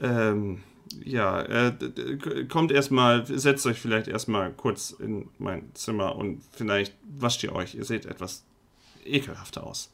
ähm, 0.00 0.62
ja, 1.04 1.42
äh, 1.42 1.72
kommt 2.48 2.72
erstmal, 2.72 3.24
setzt 3.26 3.66
euch 3.66 3.80
vielleicht 3.80 4.08
erstmal 4.08 4.50
kurz 4.52 4.90
in 4.90 5.28
mein 5.38 5.70
Zimmer 5.74 6.16
und 6.16 6.42
vielleicht 6.52 6.94
wascht 7.18 7.42
ihr 7.44 7.54
euch. 7.54 7.74
Ihr 7.74 7.84
seht 7.84 8.06
etwas 8.06 8.44
ekelhafter 9.04 9.66
aus. 9.66 9.90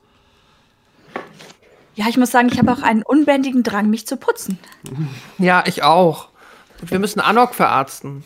Ja, 1.94 2.06
ich 2.08 2.16
muss 2.16 2.30
sagen, 2.30 2.48
ich 2.52 2.58
habe 2.58 2.72
auch 2.72 2.82
einen 2.82 3.02
unbändigen 3.02 3.62
Drang, 3.62 3.88
mich 3.88 4.06
zu 4.06 4.16
putzen. 4.16 4.58
Ja, 5.38 5.64
ich 5.66 5.82
auch. 5.82 6.28
Und 6.80 6.90
wir 6.90 6.98
müssen 6.98 7.20
Anok 7.20 7.54
verarzten. 7.54 8.24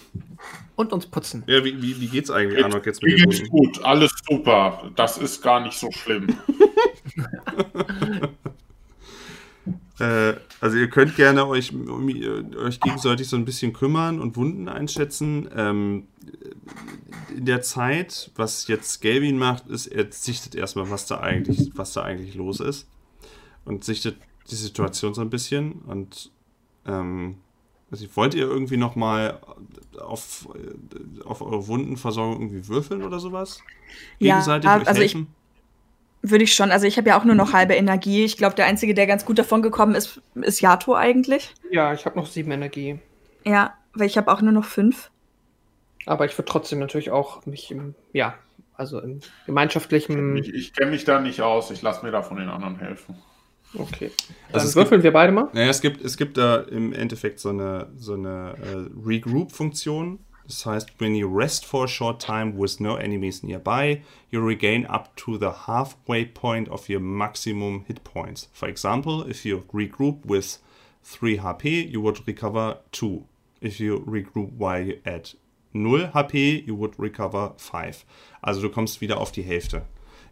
Und 0.75 0.93
uns 0.93 1.07
putzen. 1.07 1.45
Ja, 1.47 1.63
wie, 1.63 1.81
wie, 1.83 2.01
wie 2.01 2.09
geht's 2.09 2.31
eigentlich, 2.31 2.65
Anok, 2.65 2.87
jetzt 2.87 3.03
Mir 3.03 3.13
mit 3.13 3.23
den 3.23 3.31
geht's 3.31 3.51
gut, 3.51 3.85
alles 3.85 4.11
super. 4.29 4.91
Das 4.97 5.19
ist 5.19 5.43
gar 5.43 5.61
nicht 5.61 5.79
so 5.79 5.91
schlimm. 5.93 6.27
Äh, 10.01 10.35
also 10.61 10.77
ihr 10.77 10.89
könnt 10.89 11.17
gerne 11.17 11.47
euch, 11.47 11.73
um, 11.75 12.09
euch 12.09 12.81
gegenseitig 12.81 13.29
so 13.29 13.37
ein 13.37 13.45
bisschen 13.45 13.73
kümmern 13.73 14.21
und 14.21 14.37
Wunden 14.37 14.69
einschätzen. 14.69 15.49
Ähm, 15.55 16.07
in 17.37 17.45
der 17.45 17.63
Zeit, 17.63 18.31
was 18.37 18.67
jetzt 18.67 19.01
Galvin 19.03 19.39
macht, 19.39 19.69
ist, 19.69 19.87
er 19.87 20.11
sichtet 20.11 20.55
erstmal, 20.55 20.91
was 20.91 21.07
da 21.07 21.21
eigentlich, 21.21 21.71
was 21.75 21.93
da 21.93 22.03
eigentlich 22.03 22.35
los 22.35 22.61
ist. 22.61 22.89
Und 23.65 23.85
sichtet 23.85 24.17
die 24.51 24.55
Situation 24.57 25.15
so 25.15 25.21
ein 25.21 25.31
bisschen. 25.31 25.73
Und 25.87 26.31
ähm, 26.87 27.37
also 27.91 28.07
wollt 28.15 28.35
ihr 28.35 28.47
irgendwie 28.47 28.77
nochmal 28.77 29.41
auf, 29.99 30.49
auf 31.25 31.43
eure 31.43 31.67
Wundenversorgung 31.67 32.41
irgendwie 32.41 32.69
würfeln 32.69 33.03
oder 33.03 33.21
sowas? 33.21 33.61
Ja, 34.19 34.37
Gegenseitig 34.37 34.71
euch 34.71 34.89
also 34.89 35.03
ich- 35.03 35.15
helfen? 35.15 35.27
Würde 36.23 36.45
ich 36.45 36.55
schon. 36.55 36.71
Also 36.71 36.87
ich 36.87 36.99
habe 36.99 37.09
ja 37.09 37.19
auch 37.19 37.25
nur 37.25 37.35
noch 37.35 37.53
halbe 37.53 37.75
Energie. 37.75 38.25
Ich 38.25 38.37
glaube, 38.37 38.55
der 38.55 38.67
Einzige, 38.67 38.93
der 38.93 39.07
ganz 39.07 39.25
gut 39.25 39.39
davon 39.39 39.63
gekommen 39.63 39.95
ist, 39.95 40.21
ist 40.35 40.61
Yato 40.61 40.95
eigentlich. 40.95 41.55
Ja, 41.71 41.95
ich 41.95 42.05
habe 42.05 42.19
noch 42.19 42.27
sieben 42.27 42.51
Energie. 42.51 42.99
Ja, 43.45 43.75
weil 43.95 44.07
ich 44.07 44.19
habe 44.19 44.31
auch 44.31 44.43
nur 44.43 44.53
noch 44.53 44.67
fünf. 44.67 45.11
Aber 46.07 46.27
ich 46.27 46.37
würde 46.37 46.51
trotzdem 46.51 46.79
natürlich 46.79 47.11
auch 47.11 47.47
mich 47.47 47.71
im, 47.71 47.95
ja, 48.13 48.35
also 48.75 49.01
im 49.01 49.21
gemeinschaftlichen. 49.47 50.37
Ich, 50.37 50.53
ich 50.53 50.73
kenne 50.75 50.91
mich 50.91 51.05
da 51.05 51.21
nicht 51.21 51.41
aus. 51.41 51.71
Ich 51.71 51.83
lasse 51.83 52.05
mir 52.05 52.13
da 52.13 52.23
von 52.23 52.37
den 52.37 52.49
anderen 52.49 52.79
helfen. 52.79 53.17
Okay. 53.75 54.11
Dann 54.49 54.55
Also 54.55 54.67
es 54.67 54.77
würfeln 54.77 55.03
wir 55.03 55.13
beide 55.13 55.33
mal. 55.33 55.49
Naja, 55.53 55.69
es 55.69 55.81
gibt, 55.81 56.05
es 56.05 56.17
gibt 56.17 56.37
da 56.37 56.57
im 56.57 56.93
Endeffekt 56.93 57.39
so 57.41 57.51
eine, 57.51 57.89
so 57.97 58.15
eine 58.15 58.55
äh, 58.61 59.07
Regroup-Funktion. 59.07 60.19
Das 60.51 60.67
heißt, 60.67 60.89
when 60.99 61.15
you 61.15 61.29
rest 61.29 61.65
for 61.65 61.85
a 61.85 61.89
short 61.89 62.21
time 62.21 62.55
with 62.57 62.81
no 62.81 62.97
enemies 62.97 63.45
nearby, 63.45 64.03
you 64.31 64.45
regain 64.45 64.85
up 64.85 65.15
to 65.15 65.39
the 65.39 65.69
halfway 65.69 66.25
point 66.25 66.69
of 66.69 66.89
your 66.89 66.99
maximum 66.99 67.85
hit 67.87 68.03
points. 68.03 68.49
For 68.53 68.69
example, 68.69 69.25
if 69.31 69.45
you 69.45 69.63
regroup 69.73 70.27
with 70.27 70.59
3 71.05 71.39
HP, 71.39 71.89
you 71.89 72.01
would 72.01 72.27
recover 72.27 72.79
2. 72.91 73.25
If 73.61 73.79
you 73.79 74.01
regroup 74.01 74.51
while 74.59 74.93
at 75.05 75.35
0 75.73 76.09
HP, 76.15 76.67
you 76.67 76.75
would 76.75 76.99
recover 76.99 77.55
5. 77.57 78.05
Also 78.43 78.61
du 78.61 78.71
kommst 78.71 79.01
wieder 79.01 79.19
auf 79.19 79.31
die 79.31 79.43
Hälfte 79.43 79.83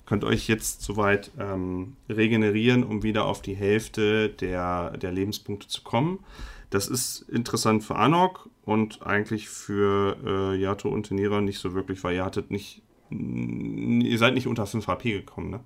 könnt 0.09 0.25
euch 0.25 0.49
jetzt 0.49 0.81
soweit 0.81 1.31
ähm, 1.39 1.97
regenerieren, 2.09 2.83
um 2.83 3.03
wieder 3.03 3.27
auf 3.27 3.43
die 3.43 3.55
Hälfte 3.55 4.31
der, 4.31 4.97
der 4.97 5.13
Lebenspunkte 5.13 5.69
zu 5.69 5.83
kommen. 5.83 6.21
Das 6.71 6.89
ist 6.89 7.23
interessant 7.23 7.83
für 7.85 7.97
Anok 7.97 8.49
und 8.65 9.03
eigentlich 9.07 9.49
für 9.49 10.17
äh, 10.25 10.61
Yato 10.61 10.89
und 10.89 11.05
Tenira 11.05 11.41
nicht 11.41 11.59
so 11.59 11.75
wirklich, 11.75 12.05
weil 12.05 12.17
ihr 12.17 12.25
hattet 12.25 12.51
nicht, 12.51 12.83
ihr 13.11 14.19
seid 14.19 14.35
nicht 14.35 14.47
unter 14.47 14.67
5 14.67 14.87
HP 14.87 15.13
gekommen, 15.13 15.51
ne? 15.51 15.61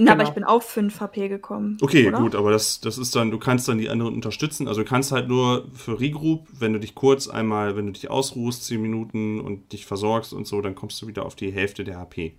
Na, 0.00 0.12
aber 0.12 0.18
Genau. 0.20 0.28
ich 0.28 0.34
bin 0.34 0.44
auf 0.44 0.64
5 0.64 1.00
HP 1.00 1.28
gekommen. 1.28 1.76
Okay, 1.80 2.06
oder? 2.06 2.18
gut, 2.18 2.34
aber 2.36 2.52
das, 2.52 2.80
das 2.80 2.98
ist 2.98 3.16
dann, 3.16 3.32
du 3.32 3.38
kannst 3.38 3.66
dann 3.66 3.78
die 3.78 3.88
anderen 3.88 4.14
unterstützen. 4.14 4.68
Also 4.68 4.82
du 4.82 4.88
kannst 4.88 5.10
halt 5.10 5.26
nur 5.28 5.66
für 5.74 5.98
Regroup, 5.98 6.46
wenn 6.56 6.72
du 6.72 6.78
dich 6.78 6.94
kurz 6.94 7.26
einmal, 7.26 7.76
wenn 7.76 7.86
du 7.86 7.92
dich 7.92 8.08
ausruhst, 8.08 8.64
10 8.64 8.80
Minuten 8.80 9.40
und 9.40 9.72
dich 9.72 9.86
versorgst 9.86 10.32
und 10.32 10.46
so, 10.46 10.62
dann 10.62 10.76
kommst 10.76 11.02
du 11.02 11.08
wieder 11.08 11.26
auf 11.26 11.34
die 11.34 11.50
Hälfte 11.50 11.82
der 11.82 11.98
HP. 11.98 12.34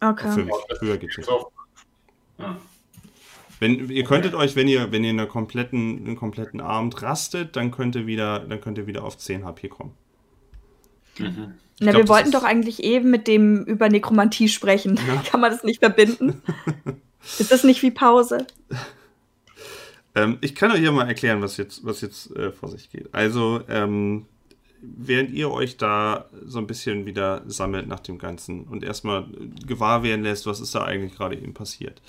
Okay. 0.00 0.30
5. 0.30 0.50
Höher 0.80 0.98
geht's 0.98 1.16
nicht. 1.16 1.30
Ja. 2.38 2.56
Wenn, 3.64 3.88
ihr 3.88 4.04
könntet 4.04 4.34
euch, 4.34 4.56
wenn 4.56 4.68
ihr, 4.68 4.92
wenn 4.92 5.04
ihr 5.04 5.08
einen 5.08 5.26
kompletten, 5.26 6.04
einen 6.04 6.16
kompletten 6.16 6.60
Abend 6.60 7.00
rastet, 7.00 7.56
dann 7.56 7.70
könnt 7.70 7.96
ihr 7.96 8.06
wieder, 8.06 8.40
dann 8.40 8.60
könnt 8.60 8.76
ihr 8.76 8.86
wieder 8.86 9.04
auf 9.04 9.16
10 9.16 9.42
HP 9.42 9.68
kommen. 9.68 9.94
Mhm. 11.18 11.54
Na, 11.80 11.92
glaub, 11.92 12.02
wir 12.02 12.08
wollten 12.08 12.30
doch 12.30 12.44
eigentlich 12.44 12.84
eben 12.84 13.10
mit 13.10 13.26
dem 13.26 13.64
über 13.64 13.88
Nekromantie 13.88 14.50
sprechen. 14.50 15.00
Ja. 15.08 15.22
Kann 15.30 15.40
man 15.40 15.50
das 15.50 15.64
nicht 15.64 15.78
verbinden? 15.78 16.42
ist 17.38 17.50
das 17.50 17.64
nicht 17.64 17.82
wie 17.82 17.90
Pause? 17.90 18.46
Ähm, 20.14 20.36
ich 20.42 20.54
kann 20.54 20.70
euch 20.70 20.82
ja 20.82 20.92
mal 20.92 21.08
erklären, 21.08 21.40
was 21.40 21.56
jetzt, 21.56 21.86
was 21.86 22.02
jetzt 22.02 22.36
äh, 22.36 22.52
vor 22.52 22.68
sich 22.68 22.90
geht. 22.90 23.14
Also, 23.14 23.62
ähm, 23.70 24.26
während 24.82 25.30
ihr 25.30 25.50
euch 25.50 25.78
da 25.78 26.28
so 26.44 26.58
ein 26.58 26.66
bisschen 26.66 27.06
wieder 27.06 27.42
sammelt 27.46 27.88
nach 27.88 28.00
dem 28.00 28.18
Ganzen 28.18 28.64
und 28.64 28.84
erstmal 28.84 29.24
gewahr 29.66 30.02
werden 30.02 30.22
lässt, 30.22 30.44
was 30.44 30.60
ist 30.60 30.74
da 30.74 30.84
eigentlich 30.84 31.14
gerade 31.14 31.36
eben 31.36 31.54
passiert. 31.54 32.02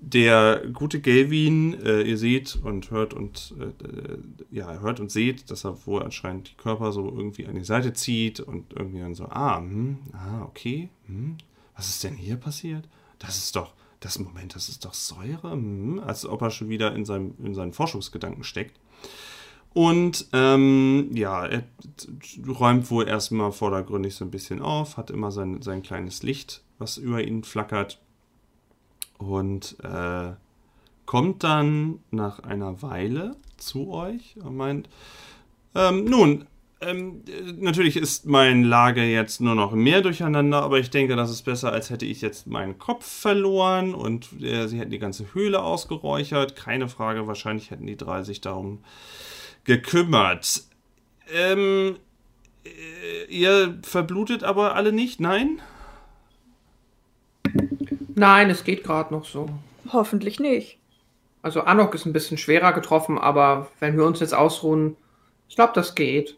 Der 0.00 0.62
gute 0.72 1.00
Galvin, 1.00 1.74
äh, 1.82 2.02
ihr 2.02 2.18
seht 2.18 2.56
und 2.62 2.90
hört 2.90 3.14
und 3.14 3.54
äh, 3.58 3.64
äh, 3.64 4.18
ja, 4.50 4.78
hört 4.80 5.00
und 5.00 5.10
seht, 5.10 5.50
dass 5.50 5.64
er 5.64 5.86
wohl 5.86 6.02
anscheinend 6.02 6.50
die 6.50 6.54
Körper 6.56 6.92
so 6.92 7.06
irgendwie 7.06 7.46
an 7.46 7.54
die 7.54 7.64
Seite 7.64 7.92
zieht 7.92 8.40
und 8.40 8.72
irgendwie 8.74 9.00
dann 9.00 9.14
so, 9.14 9.24
ah, 9.26 9.58
hm, 9.58 9.98
ah, 10.12 10.42
okay, 10.42 10.90
hm, 11.06 11.38
was 11.74 11.88
ist 11.88 12.04
denn 12.04 12.14
hier 12.14 12.36
passiert? 12.36 12.88
Das 13.18 13.38
ist 13.38 13.56
doch, 13.56 13.72
das 14.00 14.18
Moment, 14.18 14.54
das 14.54 14.68
ist 14.68 14.84
doch 14.84 14.94
Säure, 14.94 15.52
hm, 15.52 16.00
als 16.04 16.26
ob 16.26 16.42
er 16.42 16.50
schon 16.50 16.68
wieder 16.68 16.94
in, 16.94 17.04
seinem, 17.04 17.34
in 17.42 17.54
seinen 17.54 17.72
Forschungsgedanken 17.72 18.44
steckt. 18.44 18.78
Und 19.76 20.28
ähm, 20.32 21.10
ja, 21.12 21.44
er 21.44 21.64
räumt 22.48 22.90
wohl 22.90 23.06
erstmal 23.06 23.52
vordergründig 23.52 24.14
so 24.14 24.24
ein 24.24 24.30
bisschen 24.30 24.62
auf, 24.62 24.96
hat 24.96 25.10
immer 25.10 25.30
sein, 25.30 25.60
sein 25.60 25.82
kleines 25.82 26.22
Licht, 26.22 26.62
was 26.78 26.96
über 26.96 27.22
ihn 27.22 27.44
flackert. 27.44 28.00
Und 29.18 29.76
äh, 29.82 30.32
kommt 31.06 31.44
dann 31.44 32.00
nach 32.10 32.40
einer 32.40 32.82
Weile 32.82 33.36
zu 33.56 33.90
euch 33.90 34.36
und 34.42 34.56
meint, 34.56 34.88
ähm, 35.74 36.04
nun, 36.04 36.46
ähm, 36.80 37.22
äh, 37.26 37.52
natürlich 37.52 37.96
ist 37.96 38.26
mein 38.26 38.62
Lager 38.62 39.02
jetzt 39.02 39.40
nur 39.40 39.54
noch 39.54 39.72
mehr 39.72 40.02
durcheinander, 40.02 40.62
aber 40.62 40.78
ich 40.78 40.90
denke, 40.90 41.16
das 41.16 41.30
ist 41.30 41.42
besser, 41.42 41.72
als 41.72 41.88
hätte 41.88 42.04
ich 42.04 42.20
jetzt 42.20 42.46
meinen 42.46 42.78
Kopf 42.78 43.06
verloren 43.06 43.94
und 43.94 44.28
äh, 44.42 44.66
sie 44.66 44.78
hätten 44.78 44.90
die 44.90 44.98
ganze 44.98 45.32
Höhle 45.32 45.62
ausgeräuchert. 45.62 46.54
Keine 46.54 46.88
Frage, 46.88 47.26
wahrscheinlich 47.26 47.70
hätten 47.70 47.86
die 47.86 47.96
drei 47.96 48.22
sich 48.22 48.42
darum 48.42 48.80
gekümmert. 49.64 50.64
Ähm, 51.32 51.96
äh, 52.64 53.24
ihr 53.30 53.78
verblutet 53.82 54.44
aber 54.44 54.74
alle 54.74 54.92
nicht, 54.92 55.18
nein? 55.18 55.60
Nein, 58.16 58.48
es 58.48 58.64
geht 58.64 58.82
gerade 58.82 59.12
noch 59.12 59.26
so. 59.26 59.48
Hoffentlich 59.92 60.40
nicht. 60.40 60.78
Also 61.42 61.60
Anok 61.60 61.94
ist 61.94 62.06
ein 62.06 62.14
bisschen 62.14 62.38
schwerer 62.38 62.72
getroffen, 62.72 63.18
aber 63.18 63.70
wenn 63.78 63.96
wir 63.96 64.04
uns 64.04 64.20
jetzt 64.20 64.34
ausruhen, 64.34 64.96
ich 65.48 65.54
glaube, 65.54 65.74
das 65.74 65.94
geht. 65.94 66.36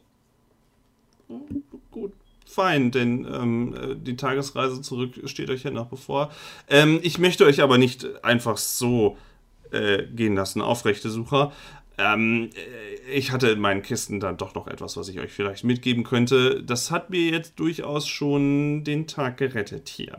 Gut, 1.91 2.13
fein, 2.45 2.91
denn 2.91 3.27
ähm, 3.33 3.75
äh, 3.75 3.95
die 3.95 4.17
Tagesreise 4.17 4.83
zurück 4.83 5.13
steht 5.25 5.51
euch 5.51 5.63
ja 5.63 5.71
noch 5.71 5.87
bevor. 5.87 6.31
Ähm, 6.69 6.99
ich 7.03 7.19
möchte 7.19 7.47
euch 7.47 7.63
aber 7.63 7.79
nicht 7.79 8.25
einfach 8.25 8.57
so 8.57 9.17
äh, 9.71 10.03
gehen 10.03 10.35
lassen, 10.35 10.61
aufrechte 10.61 11.11
Sucher. 11.11 11.53
Ähm, 11.97 12.51
äh, 12.55 13.13
ich 13.13 13.31
hatte 13.31 13.51
in 13.51 13.61
meinen 13.61 13.83
Kisten 13.83 14.19
dann 14.19 14.37
doch 14.37 14.55
noch 14.55 14.67
etwas, 14.67 14.97
was 14.97 15.09
ich 15.09 15.21
euch 15.21 15.33
vielleicht 15.33 15.65
mitgeben 15.65 16.03
könnte. 16.05 16.63
Das 16.63 16.91
hat 16.91 17.11
mir 17.11 17.31
jetzt 17.31 17.59
durchaus 17.61 18.09
schon 18.09 18.83
den 18.83 19.07
Tag 19.07 19.37
gerettet 19.37 19.89
hier. 19.89 20.17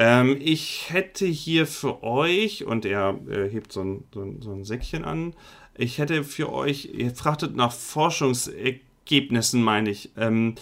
Ähm, 0.00 0.38
ich 0.40 0.86
hätte 0.88 1.26
hier 1.26 1.66
für 1.66 2.02
euch, 2.02 2.64
und 2.64 2.86
er 2.86 3.20
äh, 3.28 3.50
hebt 3.50 3.70
so 3.70 3.82
ein, 3.82 4.04
so, 4.14 4.22
ein, 4.22 4.40
so 4.40 4.50
ein 4.50 4.64
Säckchen 4.64 5.04
an, 5.04 5.34
ich 5.76 5.98
hätte 5.98 6.24
für 6.24 6.50
euch, 6.50 6.88
ihr 6.94 7.10
fragtet 7.14 7.54
nach 7.54 7.70
Forschungsergebnissen, 7.70 9.62
meine 9.62 9.90
ich. 9.90 10.10
Ähm, 10.16 10.54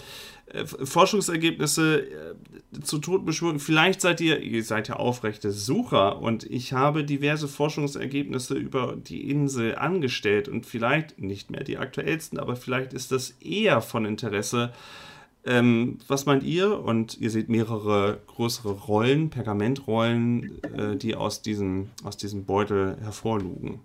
äh, 0.47 0.65
Forschungsergebnisse 0.65 2.01
äh, 2.01 2.81
zu 2.81 2.97
Todbeschwörung. 2.97 3.59
Vielleicht 3.59 4.01
seid 4.01 4.19
ihr, 4.19 4.41
ihr 4.41 4.61
seid 4.61 4.89
ja 4.89 4.97
aufrechte 4.97 5.51
Sucher 5.51 6.21
und 6.21 6.43
ich 6.43 6.73
habe 6.73 7.05
diverse 7.05 7.47
Forschungsergebnisse 7.47 8.55
über 8.55 8.97
die 8.97 9.31
Insel 9.31 9.75
angestellt 9.75 10.49
und 10.49 10.65
vielleicht 10.65 11.17
nicht 11.17 11.49
mehr 11.49 11.63
die 11.63 11.77
aktuellsten, 11.77 12.39
aber 12.39 12.57
vielleicht 12.57 12.91
ist 12.91 13.13
das 13.13 13.29
eher 13.39 13.79
von 13.79 14.03
Interesse. 14.03 14.73
Ähm, 15.45 15.99
was 16.07 16.25
meint 16.25 16.43
ihr? 16.43 16.79
Und 16.79 17.17
ihr 17.17 17.31
seht 17.31 17.49
mehrere 17.49 18.19
größere 18.27 18.71
Rollen, 18.71 19.29
Pergamentrollen, 19.29 20.61
äh, 20.63 20.95
die 20.97 21.15
aus 21.15 21.41
diesem, 21.41 21.89
aus 22.03 22.17
diesem 22.17 22.45
Beutel 22.45 22.97
hervorlugen. 23.01 23.79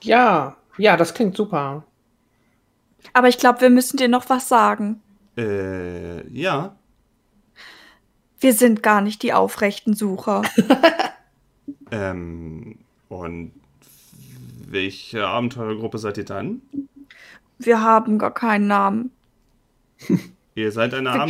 Ja, 0.00 0.56
ja, 0.76 0.96
das 0.96 1.14
klingt 1.14 1.36
super. 1.36 1.84
Aber 3.12 3.28
ich 3.28 3.38
glaube, 3.38 3.60
wir 3.60 3.70
müssen 3.70 3.96
dir 3.96 4.08
noch 4.08 4.28
was 4.30 4.48
sagen. 4.48 5.00
Äh, 5.36 6.26
ja. 6.28 6.76
Wir 8.40 8.54
sind 8.54 8.82
gar 8.82 9.00
nicht 9.00 9.22
die 9.22 9.32
aufrechten 9.32 9.94
Sucher. 9.94 10.42
ähm, 11.90 12.78
und 13.08 13.52
welche 14.66 15.26
Abenteurergruppe 15.26 15.98
seid 15.98 16.18
ihr 16.18 16.24
dann? 16.24 16.62
Wir 17.58 17.82
haben 17.82 18.18
gar 18.18 18.34
keinen 18.34 18.66
Namen. 18.66 19.10
Ihr 20.54 20.70
seid 20.72 20.94
eine 20.94 21.10
Ab 21.10 21.28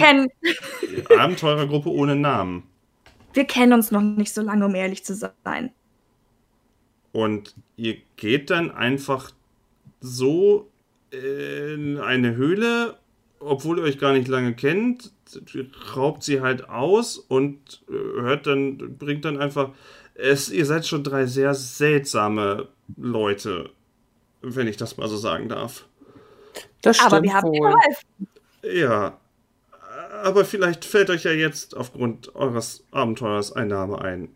Abenteurergruppe 1.18 1.88
ohne 1.90 2.14
Namen. 2.16 2.64
wir 3.32 3.44
kennen 3.46 3.72
uns 3.72 3.90
noch 3.90 4.02
nicht 4.02 4.34
so 4.34 4.42
lange, 4.42 4.66
um 4.66 4.74
ehrlich 4.74 5.04
zu 5.04 5.14
sein. 5.14 5.72
Und 7.12 7.54
ihr 7.76 7.96
geht 8.16 8.50
dann 8.50 8.70
einfach 8.70 9.30
so 10.00 10.68
in 11.10 11.98
eine 11.98 12.34
Höhle, 12.36 12.98
obwohl 13.38 13.78
ihr 13.78 13.84
euch 13.84 13.98
gar 13.98 14.12
nicht 14.12 14.28
lange 14.28 14.54
kennt, 14.54 15.12
raubt 15.96 16.22
sie 16.22 16.40
halt 16.40 16.68
aus 16.68 17.16
und 17.18 17.82
äh, 17.88 17.92
hört 18.20 18.46
dann, 18.46 18.98
bringt 18.98 19.24
dann 19.24 19.38
einfach. 19.38 19.70
Es, 20.14 20.50
ihr 20.50 20.66
seid 20.66 20.86
schon 20.86 21.02
drei 21.02 21.26
sehr 21.26 21.54
seltsame 21.54 22.68
Leute, 22.96 23.70
wenn 24.42 24.68
ich 24.68 24.76
das 24.76 24.96
mal 24.96 25.08
so 25.08 25.16
sagen 25.16 25.48
darf. 25.48 25.86
Das 26.82 26.98
stimmt 26.98 27.12
Aber 27.12 27.22
wir 27.22 27.32
haben 27.32 27.48
wohl. 27.48 27.70
geholfen. 27.72 28.28
Ja. 28.74 29.18
Aber 30.22 30.44
vielleicht 30.44 30.84
fällt 30.84 31.08
euch 31.10 31.24
ja 31.24 31.30
jetzt 31.30 31.76
aufgrund 31.76 32.34
eures 32.34 32.84
Abenteuers 32.90 33.52
ein 33.52 33.68
Name 33.68 34.00
ein. 34.00 34.28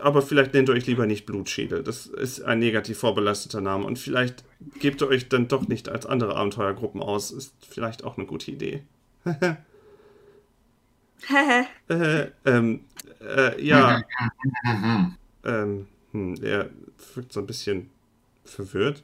Aber 0.00 0.22
vielleicht 0.22 0.54
nennt 0.54 0.68
ihr 0.68 0.74
euch 0.74 0.86
lieber 0.86 1.06
nicht 1.06 1.26
Blutschädel. 1.26 1.82
Das 1.82 2.06
ist 2.06 2.40
ein 2.42 2.58
negativ 2.58 2.98
vorbelasteter 2.98 3.60
Name. 3.60 3.84
Und 3.84 3.98
vielleicht 3.98 4.44
gebt 4.80 5.02
ihr 5.02 5.08
euch 5.08 5.28
dann 5.28 5.48
doch 5.48 5.68
nicht 5.68 5.88
als 5.88 6.06
andere 6.06 6.36
Abenteuergruppen 6.36 7.02
aus. 7.02 7.30
Ist 7.32 7.54
vielleicht 7.68 8.02
auch 8.02 8.16
eine 8.16 8.26
gute 8.26 8.50
Idee. 8.50 8.82
Äh, 11.88 12.26
ähm, 12.44 12.84
äh, 13.22 13.64
ja. 13.64 14.02
ähm, 15.44 15.86
hm, 16.12 16.34
er 16.42 16.68
wirkt 17.14 17.32
so 17.32 17.40
ein 17.40 17.46
bisschen 17.46 17.88
verwirrt. 18.44 19.02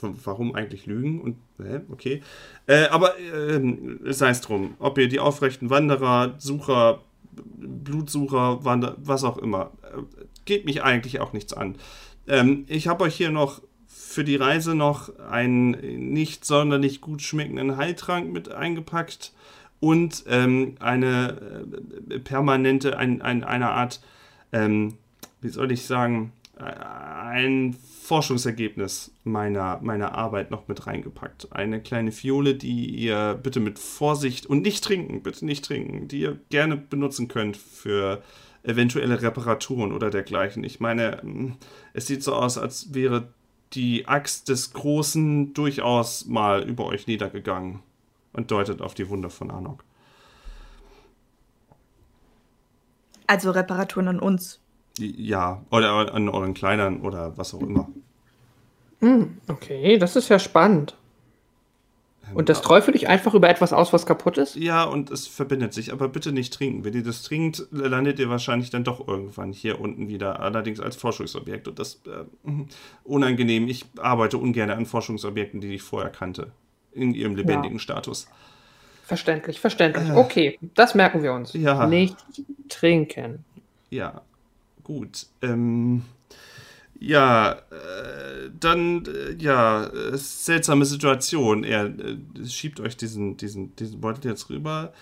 Warum 0.00 0.54
eigentlich 0.54 0.86
lügen? 0.86 1.20
Und, 1.20 1.36
hä, 1.58 1.80
okay. 1.90 2.22
Äh, 2.66 2.86
aber 2.86 3.18
ähm, 3.18 4.00
sei 4.04 4.30
es 4.30 4.40
drum. 4.40 4.74
Ob 4.78 4.98
ihr 4.98 5.08
die 5.08 5.20
aufrechten 5.20 5.70
Wanderer, 5.70 6.34
Sucher, 6.38 7.00
Blutsucher, 7.32 8.64
Wander, 8.64 8.96
was 8.98 9.24
auch 9.24 9.38
immer. 9.38 9.72
Äh, 9.82 10.02
geht 10.44 10.64
mich 10.64 10.82
eigentlich 10.82 11.20
auch 11.20 11.32
nichts 11.32 11.52
an. 11.52 11.76
Ähm, 12.26 12.64
ich 12.68 12.88
habe 12.88 13.04
euch 13.04 13.14
hier 13.14 13.30
noch 13.30 13.60
für 13.86 14.24
die 14.24 14.36
Reise 14.36 14.74
noch 14.74 15.16
einen 15.18 16.12
nicht 16.12 16.44
sonderlich 16.44 17.00
gut 17.00 17.22
schmeckenden 17.22 17.76
Heiltrank 17.76 18.32
mit 18.32 18.50
eingepackt 18.50 19.32
und 19.78 20.24
ähm, 20.28 20.74
eine 20.80 21.64
äh, 22.10 22.18
permanente, 22.18 22.98
ein, 22.98 23.22
ein, 23.22 23.44
eine 23.44 23.70
Art, 23.70 24.00
ähm, 24.52 24.94
wie 25.40 25.48
soll 25.48 25.72
ich 25.72 25.86
sagen, 25.86 26.32
äh, 26.58 26.64
ein 26.64 27.76
Forschungsergebnis 28.10 29.12
meiner, 29.22 29.78
meiner 29.82 30.16
Arbeit 30.16 30.50
noch 30.50 30.66
mit 30.66 30.88
reingepackt. 30.88 31.52
Eine 31.52 31.80
kleine 31.80 32.10
Fiole, 32.10 32.56
die 32.56 32.86
ihr 32.86 33.38
bitte 33.40 33.60
mit 33.60 33.78
Vorsicht 33.78 34.46
und 34.46 34.62
nicht 34.62 34.82
trinken, 34.82 35.22
bitte 35.22 35.46
nicht 35.46 35.64
trinken, 35.64 36.08
die 36.08 36.22
ihr 36.22 36.40
gerne 36.48 36.76
benutzen 36.76 37.28
könnt 37.28 37.56
für 37.56 38.20
eventuelle 38.64 39.22
Reparaturen 39.22 39.92
oder 39.92 40.10
dergleichen. 40.10 40.64
Ich 40.64 40.80
meine, 40.80 41.20
mm, 41.22 41.52
es 41.92 42.08
sieht 42.08 42.24
so 42.24 42.34
aus, 42.34 42.58
als 42.58 42.92
wäre 42.94 43.28
die 43.74 44.08
Axt 44.08 44.48
des 44.48 44.72
Großen 44.72 45.54
durchaus 45.54 46.26
mal 46.26 46.68
über 46.68 46.86
euch 46.86 47.06
niedergegangen 47.06 47.78
und 48.32 48.50
deutet 48.50 48.82
auf 48.82 48.94
die 48.94 49.08
Wunde 49.08 49.30
von 49.30 49.52
Anok. 49.52 49.84
Also 53.28 53.52
Reparaturen 53.52 54.08
an 54.08 54.18
uns. 54.18 54.60
Ja, 54.98 55.62
oder 55.70 56.14
an 56.14 56.28
euren 56.28 56.54
Kleidern 56.54 57.00
oder 57.00 57.36
was 57.36 57.54
auch 57.54 57.62
immer. 57.62 57.88
Hm, 59.00 59.38
okay, 59.48 59.98
das 59.98 60.16
ist 60.16 60.28
ja 60.28 60.38
spannend. 60.38 60.96
Und 62.34 62.48
das 62.48 62.62
träufelt 62.62 62.94
dich 62.94 63.08
einfach 63.08 63.34
über 63.34 63.48
etwas 63.48 63.72
aus, 63.72 63.92
was 63.92 64.06
kaputt 64.06 64.38
ist? 64.38 64.54
Ja, 64.54 64.84
und 64.84 65.10
es 65.10 65.26
verbindet 65.26 65.74
sich, 65.74 65.92
aber 65.92 66.08
bitte 66.08 66.32
nicht 66.32 66.54
trinken. 66.54 66.84
Wenn 66.84 66.94
ihr 66.94 67.02
das 67.02 67.22
trinkt, 67.22 67.66
landet 67.70 68.18
ihr 68.18 68.30
wahrscheinlich 68.30 68.70
dann 68.70 68.84
doch 68.84 69.06
irgendwann 69.06 69.52
hier 69.52 69.80
unten 69.80 70.08
wieder, 70.08 70.40
allerdings 70.40 70.80
als 70.80 70.96
Forschungsobjekt. 70.96 71.66
Und 71.66 71.78
das 71.78 72.00
äh, 72.06 72.24
unangenehm. 73.04 73.68
Ich 73.68 73.86
arbeite 73.98 74.38
ungern 74.38 74.70
an 74.70 74.86
Forschungsobjekten, 74.86 75.60
die 75.60 75.74
ich 75.74 75.82
vorher 75.82 76.10
kannte. 76.10 76.52
In 76.92 77.14
ihrem 77.14 77.36
lebendigen 77.36 77.78
Status. 77.78 78.28
Verständlich, 79.04 79.58
verständlich. 79.58 80.12
Okay, 80.12 80.58
das 80.74 80.94
merken 80.94 81.22
wir 81.22 81.32
uns. 81.32 81.52
Ja. 81.52 81.86
Nicht 81.86 82.16
trinken. 82.68 83.44
Ja, 83.90 84.22
gut. 84.90 85.26
Ähm, 85.40 86.02
ja, 86.98 87.52
äh, 87.52 88.50
dann, 88.58 89.06
äh, 89.06 89.34
ja, 89.38 89.84
äh, 89.86 90.18
seltsame 90.18 90.84
Situation. 90.84 91.62
Er 91.62 91.84
äh, 91.86 92.18
schiebt 92.44 92.80
euch 92.80 92.96
diesen, 92.96 93.36
diesen, 93.36 93.76
diesen 93.76 94.00
Beutel 94.00 94.28
jetzt 94.28 94.50
rüber. 94.50 94.92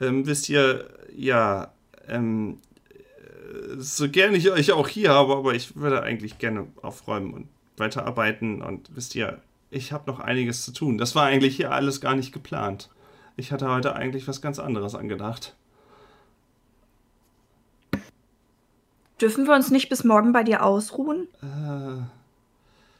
Ähm, 0.00 0.26
wisst 0.26 0.48
ihr, 0.48 0.88
ja, 1.14 1.72
ähm, 2.08 2.58
äh, 2.90 3.76
so 3.76 4.08
gerne 4.08 4.38
ich 4.38 4.50
euch 4.50 4.72
auch 4.72 4.88
hier 4.88 5.10
habe, 5.10 5.36
aber 5.36 5.54
ich 5.54 5.76
würde 5.76 6.02
eigentlich 6.02 6.38
gerne 6.38 6.66
aufräumen 6.80 7.34
und 7.34 7.48
weiterarbeiten. 7.76 8.62
Und 8.62 8.96
wisst 8.96 9.14
ihr, 9.14 9.42
ich 9.70 9.92
habe 9.92 10.10
noch 10.10 10.20
einiges 10.20 10.64
zu 10.64 10.72
tun. 10.72 10.96
Das 10.96 11.14
war 11.14 11.26
eigentlich 11.26 11.56
hier 11.56 11.70
alles 11.70 12.00
gar 12.00 12.16
nicht 12.16 12.32
geplant. 12.32 12.88
Ich 13.36 13.52
hatte 13.52 13.68
heute 13.68 13.94
eigentlich 13.94 14.26
was 14.26 14.40
ganz 14.40 14.58
anderes 14.58 14.94
angedacht. 14.94 15.54
Dürfen 19.20 19.46
wir 19.46 19.54
uns 19.54 19.70
nicht 19.70 19.88
bis 19.88 20.04
morgen 20.04 20.32
bei 20.32 20.42
dir 20.44 20.62
ausruhen? 20.64 21.28
Äh, 21.42 22.02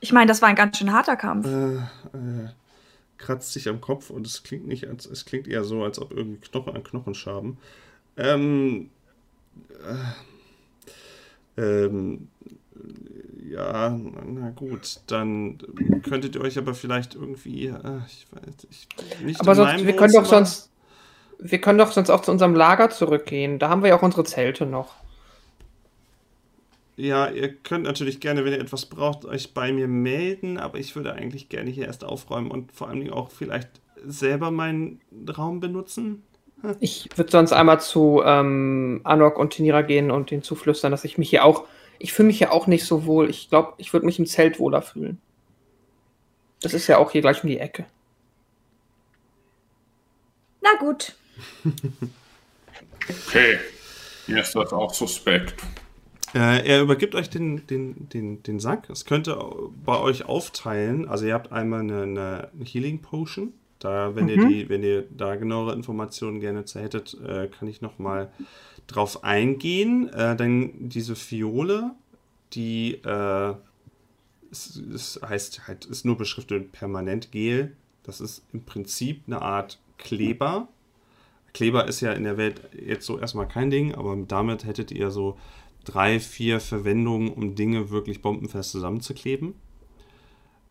Ich 0.00 0.12
meine, 0.12 0.26
das 0.26 0.42
war 0.42 0.48
ein 0.48 0.54
ganz 0.56 0.78
schön 0.78 0.92
harter 0.92 1.16
Kampf. 1.16 1.46
äh, 1.46 1.76
äh, 1.76 2.48
kratzt 3.18 3.52
sich 3.52 3.68
am 3.68 3.80
Kopf 3.80 4.10
und 4.10 4.26
es 4.26 4.42
klingt 4.42 4.66
nicht, 4.66 4.86
als, 4.88 5.06
es 5.06 5.24
klingt 5.24 5.48
eher 5.48 5.64
so, 5.64 5.82
als 5.84 5.98
ob 5.98 6.12
irgendwie 6.12 6.40
Knochen 6.40 6.74
an 6.76 6.84
Knochen 6.84 7.14
schaben. 7.14 7.58
Ähm, 8.16 8.90
äh, 11.56 11.62
ähm, 11.62 12.28
ja, 13.48 13.90
na 13.90 14.50
gut, 14.50 15.00
dann 15.06 15.58
könntet 16.02 16.34
ihr 16.34 16.40
euch 16.40 16.58
aber 16.58 16.74
vielleicht 16.74 17.14
irgendwie, 17.14 17.66
äh, 17.68 18.00
ich 18.08 18.26
weiß, 18.32 18.66
ich, 18.70 18.88
nicht 19.24 19.40
Aber 19.40 19.52
in 19.52 19.56
sonst, 19.56 19.84
wir 19.86 19.96
können 19.96 20.12
doch 20.12 20.24
sonst. 20.24 20.70
Wir 21.38 21.60
können 21.60 21.78
doch 21.78 21.92
sonst 21.92 22.10
auch 22.10 22.22
zu 22.22 22.30
unserem 22.32 22.54
Lager 22.54 22.90
zurückgehen. 22.90 23.58
Da 23.58 23.68
haben 23.68 23.82
wir 23.82 23.90
ja 23.90 23.96
auch 23.96 24.02
unsere 24.02 24.24
Zelte 24.24 24.66
noch. 24.66 25.03
Ja, 26.96 27.28
ihr 27.28 27.52
könnt 27.52 27.84
natürlich 27.84 28.20
gerne, 28.20 28.44
wenn 28.44 28.52
ihr 28.52 28.60
etwas 28.60 28.86
braucht, 28.86 29.24
euch 29.24 29.52
bei 29.52 29.72
mir 29.72 29.88
melden, 29.88 30.58
aber 30.58 30.78
ich 30.78 30.94
würde 30.94 31.12
eigentlich 31.12 31.48
gerne 31.48 31.70
hier 31.70 31.86
erst 31.86 32.04
aufräumen 32.04 32.50
und 32.50 32.70
vor 32.72 32.88
allen 32.88 33.00
Dingen 33.00 33.12
auch 33.12 33.30
vielleicht 33.30 33.68
selber 34.04 34.50
meinen 34.50 35.00
Raum 35.36 35.60
benutzen. 35.60 36.22
Ich 36.80 37.08
würde 37.16 37.30
sonst 37.30 37.52
einmal 37.52 37.80
zu 37.80 38.22
ähm, 38.24 39.00
Anok 39.04 39.38
und 39.38 39.50
Tinira 39.50 39.82
gehen 39.82 40.10
und 40.10 40.30
denen 40.30 40.42
zuflüstern, 40.42 40.92
dass 40.92 41.04
ich 41.04 41.18
mich 41.18 41.30
hier 41.30 41.44
auch. 41.44 41.64
Ich 41.98 42.12
fühle 42.12 42.28
mich 42.28 42.40
ja 42.40 42.50
auch 42.50 42.66
nicht 42.66 42.84
so 42.84 43.06
wohl. 43.06 43.28
Ich 43.28 43.50
glaube, 43.50 43.74
ich 43.78 43.92
würde 43.92 44.06
mich 44.06 44.18
im 44.18 44.26
Zelt 44.26 44.58
wohler 44.58 44.82
fühlen. 44.82 45.20
Das 46.62 46.74
ist 46.74 46.86
ja 46.86 46.98
auch 46.98 47.10
hier 47.10 47.20
gleich 47.20 47.42
um 47.42 47.50
die 47.50 47.58
Ecke. 47.58 47.86
Na 50.62 50.70
gut. 50.78 51.14
Okay. 53.28 53.58
Mir 54.26 54.40
ist 54.40 54.54
das 54.54 54.72
auch 54.72 54.94
suspekt. 54.94 55.54
Äh, 56.34 56.66
er 56.66 56.82
übergibt 56.82 57.14
euch 57.14 57.30
den, 57.30 57.66
den, 57.68 58.08
den, 58.08 58.42
den 58.42 58.58
Sack. 58.58 58.90
Es 58.90 59.04
könnte 59.04 59.38
bei 59.84 59.98
euch 59.98 60.24
aufteilen. 60.24 61.08
Also 61.08 61.26
ihr 61.26 61.34
habt 61.34 61.52
einmal 61.52 61.80
eine, 61.80 62.02
eine 62.02 62.50
Healing 62.64 63.00
Potion. 63.00 63.52
Da, 63.78 64.16
wenn 64.16 64.28
ihr 64.28 64.48
die, 64.48 64.68
wenn 64.68 64.82
ihr 64.82 65.04
da 65.10 65.36
genauere 65.36 65.74
Informationen 65.74 66.40
gerne 66.40 66.64
zu 66.64 66.80
hättet, 66.80 67.16
äh, 67.22 67.48
kann 67.48 67.68
ich 67.68 67.82
noch 67.82 67.98
mal 67.98 68.32
drauf 68.86 69.22
eingehen. 69.22 70.08
Äh, 70.08 70.36
dann 70.36 70.88
diese 70.88 71.14
Fiole, 71.14 71.90
die 72.54 72.94
äh, 73.04 73.54
es, 74.50 74.76
es 74.76 75.20
heißt 75.22 75.68
halt, 75.68 75.84
ist 75.84 76.04
nur 76.04 76.16
beschriftet 76.16 76.62
mit 76.62 76.72
permanent 76.72 77.30
Gel. 77.30 77.76
Das 78.02 78.20
ist 78.20 78.44
im 78.52 78.64
Prinzip 78.64 79.22
eine 79.26 79.42
Art 79.42 79.78
Kleber. 79.98 80.68
Kleber 81.52 81.86
ist 81.86 82.00
ja 82.00 82.12
in 82.12 82.24
der 82.24 82.36
Welt 82.36 82.60
jetzt 82.72 83.06
so 83.06 83.18
erstmal 83.18 83.46
kein 83.46 83.70
Ding, 83.70 83.94
aber 83.94 84.16
damit 84.26 84.64
hättet 84.64 84.90
ihr 84.90 85.10
so 85.10 85.38
drei, 85.84 86.20
vier 86.20 86.60
Verwendungen, 86.60 87.32
um 87.32 87.54
Dinge 87.54 87.90
wirklich 87.90 88.22
bombenfest 88.22 88.70
zusammenzukleben. 88.70 89.54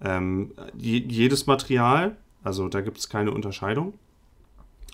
Ähm, 0.01 0.51
je, 0.78 0.97
jedes 1.07 1.47
Material, 1.47 2.18
also 2.43 2.68
da 2.68 2.82
gibt 2.82 2.97
es 2.97 3.09
keine 3.09 3.32
Unterscheidung. 3.32 3.93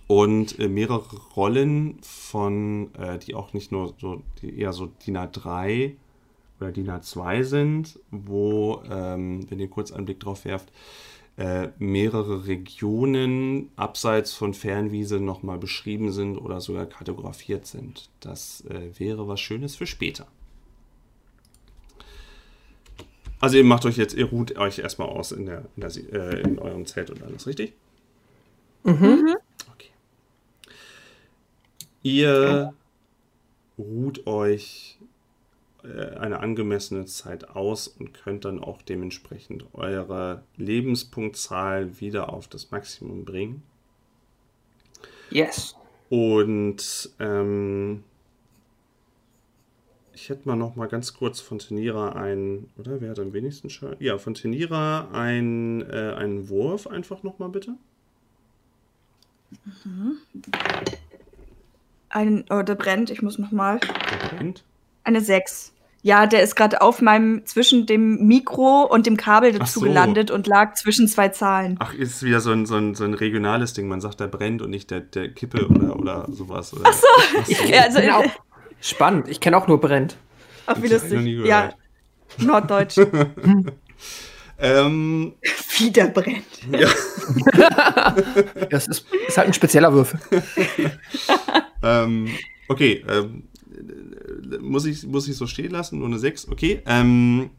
Und 0.08 0.58
äh, 0.58 0.68
mehrere 0.68 1.18
Rollen 1.36 2.00
von, 2.02 2.94
äh, 2.96 3.20
die 3.20 3.36
auch 3.36 3.54
nicht 3.54 3.72
nur 3.72 3.94
so, 4.00 4.24
die 4.42 4.60
eher 4.60 4.74
so 4.74 4.88
DIN 4.88 5.18
A3 5.18 5.94
oder 6.60 6.72
DIN 6.72 6.90
A2 6.90 7.44
sind, 7.44 8.00
wo, 8.10 8.82
ähm, 8.90 9.50
wenn 9.50 9.60
ihr 9.60 9.70
kurz 9.70 9.92
einen 9.92 10.06
Blick 10.06 10.20
drauf 10.20 10.46
werft, 10.46 10.72
äh, 11.40 11.70
mehrere 11.80 12.48
Regionen 12.48 13.72
abseits 13.78 14.34
von 14.34 14.54
Fernwiese 14.54 15.22
nochmal 15.22 15.58
beschrieben 15.58 16.12
sind 16.12 16.38
oder 16.38 16.60
sogar 16.60 16.86
kartografiert 16.86 17.66
sind. 17.66 18.10
Das 18.20 18.66
äh, 18.70 19.00
wäre 19.00 19.26
was 19.30 19.40
Schönes 19.40 19.78
für 19.78 19.88
später. 19.88 20.28
Also 23.40 23.56
ihr 23.56 23.64
macht 23.64 23.86
euch 23.86 23.96
jetzt, 23.96 24.16
ihr 24.16 24.26
ruht 24.26 24.58
euch 24.58 24.80
erstmal 24.80 25.08
aus 25.08 25.32
in, 25.32 25.46
der, 25.46 25.64
in, 25.78 25.82
der, 25.82 25.92
äh, 26.12 26.42
in 26.42 26.60
eurem 26.60 26.86
Zelt 26.86 27.10
und 27.10 27.24
alles, 27.24 27.48
richtig? 27.48 27.72
Mhm. 28.84 29.38
Okay. 29.74 29.92
Ihr 32.04 32.74
ruht 33.78 34.28
euch 34.28 34.99
eine 36.20 36.40
angemessene 36.40 37.06
Zeit 37.06 37.50
aus 37.50 37.88
und 37.88 38.14
könnt 38.14 38.46
dann 38.46 38.60
auch 38.60 38.82
dementsprechend 38.82 39.66
eure 39.74 40.44
Lebenspunktzahl 40.58 42.00
wieder 42.00 42.32
auf 42.32 42.48
das 42.48 42.72
Maximum 42.72 43.26
bringen. 43.26 43.64
Yes. 45.32 45.76
Und 46.10 47.12
ähm, 47.20 48.04
ich 50.14 50.30
hätte 50.30 50.48
mal 50.48 50.56
noch 50.56 50.76
mal 50.76 50.88
ganz 50.88 51.14
kurz 51.14 51.40
von 51.40 51.60
Tenira 51.60 52.14
ein, 52.14 52.70
oder 52.78 53.00
wer 53.00 53.12
hat 53.12 53.20
am 53.20 53.32
wenigsten 53.32 53.70
Schaden? 53.70 53.98
Ja, 54.00 54.18
von 54.18 54.34
Tenira 54.34 55.10
ein, 55.12 55.82
äh, 55.90 56.14
einen 56.18 56.50
Wurf 56.50 56.88
einfach 56.88 57.24
noch 57.24 57.40
mal 57.40 57.50
bitte. 57.50 57.76
Ein, 62.10 62.46
oh, 62.50 62.62
der 62.64 62.76
brennt, 62.76 63.12
ich 63.12 63.22
muss 63.22 63.38
noch 63.38 63.52
mal. 63.52 63.80
Der 63.80 64.36
brennt. 64.36 64.64
Eine 65.04 65.22
6. 65.22 65.74
Ja, 66.02 66.28
der 66.28 66.44
ist 66.44 66.56
gerade 66.56 66.82
auf 66.82 67.02
meinem, 67.02 67.46
zwischen 67.46 67.86
dem 67.86 68.26
Mikro 68.26 68.84
und 68.84 69.06
dem 69.06 69.18
Kabel 69.18 69.52
Ach 69.56 69.60
dazu 69.60 69.80
so. 69.80 69.86
gelandet 69.86 70.32
und 70.32 70.48
lag 70.48 70.76
zwischen 70.76 71.08
zwei 71.08 71.30
Zahlen. 71.30 71.76
Ach, 71.80 71.94
ist 71.94 72.24
wieder 72.24 72.40
so 72.40 72.52
ein, 72.52 72.66
so, 72.66 72.76
ein, 72.76 72.96
so 72.96 73.04
ein 73.04 73.14
regionales 73.14 73.74
Ding. 73.74 73.88
Man 73.88 74.00
sagt, 74.00 74.20
der 74.20 74.28
brennt 74.28 74.62
und 74.62 74.70
nicht 74.70 74.92
der, 74.92 75.02
der 75.02 75.30
Kippe 75.34 75.68
oder, 75.68 75.98
oder 75.98 76.26
sowas. 76.30 76.74
Ach 76.84 76.94
so. 76.94 77.54
Ja, 77.68 77.84
also, 77.84 78.00
Genau. 78.00 78.24
Spannend. 78.82 79.28
Ich 79.28 79.42
kenne 79.42 79.58
auch 79.58 79.68
nur 79.68 79.82
Brennt. 79.82 80.16
ach, 80.66 80.82
wie 80.82 80.88
lustig. 80.88 81.46
Ja, 81.46 81.74
Norddeutsch. 82.38 82.96
Ähm, 84.62 85.36
Wieder 85.78 86.08
brennt. 86.08 86.44
ja. 86.72 86.90
Das 88.70 88.88
ist, 88.88 89.06
ist 89.28 89.38
halt 89.38 89.48
ein 89.48 89.54
spezieller 89.54 89.94
Würfel. 89.94 90.20
ähm, 91.84 92.28
okay, 92.68 93.06
ähm, 93.08 93.44
muss, 94.62 94.86
ich, 94.86 95.06
muss 95.06 95.28
ich 95.28 95.38
so 95.38 95.48
stehen 95.48 95.72
lassen? 95.72 96.00
Nur 96.00 96.08
eine 96.08 96.20
6, 96.20 96.50
okay. 96.50 96.82
Ähm, 96.86 97.50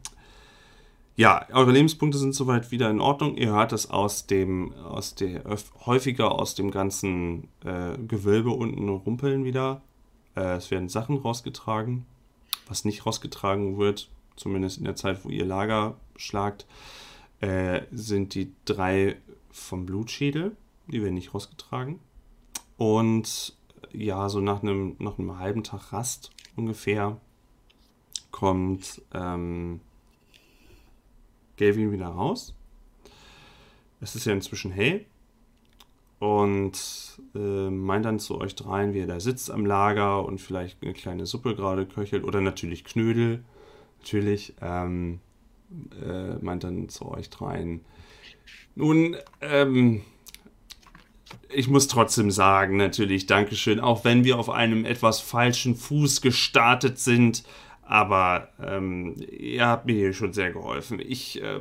ja, 1.15 1.45
eure 1.51 1.71
Lebenspunkte 1.71 2.17
sind 2.17 2.33
soweit 2.33 2.71
wieder 2.71 2.89
in 2.89 3.01
Ordnung. 3.01 3.35
Ihr 3.37 3.51
hört 3.51 3.71
das 3.71 3.89
aus 3.89 4.27
dem, 4.27 4.73
aus 4.73 5.15
der, 5.15 5.43
häufiger 5.85 6.31
aus 6.31 6.55
dem 6.55 6.71
ganzen 6.71 7.49
äh, 7.63 7.97
Gewölbe 8.07 8.51
unten 8.51 8.87
rumpeln 8.89 9.43
wieder. 9.43 9.81
Äh, 10.35 10.55
es 10.55 10.71
werden 10.71 10.89
Sachen 10.89 11.17
rausgetragen. 11.17 12.05
Was 12.67 12.85
nicht 12.85 13.05
rausgetragen 13.05 13.77
wird, 13.77 14.09
zumindest 14.37 14.77
in 14.77 14.85
der 14.85 14.95
Zeit, 14.95 15.25
wo 15.25 15.29
ihr 15.29 15.45
Lager 15.45 15.97
schlagt, 16.15 16.65
äh, 17.41 17.81
sind 17.91 18.33
die 18.33 18.53
drei 18.65 19.17
vom 19.51 19.85
Blutschädel. 19.85 20.55
Die 20.87 21.03
werden 21.03 21.15
nicht 21.15 21.33
rausgetragen. 21.33 21.99
Und 22.77 23.55
ja, 23.91 24.29
so 24.29 24.39
nach 24.39 24.61
einem, 24.61 24.95
nach 24.99 25.17
einem 25.17 25.37
halben 25.39 25.63
Tag 25.63 25.93
Rast 25.93 26.31
ungefähr 26.55 27.17
kommt 28.31 29.01
ähm, 29.13 29.81
Gavin 31.57 31.91
wieder 31.91 32.07
raus. 32.07 32.55
Es 33.99 34.15
ist 34.15 34.25
ja 34.25 34.33
inzwischen 34.33 34.71
hell. 34.71 35.05
Und 36.19 37.19
äh, 37.33 37.69
meint 37.69 38.05
dann 38.05 38.19
zu 38.19 38.39
euch 38.39 38.55
dreien, 38.55 38.93
wie 38.93 38.99
er 38.99 39.07
da 39.07 39.19
sitzt 39.19 39.49
am 39.49 39.65
Lager 39.65 40.23
und 40.23 40.39
vielleicht 40.39 40.83
eine 40.83 40.93
kleine 40.93 41.25
Suppe 41.25 41.55
gerade 41.55 41.87
köchelt 41.87 42.23
oder 42.23 42.41
natürlich 42.41 42.83
Knödel. 42.83 43.43
Natürlich. 43.99 44.53
Ähm, 44.61 45.19
äh, 46.03 46.35
meint 46.43 46.63
dann 46.63 46.89
zu 46.89 47.09
euch 47.09 47.29
dreien. 47.29 47.81
Nun, 48.75 49.15
ähm, 49.41 50.01
ich 51.49 51.67
muss 51.67 51.87
trotzdem 51.87 52.31
sagen, 52.31 52.77
natürlich, 52.77 53.25
Dankeschön, 53.25 53.79
auch 53.79 54.03
wenn 54.03 54.23
wir 54.23 54.37
auf 54.39 54.49
einem 54.49 54.85
etwas 54.85 55.19
falschen 55.19 55.75
Fuß 55.75 56.21
gestartet 56.21 56.99
sind. 56.99 57.43
Aber 57.83 58.49
ähm, 58.63 59.15
ihr 59.29 59.67
habt 59.67 59.85
mir 59.85 59.95
hier 59.95 60.13
schon 60.13 60.31
sehr 60.31 60.51
geholfen. 60.51 61.01
Ich 61.05 61.41
äh, 61.41 61.59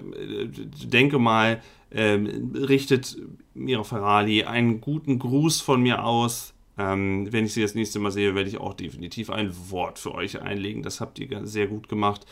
denke 0.85 1.19
mal, 1.19 1.61
ähm, 1.91 2.53
richtet 2.55 3.17
Mira 3.55 3.83
Ferrari 3.83 4.45
einen 4.45 4.81
guten 4.81 5.19
Gruß 5.19 5.61
von 5.61 5.83
mir 5.83 6.05
aus. 6.05 6.55
Ähm, 6.81 7.31
wenn 7.31 7.45
ich 7.45 7.53
sie 7.53 7.61
das 7.61 7.75
nächste 7.75 7.99
Mal 7.99 8.11
sehe, 8.11 8.35
werde 8.35 8.49
ich 8.49 8.59
auch 8.59 8.73
definitiv 8.73 9.29
ein 9.29 9.55
Wort 9.69 9.99
für 9.99 10.15
euch 10.15 10.41
einlegen. 10.41 10.83
Das 10.83 11.03
habt 11.03 11.19
ihr 11.19 11.47
sehr 11.47 11.67
gut 11.67 11.91
gemacht. 11.91 12.25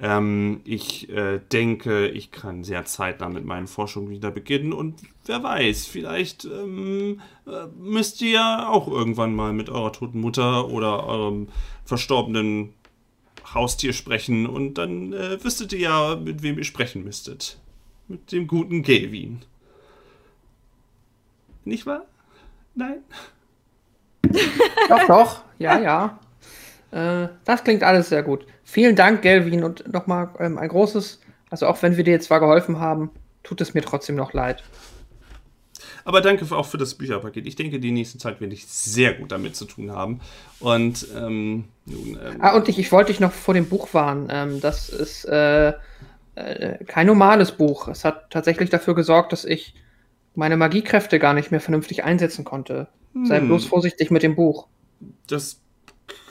Ähm, 0.00 0.60
ich 0.64 1.08
äh, 1.10 1.38
denke, 1.52 2.08
ich 2.08 2.32
kann 2.32 2.64
sehr 2.64 2.84
zeitnah 2.84 3.28
mit 3.28 3.44
meinen 3.44 3.68
Forschungen 3.68 4.10
wieder 4.10 4.32
beginnen 4.32 4.72
und 4.72 4.96
wer 5.26 5.44
weiß, 5.44 5.86
vielleicht 5.86 6.44
ähm, 6.46 7.20
äh, 7.46 7.66
müsst 7.78 8.20
ihr 8.22 8.30
ja 8.30 8.68
auch 8.68 8.88
irgendwann 8.88 9.36
mal 9.36 9.52
mit 9.52 9.70
eurer 9.70 9.92
toten 9.92 10.20
Mutter 10.20 10.68
oder 10.68 11.06
eurem 11.06 11.48
verstorbenen 11.84 12.74
Haustier 13.54 13.92
sprechen 13.92 14.46
und 14.46 14.78
dann 14.78 15.12
äh, 15.12 15.42
wüsstet 15.44 15.72
ihr 15.74 15.78
ja, 15.78 16.16
mit 16.16 16.42
wem 16.42 16.58
ihr 16.58 16.64
sprechen 16.64 17.04
müsstet. 17.04 17.60
Mit 18.08 18.32
dem 18.32 18.48
guten 18.48 18.82
Gavin. 18.82 19.42
Nicht 21.64 21.86
wahr? 21.86 22.04
Nein? 22.74 22.98
Doch, 24.88 25.06
doch. 25.06 25.42
Ja, 25.58 25.78
ja. 25.80 26.18
Äh, 26.90 27.28
das 27.44 27.64
klingt 27.64 27.82
alles 27.82 28.08
sehr 28.08 28.22
gut. 28.22 28.46
Vielen 28.64 28.96
Dank, 28.96 29.22
Gelvin. 29.22 29.64
Und 29.64 29.90
nochmal 29.92 30.30
ähm, 30.38 30.58
ein 30.58 30.68
großes, 30.68 31.20
also 31.50 31.66
auch 31.66 31.80
wenn 31.82 31.96
wir 31.96 32.04
dir 32.04 32.20
zwar 32.20 32.40
geholfen 32.40 32.80
haben, 32.80 33.10
tut 33.42 33.60
es 33.60 33.74
mir 33.74 33.82
trotzdem 33.82 34.16
noch 34.16 34.32
leid. 34.32 34.62
Aber 36.04 36.20
danke 36.20 36.44
auch 36.54 36.66
für 36.66 36.78
das 36.78 36.94
Bücherpaket. 36.94 37.46
Ich 37.46 37.56
denke, 37.56 37.78
die 37.78 37.92
nächste 37.92 38.18
Zeit 38.18 38.40
werde 38.40 38.54
ich 38.54 38.66
sehr 38.66 39.14
gut 39.14 39.30
damit 39.30 39.54
zu 39.56 39.64
tun 39.64 39.92
haben. 39.92 40.20
Und 40.58 41.06
ähm, 41.16 41.64
nun, 41.86 42.18
ähm, 42.22 42.36
Ah, 42.40 42.56
und 42.56 42.68
ich, 42.68 42.78
ich 42.78 42.90
wollte 42.92 43.12
dich 43.12 43.20
noch 43.20 43.32
vor 43.32 43.54
dem 43.54 43.68
Buch 43.68 43.94
warnen. 43.94 44.28
Ähm, 44.30 44.60
das 44.60 44.88
ist 44.88 45.24
äh, 45.26 45.74
äh, 46.34 46.84
kein 46.86 47.06
normales 47.06 47.52
Buch. 47.52 47.88
Es 47.88 48.04
hat 48.04 48.30
tatsächlich 48.30 48.70
dafür 48.70 48.94
gesorgt, 48.94 49.32
dass 49.32 49.44
ich 49.44 49.74
meine 50.34 50.56
Magiekräfte 50.56 51.18
gar 51.18 51.34
nicht 51.34 51.50
mehr 51.50 51.60
vernünftig 51.60 52.04
einsetzen 52.04 52.44
konnte. 52.44 52.88
Sei 53.22 53.40
Hm. 53.40 53.46
bloß 53.46 53.66
vorsichtig 53.66 54.10
mit 54.10 54.22
dem 54.22 54.34
Buch. 54.36 54.68
das 55.26 55.60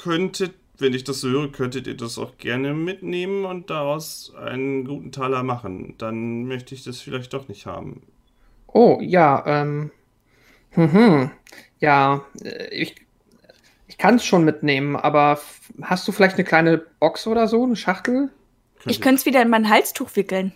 könntet, 0.03 0.55
wenn 0.77 0.93
ich 0.93 1.03
das 1.03 1.21
so 1.21 1.29
höre, 1.29 1.51
könntet 1.51 1.87
ihr 1.87 1.97
das 1.97 2.17
auch 2.17 2.37
gerne 2.37 2.73
mitnehmen 2.73 3.45
und 3.45 3.69
daraus 3.69 4.33
einen 4.35 4.85
guten 4.85 5.11
Taler 5.11 5.43
machen. 5.43 5.95
Dann 5.97 6.45
möchte 6.45 6.75
ich 6.75 6.83
das 6.83 7.01
vielleicht 7.01 7.33
doch 7.33 7.47
nicht 7.47 7.65
haben. 7.65 8.01
Oh, 8.67 8.99
ja, 9.01 9.43
ähm. 9.45 9.91
Mhm. 10.75 11.31
Ja, 11.79 12.25
äh, 12.43 12.67
ich, 12.75 12.95
ich 13.87 13.97
kann 13.97 14.15
es 14.15 14.25
schon 14.25 14.45
mitnehmen, 14.45 14.95
aber 14.97 15.39
hast 15.83 16.07
du 16.07 16.11
vielleicht 16.13 16.35
eine 16.35 16.45
kleine 16.45 16.79
Box 16.99 17.27
oder 17.27 17.47
so, 17.47 17.63
eine 17.65 17.75
Schachtel? 17.77 18.31
Ich 18.87 19.01
könnte 19.01 19.19
es 19.21 19.25
wieder 19.25 19.41
in 19.41 19.49
mein 19.49 19.69
Halstuch 19.69 20.15
wickeln. 20.15 20.53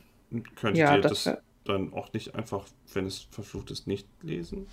Könntet 0.55 0.77
Ja, 0.77 0.91
ihr 0.91 1.01
das 1.01 1.23
das, 1.23 1.37
dann 1.63 1.93
auch 1.93 2.13
nicht 2.13 2.35
einfach, 2.35 2.67
wenn 2.93 3.05
es 3.05 3.27
verflucht 3.31 3.71
ist, 3.71 3.87
nicht 3.87 4.07
lesen? 4.21 4.67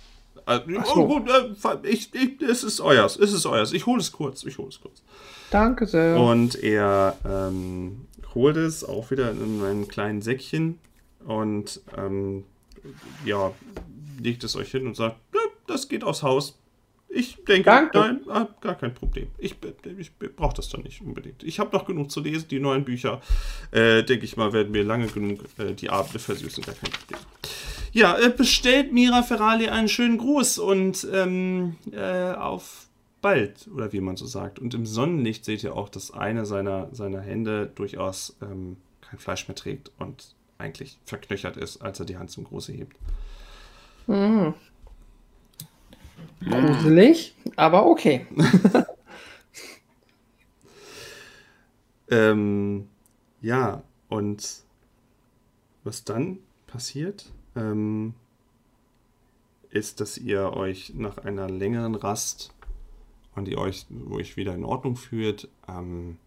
Äh, 0.45 0.59
oh, 0.77 0.95
so. 0.95 1.07
gut, 1.07 1.29
äh, 1.29 1.87
ich, 1.87 2.13
ich, 2.13 2.41
es 2.41 2.63
ist 2.63 2.81
euers, 2.81 3.17
es 3.17 3.33
ist 3.33 3.45
euers. 3.45 3.73
Ich 3.73 3.85
hole 3.85 3.99
es 3.99 4.11
kurz, 4.11 4.43
ich 4.43 4.57
hole 4.57 4.69
es 4.69 4.81
kurz. 4.81 5.03
Danke 5.51 5.85
sehr. 5.85 6.19
Und 6.19 6.55
er 6.61 7.15
ähm, 7.25 8.07
holt 8.33 8.57
es 8.57 8.83
auch 8.83 9.11
wieder 9.11 9.31
in 9.31 9.63
einem 9.63 9.87
kleinen 9.87 10.21
Säckchen 10.21 10.79
und 11.25 11.81
ähm, 11.97 12.43
ja, 13.25 13.51
legt 14.19 14.43
es 14.43 14.55
euch 14.55 14.71
hin 14.71 14.87
und 14.87 14.95
sagt, 14.95 15.15
"Ja, 15.33 15.39
das 15.67 15.87
geht 15.87 16.03
aufs 16.03 16.23
Haus. 16.23 16.57
Ich 17.15 17.37
denke, 17.45 17.65
Danke. 17.65 17.99
nein, 17.99 18.21
ah, 18.27 18.47
gar 18.59 18.73
kein 18.73 18.93
Problem. 18.95 19.27
Ich, 19.37 19.55
ich 19.99 20.11
brauche 20.35 20.55
das 20.55 20.69
dann 20.69 20.81
nicht 20.81 20.99
unbedingt. 21.01 21.43
Ich 21.43 21.59
habe 21.59 21.75
noch 21.75 21.85
genug 21.85 22.09
zu 22.09 22.21
lesen. 22.21 22.47
Die 22.49 22.59
neuen 22.59 22.83
Bücher, 22.83 23.21
äh, 23.69 24.01
denke 24.03 24.25
ich 24.25 24.35
mal, 24.35 24.51
werden 24.51 24.71
mir 24.71 24.83
lange 24.83 25.05
genug 25.05 25.41
äh, 25.59 25.73
die 25.73 25.91
Abende 25.91 26.17
versüßen. 26.17 26.63
Gar 26.63 26.73
kein 26.73 26.89
Problem. 26.89 27.19
Ja, 27.93 28.17
äh, 28.19 28.29
bestellt 28.29 28.91
Mira 28.91 29.23
Ferrari 29.23 29.69
einen 29.69 29.87
schönen 29.87 30.17
Gruß 30.17 30.57
und 30.57 31.07
ähm, 31.13 31.77
äh, 31.91 32.33
auf 32.33 32.87
bald, 33.21 33.69
oder 33.73 33.93
wie 33.93 34.01
man 34.01 34.17
so 34.17 34.25
sagt. 34.25 34.59
Und 34.59 34.73
im 34.73 34.85
Sonnenlicht 34.85 35.45
seht 35.45 35.63
ihr 35.63 35.75
auch, 35.75 35.87
dass 35.87 36.11
eine 36.11 36.45
seiner, 36.45 36.89
seiner 36.91 37.21
Hände 37.21 37.71
durchaus 37.73 38.35
ähm, 38.41 38.77
kein 39.01 39.19
Fleisch 39.19 39.47
mehr 39.47 39.55
trägt 39.55 39.91
und 39.99 40.35
eigentlich 40.57 40.99
verknöchert 41.05 41.55
ist, 41.55 41.81
als 41.81 41.99
er 41.99 42.05
die 42.05 42.17
Hand 42.17 42.31
zum 42.31 42.43
Gruße 42.43 42.73
hebt. 42.73 42.97
Mhm. 44.07 44.53
Gruselig, 46.41 47.35
aber 47.55 47.85
okay. 47.85 48.27
Ähm, 52.13 52.89
ja, 53.41 53.81
und 54.07 54.63
was 55.83 56.03
dann 56.03 56.39
passiert, 56.67 57.25
ähm, 57.55 58.13
ist, 59.69 60.01
dass 60.01 60.17
ihr 60.17 60.53
euch 60.53 60.93
nach 60.95 61.17
einer 61.17 61.49
längeren 61.49 61.95
Rast 61.95 62.53
und 63.35 63.47
ihr 63.47 63.57
euch, 63.57 63.85
wo 63.89 64.15
euch 64.15 64.37
wieder 64.37 64.53
in 64.53 64.63
Ordnung 64.63 64.95
fühlt, 64.95 65.49
ähm, 65.67 66.17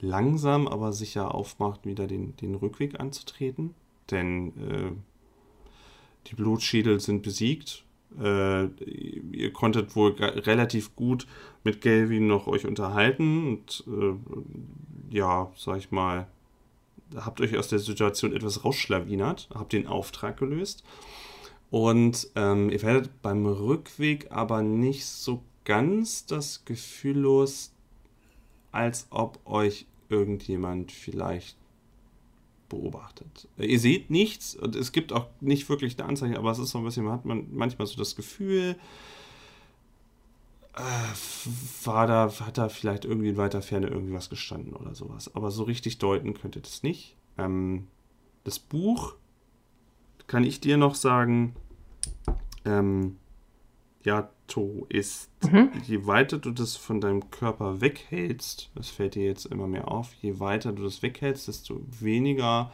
langsam 0.00 0.66
aber 0.66 0.92
sicher 0.92 1.34
aufmacht, 1.34 1.86
wieder 1.86 2.06
den, 2.06 2.36
den 2.36 2.54
Rückweg 2.54 2.98
anzutreten. 2.98 3.74
Denn 4.10 4.48
äh, 4.68 4.92
die 6.26 6.34
Blutschädel 6.34 7.00
sind 7.00 7.22
besiegt. 7.22 7.84
Äh, 8.20 8.66
ihr 8.66 9.52
konntet 9.52 9.96
wohl 9.96 10.12
relativ 10.12 10.94
gut 10.96 11.26
mit 11.64 11.80
Gelvin 11.80 12.26
noch 12.26 12.46
euch 12.46 12.66
unterhalten 12.66 13.48
und 13.48 13.84
äh, 13.86 15.16
ja, 15.16 15.50
sag 15.56 15.78
ich 15.78 15.90
mal, 15.90 16.26
habt 17.16 17.40
euch 17.40 17.56
aus 17.56 17.68
der 17.68 17.78
Situation 17.78 18.34
etwas 18.34 18.64
rausschlawinert, 18.64 19.48
habt 19.54 19.72
den 19.72 19.86
Auftrag 19.86 20.36
gelöst. 20.38 20.84
Und 21.70 22.28
ähm, 22.34 22.70
ihr 22.70 22.82
werdet 22.82 23.22
beim 23.22 23.46
Rückweg 23.46 24.30
aber 24.30 24.62
nicht 24.62 25.06
so 25.06 25.42
ganz 25.64 26.26
das 26.26 26.64
Gefühl 26.64 27.18
los, 27.18 27.72
als 28.72 29.06
ob 29.10 29.38
euch 29.46 29.86
irgendjemand 30.08 30.92
vielleicht 30.92 31.56
beobachtet. 32.68 33.48
Ihr 33.58 33.78
seht 33.78 34.10
nichts 34.10 34.56
und 34.56 34.76
es 34.76 34.92
gibt 34.92 35.12
auch 35.12 35.26
nicht 35.40 35.68
wirklich 35.68 35.98
eine 35.98 36.08
Anzeige, 36.08 36.38
aber 36.38 36.50
es 36.50 36.58
ist 36.58 36.70
so 36.70 36.78
ein 36.78 36.84
bisschen, 36.84 37.04
man 37.04 37.14
hat 37.14 37.24
man 37.24 37.46
manchmal 37.52 37.86
so 37.86 37.96
das 37.96 38.16
Gefühl, 38.16 38.76
war 41.84 42.06
da, 42.06 42.32
hat 42.40 42.56
da 42.56 42.68
vielleicht 42.68 43.04
irgendwie 43.04 43.28
in 43.28 43.36
weiter 43.36 43.60
Ferne 43.62 43.88
irgendwas 43.88 44.30
gestanden 44.30 44.74
oder 44.74 44.94
sowas. 44.94 45.34
Aber 45.34 45.50
so 45.50 45.64
richtig 45.64 45.98
deuten 45.98 46.34
könnte 46.34 46.60
das 46.60 46.82
nicht. 46.82 47.16
Ähm, 47.36 47.88
das 48.44 48.58
Buch 48.58 49.14
kann 50.26 50.44
ich 50.44 50.60
dir 50.60 50.78
noch 50.78 50.94
sagen, 50.94 51.54
ähm, 52.64 53.18
Yato 54.04 54.86
ist, 54.88 55.30
mhm. 55.44 55.70
je 55.86 56.06
weiter 56.06 56.38
du 56.38 56.50
das 56.50 56.76
von 56.76 57.00
deinem 57.00 57.30
Körper 57.30 57.80
weghältst, 57.80 58.70
das 58.74 58.88
fällt 58.88 59.14
dir 59.14 59.24
jetzt 59.24 59.46
immer 59.46 59.66
mehr 59.66 59.88
auf, 59.88 60.12
je 60.14 60.40
weiter 60.40 60.72
du 60.72 60.82
das 60.82 61.02
weghältst, 61.02 61.48
desto 61.48 61.80
weniger 62.00 62.72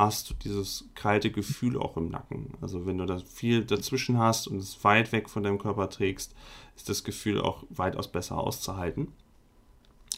hast 0.00 0.30
du 0.30 0.34
dieses 0.34 0.88
kalte 0.94 1.30
Gefühl 1.30 1.78
auch 1.78 1.96
im 1.96 2.08
Nacken. 2.08 2.54
Also 2.60 2.86
wenn 2.86 2.98
du 2.98 3.06
da 3.06 3.18
viel 3.18 3.64
dazwischen 3.64 4.18
hast 4.18 4.48
und 4.48 4.58
es 4.58 4.82
weit 4.84 5.12
weg 5.12 5.28
von 5.28 5.42
deinem 5.42 5.58
Körper 5.58 5.88
trägst, 5.88 6.34
ist 6.76 6.88
das 6.88 7.04
Gefühl 7.04 7.40
auch 7.40 7.64
weitaus 7.70 8.08
besser 8.08 8.38
auszuhalten. 8.38 9.08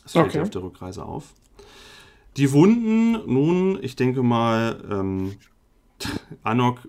Das 0.03 0.13
fällt 0.13 0.27
okay. 0.27 0.39
dir 0.39 0.43
auf 0.43 0.51
der 0.51 0.63
Rückreise 0.63 1.05
auf. 1.05 1.35
Die 2.37 2.53
Wunden, 2.53 3.13
nun, 3.33 3.83
ich 3.83 3.97
denke 3.97 4.23
mal, 4.23 4.83
ähm, 4.91 5.37
Anok 6.43 6.89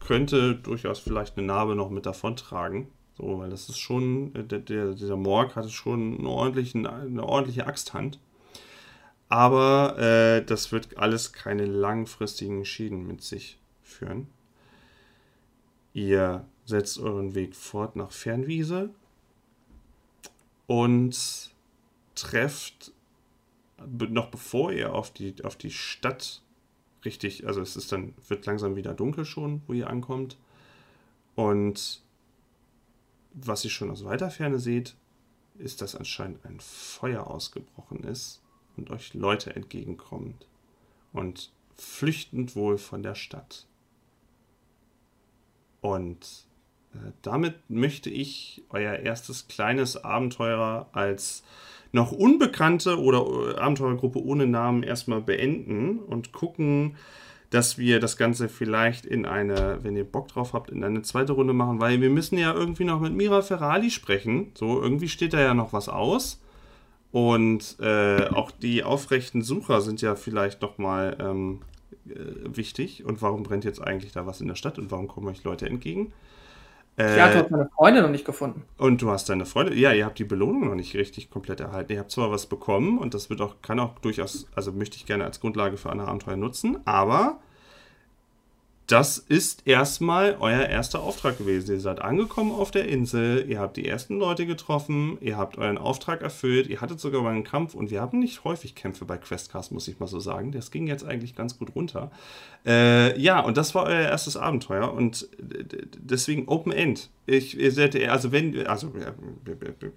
könnte 0.00 0.54
durchaus 0.54 0.98
vielleicht 0.98 1.38
eine 1.38 1.46
Narbe 1.46 1.74
noch 1.74 1.90
mit 1.90 2.06
davontragen. 2.06 2.88
So, 3.16 3.38
weil 3.38 3.50
das 3.50 3.68
ist 3.68 3.78
schon, 3.78 4.34
äh, 4.34 4.44
der, 4.44 4.58
der, 4.58 4.94
dieser 4.94 5.16
Morg 5.16 5.56
hatte 5.56 5.70
schon 5.70 6.18
eine 6.18 6.28
ordentliche, 6.28 6.78
eine 6.90 7.24
ordentliche 7.24 7.66
Axthand. 7.66 8.18
Aber 9.32 9.98
äh, 9.98 10.44
das 10.44 10.72
wird 10.72 10.98
alles 10.98 11.32
keine 11.32 11.64
langfristigen 11.64 12.66
Schäden 12.66 13.06
mit 13.06 13.22
sich 13.22 13.58
führen. 13.82 14.26
Ihr 15.94 16.44
setzt 16.66 16.98
euren 16.98 17.34
Weg 17.34 17.56
fort 17.56 17.96
nach 17.96 18.12
Fernwiese 18.12 18.90
und 20.66 21.50
trefft 22.14 22.92
noch 23.86 24.26
bevor 24.26 24.70
ihr 24.70 24.94
auf 24.94 25.10
die, 25.10 25.42
auf 25.44 25.56
die 25.56 25.70
Stadt 25.70 26.42
richtig, 27.02 27.46
also 27.46 27.62
es 27.62 27.74
ist 27.74 27.90
dann, 27.90 28.12
wird 28.28 28.44
langsam 28.44 28.76
wieder 28.76 28.92
dunkel 28.92 29.24
schon, 29.24 29.62
wo 29.66 29.72
ihr 29.72 29.88
ankommt. 29.88 30.36
Und 31.36 32.02
was 33.32 33.64
ihr 33.64 33.70
schon 33.70 33.90
aus 33.90 34.04
weiter 34.04 34.30
Ferne 34.30 34.58
seht, 34.58 34.94
ist, 35.56 35.80
dass 35.80 35.94
anscheinend 35.94 36.44
ein 36.44 36.60
Feuer 36.60 37.26
ausgebrochen 37.28 38.04
ist 38.04 38.41
und 38.76 38.90
euch 38.90 39.14
Leute 39.14 39.54
entgegenkommt 39.54 40.46
und 41.12 41.52
flüchtend 41.76 42.56
wohl 42.56 42.78
von 42.78 43.02
der 43.02 43.14
Stadt. 43.14 43.66
Und 45.80 46.46
äh, 46.94 47.12
damit 47.22 47.68
möchte 47.68 48.10
ich 48.10 48.62
euer 48.70 48.94
erstes 48.94 49.48
kleines 49.48 50.02
Abenteuer 50.02 50.88
als 50.92 51.42
noch 51.92 52.12
unbekannte 52.12 53.00
oder 53.00 53.54
äh, 53.56 53.58
Abenteuergruppe 53.58 54.22
ohne 54.22 54.46
Namen 54.46 54.82
erstmal 54.82 55.20
beenden 55.20 55.98
und 55.98 56.32
gucken, 56.32 56.96
dass 57.50 57.76
wir 57.76 58.00
das 58.00 58.16
Ganze 58.16 58.48
vielleicht 58.48 59.04
in 59.04 59.26
eine, 59.26 59.78
wenn 59.82 59.94
ihr 59.94 60.04
Bock 60.04 60.28
drauf 60.28 60.54
habt, 60.54 60.70
in 60.70 60.82
eine 60.82 61.02
zweite 61.02 61.34
Runde 61.34 61.52
machen, 61.52 61.80
weil 61.80 62.00
wir 62.00 62.08
müssen 62.08 62.38
ja 62.38 62.54
irgendwie 62.54 62.84
noch 62.84 62.98
mit 62.98 63.12
Mira 63.12 63.42
Ferrari 63.42 63.90
sprechen. 63.90 64.52
So, 64.54 64.80
irgendwie 64.80 65.08
steht 65.08 65.34
da 65.34 65.40
ja 65.40 65.52
noch 65.52 65.74
was 65.74 65.90
aus. 65.90 66.41
Und 67.12 67.76
äh, 67.78 68.26
auch 68.28 68.50
die 68.50 68.82
aufrechten 68.82 69.42
Sucher 69.42 69.82
sind 69.82 70.00
ja 70.00 70.16
vielleicht 70.16 70.62
noch 70.62 70.78
mal 70.78 71.16
ähm, 71.20 71.60
äh, 72.08 72.56
wichtig. 72.56 73.04
Und 73.04 73.20
warum 73.20 73.42
brennt 73.42 73.64
jetzt 73.64 73.86
eigentlich 73.86 74.12
da 74.12 74.26
was 74.26 74.40
in 74.40 74.48
der 74.48 74.54
Stadt 74.54 74.78
und 74.78 74.90
warum 74.90 75.08
kommen 75.08 75.28
euch 75.28 75.44
Leute 75.44 75.66
entgegen? 75.66 76.12
Äh, 76.96 77.18
ja, 77.18 77.30
du 77.30 77.38
hast 77.38 77.50
deine 77.50 77.70
Freunde 77.74 78.02
noch 78.02 78.10
nicht 78.10 78.24
gefunden. 78.24 78.64
Und 78.76 79.00
du 79.00 79.10
hast 79.10 79.28
deine 79.28 79.46
Freunde, 79.46 79.74
ja, 79.74 79.92
ihr 79.92 80.04
habt 80.04 80.18
die 80.18 80.24
Belohnung 80.24 80.68
noch 80.68 80.74
nicht 80.74 80.94
richtig 80.94 81.30
komplett 81.30 81.60
erhalten. 81.60 81.92
Ihr 81.92 81.98
habt 81.98 82.10
zwar 82.10 82.30
was 82.30 82.46
bekommen 82.46 82.98
und 82.98 83.14
das 83.14 83.30
wird 83.30 83.40
auch, 83.40 83.56
kann 83.62 83.80
auch 83.80 83.98
durchaus, 83.98 84.46
also 84.54 84.72
möchte 84.72 84.96
ich 84.96 85.06
gerne 85.06 85.24
als 85.24 85.40
Grundlage 85.40 85.76
für 85.76 85.90
andere 85.90 86.08
Abenteuer 86.08 86.36
nutzen, 86.36 86.78
aber 86.84 87.40
das 88.92 89.16
ist 89.16 89.66
erstmal 89.66 90.36
euer 90.38 90.66
erster 90.66 91.00
Auftrag 91.00 91.38
gewesen. 91.38 91.72
Ihr 91.72 91.80
seid 91.80 92.02
angekommen 92.02 92.52
auf 92.52 92.70
der 92.70 92.86
Insel, 92.86 93.48
ihr 93.48 93.58
habt 93.58 93.78
die 93.78 93.88
ersten 93.88 94.18
Leute 94.18 94.44
getroffen, 94.44 95.16
ihr 95.22 95.38
habt 95.38 95.56
euren 95.56 95.78
Auftrag 95.78 96.20
erfüllt, 96.20 96.66
ihr 96.66 96.82
hattet 96.82 97.00
sogar 97.00 97.22
mal 97.22 97.30
einen 97.30 97.42
Kampf 97.42 97.74
und 97.74 97.90
wir 97.90 98.02
haben 98.02 98.18
nicht 98.18 98.44
häufig 98.44 98.74
Kämpfe 98.74 99.06
bei 99.06 99.16
Questcast, 99.16 99.72
muss 99.72 99.88
ich 99.88 99.98
mal 99.98 100.08
so 100.08 100.20
sagen. 100.20 100.52
Das 100.52 100.70
ging 100.70 100.86
jetzt 100.86 101.06
eigentlich 101.06 101.34
ganz 101.34 101.58
gut 101.58 101.74
runter. 101.74 102.10
Äh, 102.66 103.18
ja, 103.18 103.40
und 103.40 103.56
das 103.56 103.74
war 103.74 103.84
euer 103.84 104.02
erstes 104.02 104.36
Abenteuer 104.36 104.92
und 104.92 105.26
deswegen 105.98 106.46
Open 106.48 106.70
End. 106.70 107.08
Ich, 107.24 107.58
ihr 107.58 107.72
seid, 107.72 107.96
also 107.96 108.30
wenn, 108.30 108.66
also 108.66 108.92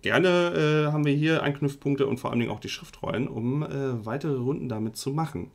gerne 0.03 0.87
äh, 0.87 0.91
haben 0.93 1.05
wir 1.05 1.13
hier 1.13 1.43
Anknüpfpunkte 1.43 2.07
und 2.07 2.21
vor 2.21 2.29
allen 2.31 2.39
Dingen 2.39 2.51
auch 2.51 2.61
die 2.61 2.69
Schriftrollen, 2.69 3.27
um 3.27 3.61
äh, 3.63 4.05
weitere 4.05 4.37
Runden 4.37 4.69
damit 4.69 4.95
zu 4.95 5.11
machen. 5.11 5.51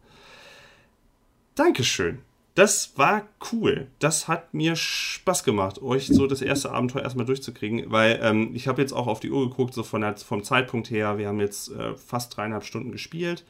Dankeschön 1.54 2.18
das 2.54 2.92
war 2.96 3.26
cool. 3.52 3.86
Das 4.00 4.28
hat 4.28 4.54
mir 4.54 4.76
Spaß 4.76 5.44
gemacht, 5.44 5.80
euch 5.80 6.08
so 6.08 6.26
das 6.26 6.42
erste 6.42 6.72
Abenteuer 6.72 7.02
erstmal 7.02 7.26
durchzukriegen, 7.26 7.84
weil 7.86 8.18
ähm, 8.22 8.50
ich 8.54 8.68
habe 8.68 8.82
jetzt 8.82 8.92
auch 8.92 9.06
auf 9.06 9.20
die 9.20 9.30
Uhr 9.30 9.48
geguckt, 9.48 9.74
so 9.74 9.82
von 9.82 10.00
der, 10.00 10.16
vom 10.16 10.42
Zeitpunkt 10.42 10.90
her, 10.90 11.18
wir 11.18 11.28
haben 11.28 11.40
jetzt 11.40 11.70
äh, 11.70 11.94
fast 11.94 12.36
dreieinhalb 12.36 12.64
Stunden 12.64 12.92
gespielt. 12.92 13.44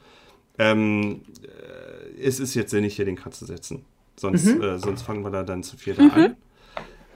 Ähm, 0.59 1.22
äh, 1.42 2.20
es 2.22 2.40
ist 2.40 2.55
jetzt 2.55 2.70
sinnig, 2.70 2.96
hier 2.96 3.07
den 3.07 3.16
Cut 3.16 3.34
zu 3.34 3.46
setzen. 3.46 3.84
Sonst, 4.16 4.44
mhm. 4.44 4.62
äh, 4.62 4.78
sonst 4.78 5.03
fangen 5.03 5.24
wir 5.24 5.30
da 5.30 5.42
dann 5.42 5.62
zu 5.62 5.78
viel 5.78 5.94
mhm. 5.94 6.11
an. 6.11 6.36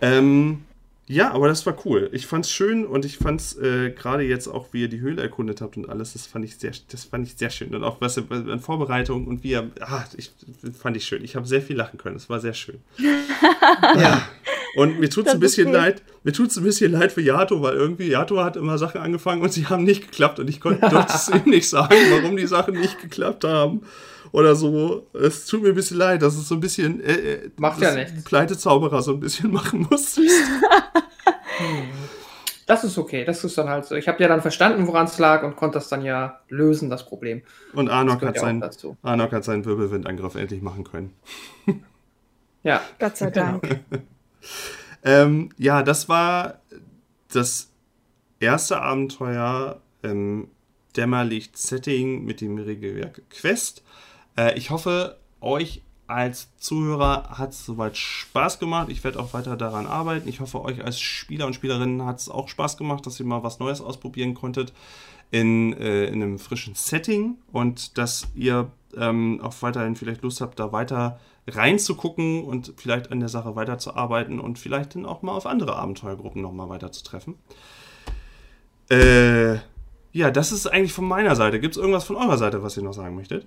Ähm, 0.00 0.64
ja, 1.06 1.32
aber 1.32 1.48
das 1.48 1.66
war 1.66 1.76
cool. 1.84 2.08
Ich 2.12 2.26
fand's 2.26 2.50
schön 2.50 2.86
und 2.86 3.04
ich 3.04 3.18
fand's 3.18 3.56
äh, 3.56 3.90
gerade 3.90 4.22
jetzt 4.22 4.48
auch, 4.48 4.68
wie 4.72 4.82
ihr 4.82 4.88
die 4.88 5.00
Höhle 5.00 5.20
erkundet 5.20 5.60
habt 5.60 5.76
und 5.76 5.90
alles, 5.90 6.14
das 6.14 6.26
fand 6.26 6.46
ich 6.46 6.56
sehr, 6.56 6.72
das 6.90 7.04
fand 7.04 7.26
ich 7.26 7.34
sehr 7.36 7.50
schön. 7.50 7.74
Und 7.74 7.84
auch 7.84 8.00
was 8.00 8.16
an 8.16 8.60
Vorbereitung 8.60 9.26
und 9.26 9.44
wie 9.44 9.50
ihr, 9.50 9.70
ah, 9.80 10.04
ich, 10.16 10.32
fand 10.78 10.96
ich 10.96 11.04
schön. 11.04 11.22
Ich 11.22 11.36
habe 11.36 11.46
sehr 11.46 11.60
viel 11.60 11.76
lachen 11.76 11.98
können. 11.98 12.16
Es 12.16 12.30
war 12.30 12.40
sehr 12.40 12.54
schön. 12.54 12.80
ja. 12.98 14.26
Und 14.76 14.98
mir 14.98 15.10
tut's 15.10 15.26
das 15.26 15.34
ein 15.34 15.40
bisschen 15.40 15.70
leid, 15.70 16.02
mir 16.24 16.32
tut's 16.32 16.56
ein 16.56 16.64
bisschen 16.64 16.90
leid 16.90 17.12
für 17.12 17.20
Yato, 17.20 17.62
weil 17.62 17.74
irgendwie 17.74 18.08
Yato 18.08 18.42
hat 18.42 18.56
immer 18.56 18.78
Sachen 18.78 19.00
angefangen 19.00 19.42
und 19.42 19.52
sie 19.52 19.66
haben 19.66 19.84
nicht 19.84 20.10
geklappt 20.10 20.40
und 20.40 20.48
ich 20.48 20.60
konnte 20.60 20.86
es 21.08 21.28
ihm 21.28 21.48
nicht 21.48 21.68
sagen, 21.68 21.94
warum 22.10 22.36
die 22.36 22.46
Sachen 22.46 22.80
nicht 22.80 23.00
geklappt 23.00 23.44
haben 23.44 23.82
oder 24.34 24.56
so. 24.56 25.06
Es 25.12 25.46
tut 25.46 25.62
mir 25.62 25.68
ein 25.68 25.76
bisschen 25.76 25.96
leid, 25.96 26.20
dass 26.20 26.34
es 26.34 26.48
so 26.48 26.56
ein 26.56 26.60
bisschen 26.60 27.00
äh, 27.00 27.12
äh 27.12 27.50
macht 27.56 27.80
ja 27.80 27.94
nichts. 27.94 28.24
Pleite-Zauberer 28.24 29.00
so 29.00 29.12
ein 29.12 29.20
bisschen 29.20 29.50
machen 29.58 29.86
muss. 29.88 30.20
Das 32.66 32.82
ist 32.82 32.96
okay, 32.96 33.26
das 33.26 33.44
ist 33.44 33.58
dann 33.58 33.68
halt 33.68 33.84
so. 33.84 33.94
Ich 33.94 34.08
habe 34.08 34.22
ja 34.22 34.26
dann 34.26 34.40
verstanden, 34.40 34.86
woran 34.86 35.04
es 35.04 35.18
lag 35.18 35.42
und 35.42 35.54
konnte 35.54 35.74
das 35.74 35.90
dann 35.90 36.00
ja 36.00 36.40
lösen, 36.48 36.88
das 36.88 37.04
Problem. 37.04 37.42
Und 37.74 37.90
Arnok 37.90 38.22
hat, 38.22 38.38
sein, 38.38 38.64
Arnok 39.02 39.32
hat 39.32 39.44
seinen 39.44 39.66
Wirbelwindangriff 39.66 40.34
endlich 40.34 40.62
machen 40.62 40.82
können. 40.82 41.12
ja. 42.62 42.80
Gott 42.98 43.18
sei 43.18 43.30
Dank. 43.30 43.80
ähm, 45.04 45.50
ja, 45.58 45.82
das 45.82 46.08
war 46.08 46.62
das 47.30 47.70
erste 48.40 48.80
Abenteuer 48.80 49.82
im 50.00 50.48
Dämmerlicht-Setting 50.96 52.24
mit 52.24 52.40
dem 52.40 52.56
Regelwerk 52.56 53.20
Quest. 53.28 53.83
Äh, 54.36 54.56
ich 54.58 54.70
hoffe, 54.70 55.18
euch 55.40 55.82
als 56.06 56.54
Zuhörer 56.58 57.38
hat 57.38 57.52
es 57.52 57.64
soweit 57.64 57.96
Spaß 57.96 58.58
gemacht. 58.58 58.88
Ich 58.90 59.02
werde 59.04 59.18
auch 59.18 59.32
weiter 59.32 59.56
daran 59.56 59.86
arbeiten. 59.86 60.28
Ich 60.28 60.40
hoffe, 60.40 60.62
euch 60.62 60.84
als 60.84 61.00
Spieler 61.00 61.46
und 61.46 61.54
Spielerinnen 61.54 62.04
hat 62.04 62.20
es 62.20 62.28
auch 62.28 62.48
Spaß 62.48 62.76
gemacht, 62.76 63.06
dass 63.06 63.18
ihr 63.20 63.26
mal 63.26 63.42
was 63.42 63.58
Neues 63.58 63.80
ausprobieren 63.80 64.34
konntet 64.34 64.72
in, 65.30 65.72
äh, 65.72 66.06
in 66.06 66.22
einem 66.22 66.38
frischen 66.38 66.74
Setting 66.74 67.38
und 67.52 67.96
dass 67.96 68.28
ihr 68.34 68.70
ähm, 68.96 69.40
auch 69.42 69.54
weiterhin 69.62 69.96
vielleicht 69.96 70.22
Lust 70.22 70.40
habt, 70.40 70.60
da 70.60 70.72
weiter 70.72 71.18
reinzugucken 71.46 72.44
und 72.44 72.74
vielleicht 72.76 73.10
an 73.10 73.20
der 73.20 73.28
Sache 73.28 73.56
weiterzuarbeiten 73.56 74.40
und 74.40 74.58
vielleicht 74.58 74.94
dann 74.94 75.06
auch 75.06 75.22
mal 75.22 75.32
auf 75.32 75.46
andere 75.46 75.76
Abenteuergruppen 75.76 76.40
nochmal 76.40 76.68
weiterzutreffen. 76.68 77.34
Äh, 78.90 79.54
ja, 80.12 80.30
das 80.30 80.52
ist 80.52 80.66
eigentlich 80.66 80.92
von 80.92 81.06
meiner 81.06 81.34
Seite. 81.34 81.60
Gibt 81.60 81.74
es 81.74 81.80
irgendwas 81.80 82.04
von 82.04 82.16
eurer 82.16 82.38
Seite, 82.38 82.62
was 82.62 82.76
ihr 82.76 82.82
noch 82.82 82.92
sagen 82.92 83.16
möchtet? 83.16 83.46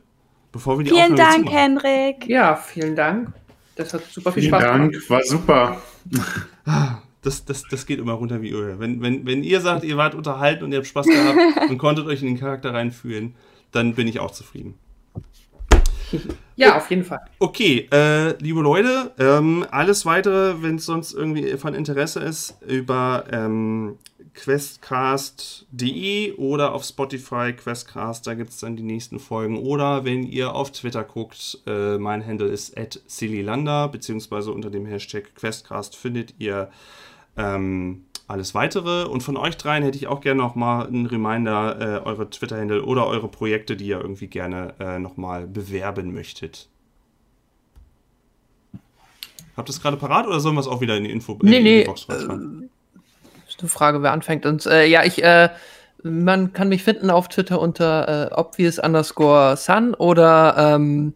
Bevor 0.58 0.80
wir 0.80 0.86
die 0.86 0.90
Vielen 0.90 1.12
Aufnahme 1.12 1.18
Dank, 1.18 1.36
zumachen? 1.50 1.56
Henrik. 1.84 2.28
Ja, 2.28 2.56
vielen 2.56 2.96
Dank. 2.96 3.32
Das 3.76 3.94
hat 3.94 4.02
super 4.06 4.32
viel 4.32 4.42
Vielen 4.42 4.56
Spaß 4.56 4.64
Dank, 4.64 4.92
gemacht. 4.92 5.10
war 5.12 5.24
super. 5.24 5.82
Das, 7.22 7.46
das, 7.46 7.62
das 7.70 7.86
geht 7.86 8.00
immer 8.00 8.14
runter 8.14 8.42
wie 8.42 8.50
Öl. 8.50 8.80
Wenn, 8.80 9.00
wenn, 9.04 9.24
wenn 9.28 9.44
ihr 9.44 9.62
sagt, 9.62 9.84
ihr 9.84 9.98
wart 9.98 10.16
unterhalten 10.16 10.64
und 10.64 10.72
ihr 10.72 10.80
habt 10.80 10.88
Spaß 10.88 11.06
gehabt 11.06 11.38
und 11.70 11.78
konntet 11.78 12.08
euch 12.08 12.22
in 12.22 12.28
den 12.30 12.40
Charakter 12.40 12.74
reinfühlen, 12.74 13.36
dann 13.72 13.94
bin 13.94 14.08
ich 14.08 14.20
auch 14.20 14.32
zufrieden. 14.32 14.74
Ja, 16.56 16.76
auf 16.78 16.90
jeden 16.90 17.04
Fall. 17.04 17.20
Okay, 17.38 17.88
äh, 17.92 18.36
liebe 18.42 18.62
Leute, 18.62 19.12
ähm, 19.20 19.64
alles 19.70 20.08
weitere, 20.08 20.64
wenn 20.64 20.78
es 20.78 20.86
sonst 20.86 21.14
irgendwie 21.14 21.56
von 21.58 21.76
Interesse 21.76 22.20
ist, 22.22 22.58
über 22.66 23.26
ähm, 23.32 23.98
questcast.de 24.38 26.34
oder 26.34 26.74
auf 26.74 26.84
Spotify 26.84 27.54
Questcast, 27.54 28.28
da 28.28 28.36
gibt 28.36 28.52
es 28.52 28.60
dann 28.60 28.76
die 28.76 28.84
nächsten 28.84 29.20
Folgen. 29.20 29.58
Oder 29.58 30.06
wenn 30.06 30.24
ihr 30.24 30.54
auf 30.54 30.72
Twitter 30.72 31.04
guckt, 31.04 31.60
äh, 31.66 31.98
mein 31.98 32.26
Handle 32.26 32.48
ist 32.48 32.78
at 32.78 33.02
sillylander, 33.08 33.88
beziehungsweise 33.88 34.52
unter 34.52 34.70
dem 34.70 34.86
Hashtag 34.86 35.34
Questcast 35.36 35.96
findet 35.96 36.36
ihr 36.38 36.70
ähm, 37.36 38.06
alles 38.28 38.54
weitere. 38.54 39.06
Und 39.06 39.24
von 39.24 39.38
euch 39.38 39.58
dreien 39.58 39.84
hätte 39.84 39.98
ich 39.98 40.06
auch 40.06 40.22
gerne 40.22 40.42
nochmal 40.42 40.86
einen 40.86 41.08
Reminder, 41.08 41.82
äh, 41.82 42.06
eure 42.06 42.30
Twitter-Handle 42.30 42.86
oder 42.86 43.08
eure 43.08 43.30
Projekte, 43.30 43.76
die 43.76 43.88
ihr 43.88 44.00
irgendwie 44.00 44.28
gerne 44.28 44.76
äh, 44.80 45.00
nochmal 45.00 45.48
bewerben 45.48 46.14
möchtet. 46.14 46.70
Habt 49.56 49.70
ihr 49.70 49.74
es 49.74 49.82
gerade 49.82 49.98
parat 49.98 50.28
oder 50.28 50.40
sollen 50.40 50.54
wir 50.54 50.62
es 50.62 50.68
auch 50.68 50.82
wieder 50.82 50.96
in 50.96 51.06
die 51.06 51.12
Info 51.12 51.36
Nee, 51.42 51.58
in 51.58 51.64
nee, 51.64 51.80
die 51.80 51.88
Box 51.88 52.08
reinschreiben? 52.08 52.70
Eine 53.60 53.70
Frage, 53.70 54.04
wer 54.04 54.12
anfängt. 54.12 54.46
Und 54.46 54.66
äh, 54.66 54.86
ja, 54.86 55.04
ich, 55.04 55.24
äh, 55.24 55.50
man 56.04 56.54
kann 56.54 56.70
mich 56.70 56.84
finden 56.84 57.10
auf 57.10 57.28
Twitter 57.28 57.60
unter 57.60 58.32
äh, 58.32 58.34
obvious 58.36 58.80
underscore 58.80 59.58
sun 59.58 59.94
oder 59.96 60.56
ähm, 60.58 61.14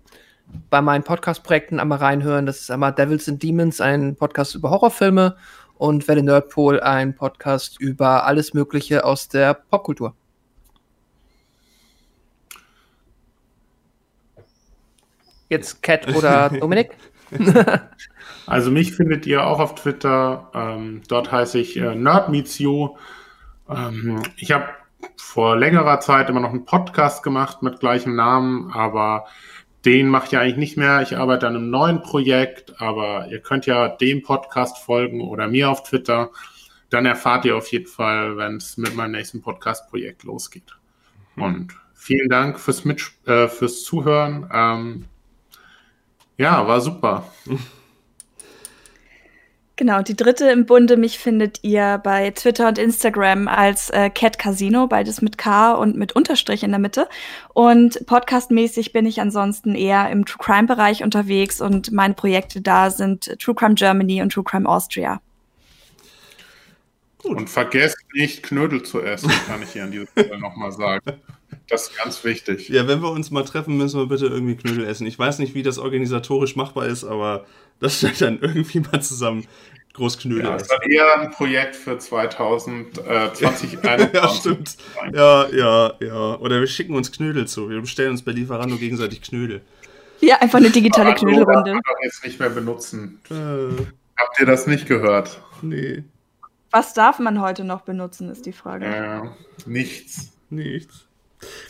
bei 0.69 0.81
meinen 0.81 1.03
Podcast-Projekten 1.03 1.79
einmal 1.79 1.99
reinhören. 1.99 2.45
Das 2.45 2.59
ist 2.59 2.71
einmal 2.71 2.93
Devils 2.93 3.29
and 3.29 3.41
Demons, 3.41 3.79
ein 3.79 4.15
Podcast 4.15 4.55
über 4.55 4.69
Horrorfilme 4.69 5.35
und 5.77 6.07
Welle 6.07 6.23
Nerdpol, 6.23 6.79
ein 6.79 7.15
Podcast 7.15 7.79
über 7.79 8.25
alles 8.25 8.53
Mögliche 8.53 9.05
aus 9.05 9.27
der 9.27 9.53
Popkultur. 9.53 10.15
Jetzt 15.49 15.83
Cat 15.83 16.07
oder 16.15 16.49
Dominik? 16.59 16.91
Also 18.47 18.71
mich 18.71 18.93
findet 18.93 19.25
ihr 19.27 19.45
auch 19.45 19.59
auf 19.59 19.75
Twitter. 19.75 20.49
Ähm, 20.53 21.01
dort 21.07 21.31
heiße 21.31 21.59
ich 21.59 21.77
äh, 21.77 21.95
Nerd 21.95 22.29
Meets 22.29 22.59
You. 22.59 22.95
Ähm, 23.69 24.21
ich 24.35 24.51
habe 24.51 24.69
vor 25.15 25.55
längerer 25.55 25.99
Zeit 25.99 26.29
immer 26.29 26.39
noch 26.39 26.49
einen 26.49 26.65
Podcast 26.65 27.23
gemacht 27.23 27.61
mit 27.61 27.79
gleichem 27.79 28.15
Namen, 28.15 28.71
aber 28.71 29.25
den 29.85 30.07
mache 30.09 30.25
ich 30.25 30.31
ja 30.31 30.41
eigentlich 30.41 30.57
nicht 30.57 30.77
mehr. 30.77 31.01
Ich 31.01 31.17
arbeite 31.17 31.47
an 31.47 31.55
einem 31.55 31.69
neuen 31.69 32.01
Projekt, 32.01 32.81
aber 32.81 33.27
ihr 33.29 33.39
könnt 33.39 33.65
ja 33.65 33.87
dem 33.89 34.21
Podcast 34.21 34.77
folgen 34.77 35.21
oder 35.21 35.47
mir 35.47 35.69
auf 35.69 35.83
Twitter. 35.83 36.29
Dann 36.89 37.05
erfahrt 37.05 37.45
ihr 37.45 37.55
auf 37.55 37.71
jeden 37.71 37.87
Fall, 37.87 38.37
wenn 38.37 38.57
es 38.57 38.77
mit 38.77 38.95
meinem 38.95 39.11
nächsten 39.11 39.41
Podcast-Projekt 39.41 40.23
losgeht. 40.23 40.75
Und 41.37 41.73
vielen 41.93 42.29
Dank 42.29 42.59
fürs, 42.59 42.85
Mit 42.85 43.01
äh, 43.25 43.47
fürs 43.47 43.83
Zuhören. 43.83 44.49
Ähm, 44.53 45.05
ja, 46.41 46.67
war 46.67 46.81
super. 46.81 47.23
Genau, 49.75 50.01
die 50.01 50.15
dritte 50.15 50.49
im 50.49 50.65
Bunde, 50.65 50.97
mich 50.97 51.17
findet 51.17 51.63
ihr 51.63 51.99
bei 52.03 52.31
Twitter 52.31 52.67
und 52.67 52.77
Instagram 52.77 53.47
als 53.47 53.89
äh, 53.89 54.09
Cat 54.09 54.37
Casino, 54.37 54.87
beides 54.87 55.21
mit 55.21 55.37
K 55.37 55.73
und 55.73 55.97
mit 55.97 56.13
Unterstrich 56.13 56.63
in 56.63 56.71
der 56.71 56.79
Mitte. 56.79 57.07
Und 57.53 58.05
podcastmäßig 58.05 58.91
bin 58.91 59.05
ich 59.05 59.21
ansonsten 59.21 59.75
eher 59.75 60.09
im 60.09 60.25
True 60.25 60.43
Crime 60.43 60.67
Bereich 60.67 61.03
unterwegs 61.03 61.61
und 61.61 61.91
meine 61.91 62.15
Projekte 62.15 62.61
da 62.61 62.89
sind 62.89 63.39
True 63.39 63.55
Crime 63.55 63.75
Germany 63.75 64.21
und 64.21 64.33
True 64.33 64.43
Crime 64.43 64.67
Austria. 64.67 65.21
Und 67.23 67.49
vergesst 67.49 67.97
nicht, 68.13 68.41
Knödel 68.41 68.81
zu 68.81 69.01
essen, 69.01 69.31
kann 69.47 69.61
ich 69.61 69.73
hier 69.73 69.83
an 69.83 69.91
dieser 69.91 70.07
Stelle 70.07 70.39
nochmal 70.39 70.71
sagen. 70.71 71.21
Das 71.71 71.83
ist 71.83 71.97
ganz 71.97 72.23
wichtig. 72.25 72.67
Ja, 72.67 72.85
wenn 72.87 73.01
wir 73.01 73.09
uns 73.09 73.31
mal 73.31 73.43
treffen, 73.45 73.77
müssen 73.77 73.97
wir 73.97 74.07
bitte 74.07 74.25
irgendwie 74.27 74.57
Knödel 74.57 74.85
essen. 74.85 75.07
Ich 75.07 75.17
weiß 75.17 75.39
nicht, 75.39 75.55
wie 75.55 75.63
das 75.63 75.77
organisatorisch 75.79 76.57
machbar 76.57 76.85
ist, 76.85 77.05
aber 77.05 77.45
das 77.79 77.97
stellt 77.97 78.19
dann 78.19 78.39
irgendwie 78.41 78.81
mal 78.81 79.01
zusammen 79.01 79.47
groß 79.93 80.19
Knödel 80.19 80.43
Ja, 80.45 80.57
das 80.57 80.69
war 80.69 80.83
eher 80.89 81.19
ein 81.21 81.31
Projekt 81.31 81.75
für 81.75 81.97
2020, 81.97 83.79
Ja, 84.13 84.29
stimmt. 84.29 84.77
Ja, 85.13 85.47
ja, 85.49 85.93
ja. 86.01 86.35
Oder 86.39 86.59
wir 86.59 86.67
schicken 86.67 86.93
uns 86.95 87.11
Knödel 87.11 87.47
zu. 87.47 87.69
Wir 87.69 87.79
bestellen 87.79 88.11
uns 88.11 88.21
bei 88.21 88.31
Lieferando 88.33 88.75
gegenseitig 88.75 89.21
Knödel. 89.21 89.61
Ja, 90.19 90.37
einfach 90.39 90.59
eine 90.59 90.69
digitale 90.69 91.15
Knödelrunde. 91.15 91.71
Kann 91.71 91.81
man 91.83 92.03
jetzt 92.03 92.23
nicht 92.23 92.39
mehr 92.39 92.49
benutzen. 92.49 93.19
Äh, 93.29 93.33
Habt 94.17 94.39
ihr 94.39 94.45
das 94.45 94.67
nicht 94.67 94.87
gehört? 94.87 95.41
nee, 95.61 96.03
Was 96.69 96.93
darf 96.93 97.19
man 97.19 97.41
heute 97.41 97.63
noch 97.63 97.81
benutzen, 97.81 98.29
ist 98.29 98.45
die 98.45 98.53
Frage. 98.53 98.85
Äh, 98.85 99.21
nichts. 99.65 100.33
nichts. 100.49 101.07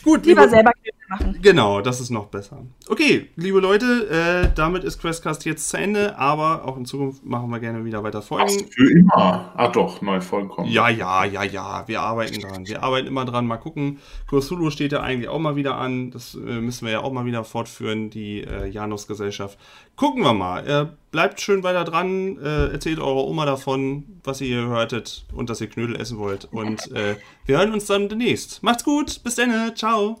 Gut, 0.02 0.26
Lieber 0.26 0.42
liebe- 0.42 0.50
selber 0.50 0.72
machen. 1.12 1.38
Genau, 1.42 1.80
das 1.80 2.00
ist 2.00 2.10
noch 2.10 2.26
besser. 2.26 2.62
Okay, 2.88 3.28
liebe 3.36 3.60
Leute, 3.60 4.08
äh, 4.08 4.48
damit 4.54 4.84
ist 4.84 5.00
Questcast 5.00 5.44
jetzt 5.44 5.68
zu 5.68 5.76
Ende, 5.76 6.18
aber 6.18 6.64
auch 6.64 6.76
in 6.76 6.84
Zukunft 6.84 7.24
machen 7.24 7.50
wir 7.50 7.60
gerne 7.60 7.84
wieder 7.84 8.02
weiter 8.02 8.18
Was 8.18 8.28
Folgen. 8.28 8.70
für 8.70 8.90
immer. 8.90 9.52
Ah 9.56 9.68
doch, 9.68 10.00
neue 10.02 10.20
Folgen 10.20 10.48
kommen. 10.48 10.70
Ja, 10.70 10.88
ja, 10.88 11.24
ja, 11.24 11.42
ja, 11.42 11.84
wir 11.86 12.00
arbeiten 12.00 12.40
dran. 12.40 12.66
Wir 12.66 12.82
arbeiten 12.82 13.06
immer 13.06 13.24
dran. 13.24 13.46
Mal 13.46 13.58
gucken. 13.58 13.98
Cthulhu 14.28 14.70
steht 14.70 14.92
ja 14.92 15.00
eigentlich 15.00 15.28
auch 15.28 15.38
mal 15.38 15.56
wieder 15.56 15.76
an. 15.76 16.10
Das 16.10 16.34
äh, 16.34 16.38
müssen 16.38 16.86
wir 16.86 16.92
ja 16.92 17.00
auch 17.00 17.12
mal 17.12 17.24
wieder 17.24 17.44
fortführen, 17.44 18.10
die 18.10 18.42
äh, 18.42 18.66
Janus-Gesellschaft. 18.68 19.58
Gucken 19.96 20.22
wir 20.22 20.32
mal. 20.32 20.66
Äh, 20.66 20.86
bleibt 21.10 21.40
schön 21.40 21.62
weiter 21.62 21.84
dran. 21.84 22.38
Äh, 22.38 22.72
erzählt 22.72 22.98
eurer 22.98 23.24
Oma 23.26 23.44
davon, 23.44 24.04
was 24.24 24.40
ihr 24.40 24.46
hier 24.46 24.66
hörtet 24.66 25.26
und 25.32 25.50
dass 25.50 25.60
ihr 25.60 25.68
Knödel 25.68 25.96
essen 25.96 26.18
wollt. 26.18 26.48
Und 26.52 26.90
äh, 26.92 27.16
wir 27.46 27.58
hören 27.58 27.72
uns 27.72 27.86
dann 27.86 28.08
demnächst. 28.08 28.62
Macht's 28.62 28.84
gut. 28.84 29.22
Bis 29.22 29.34
dann. 29.34 29.76
Ciao. 29.76 30.20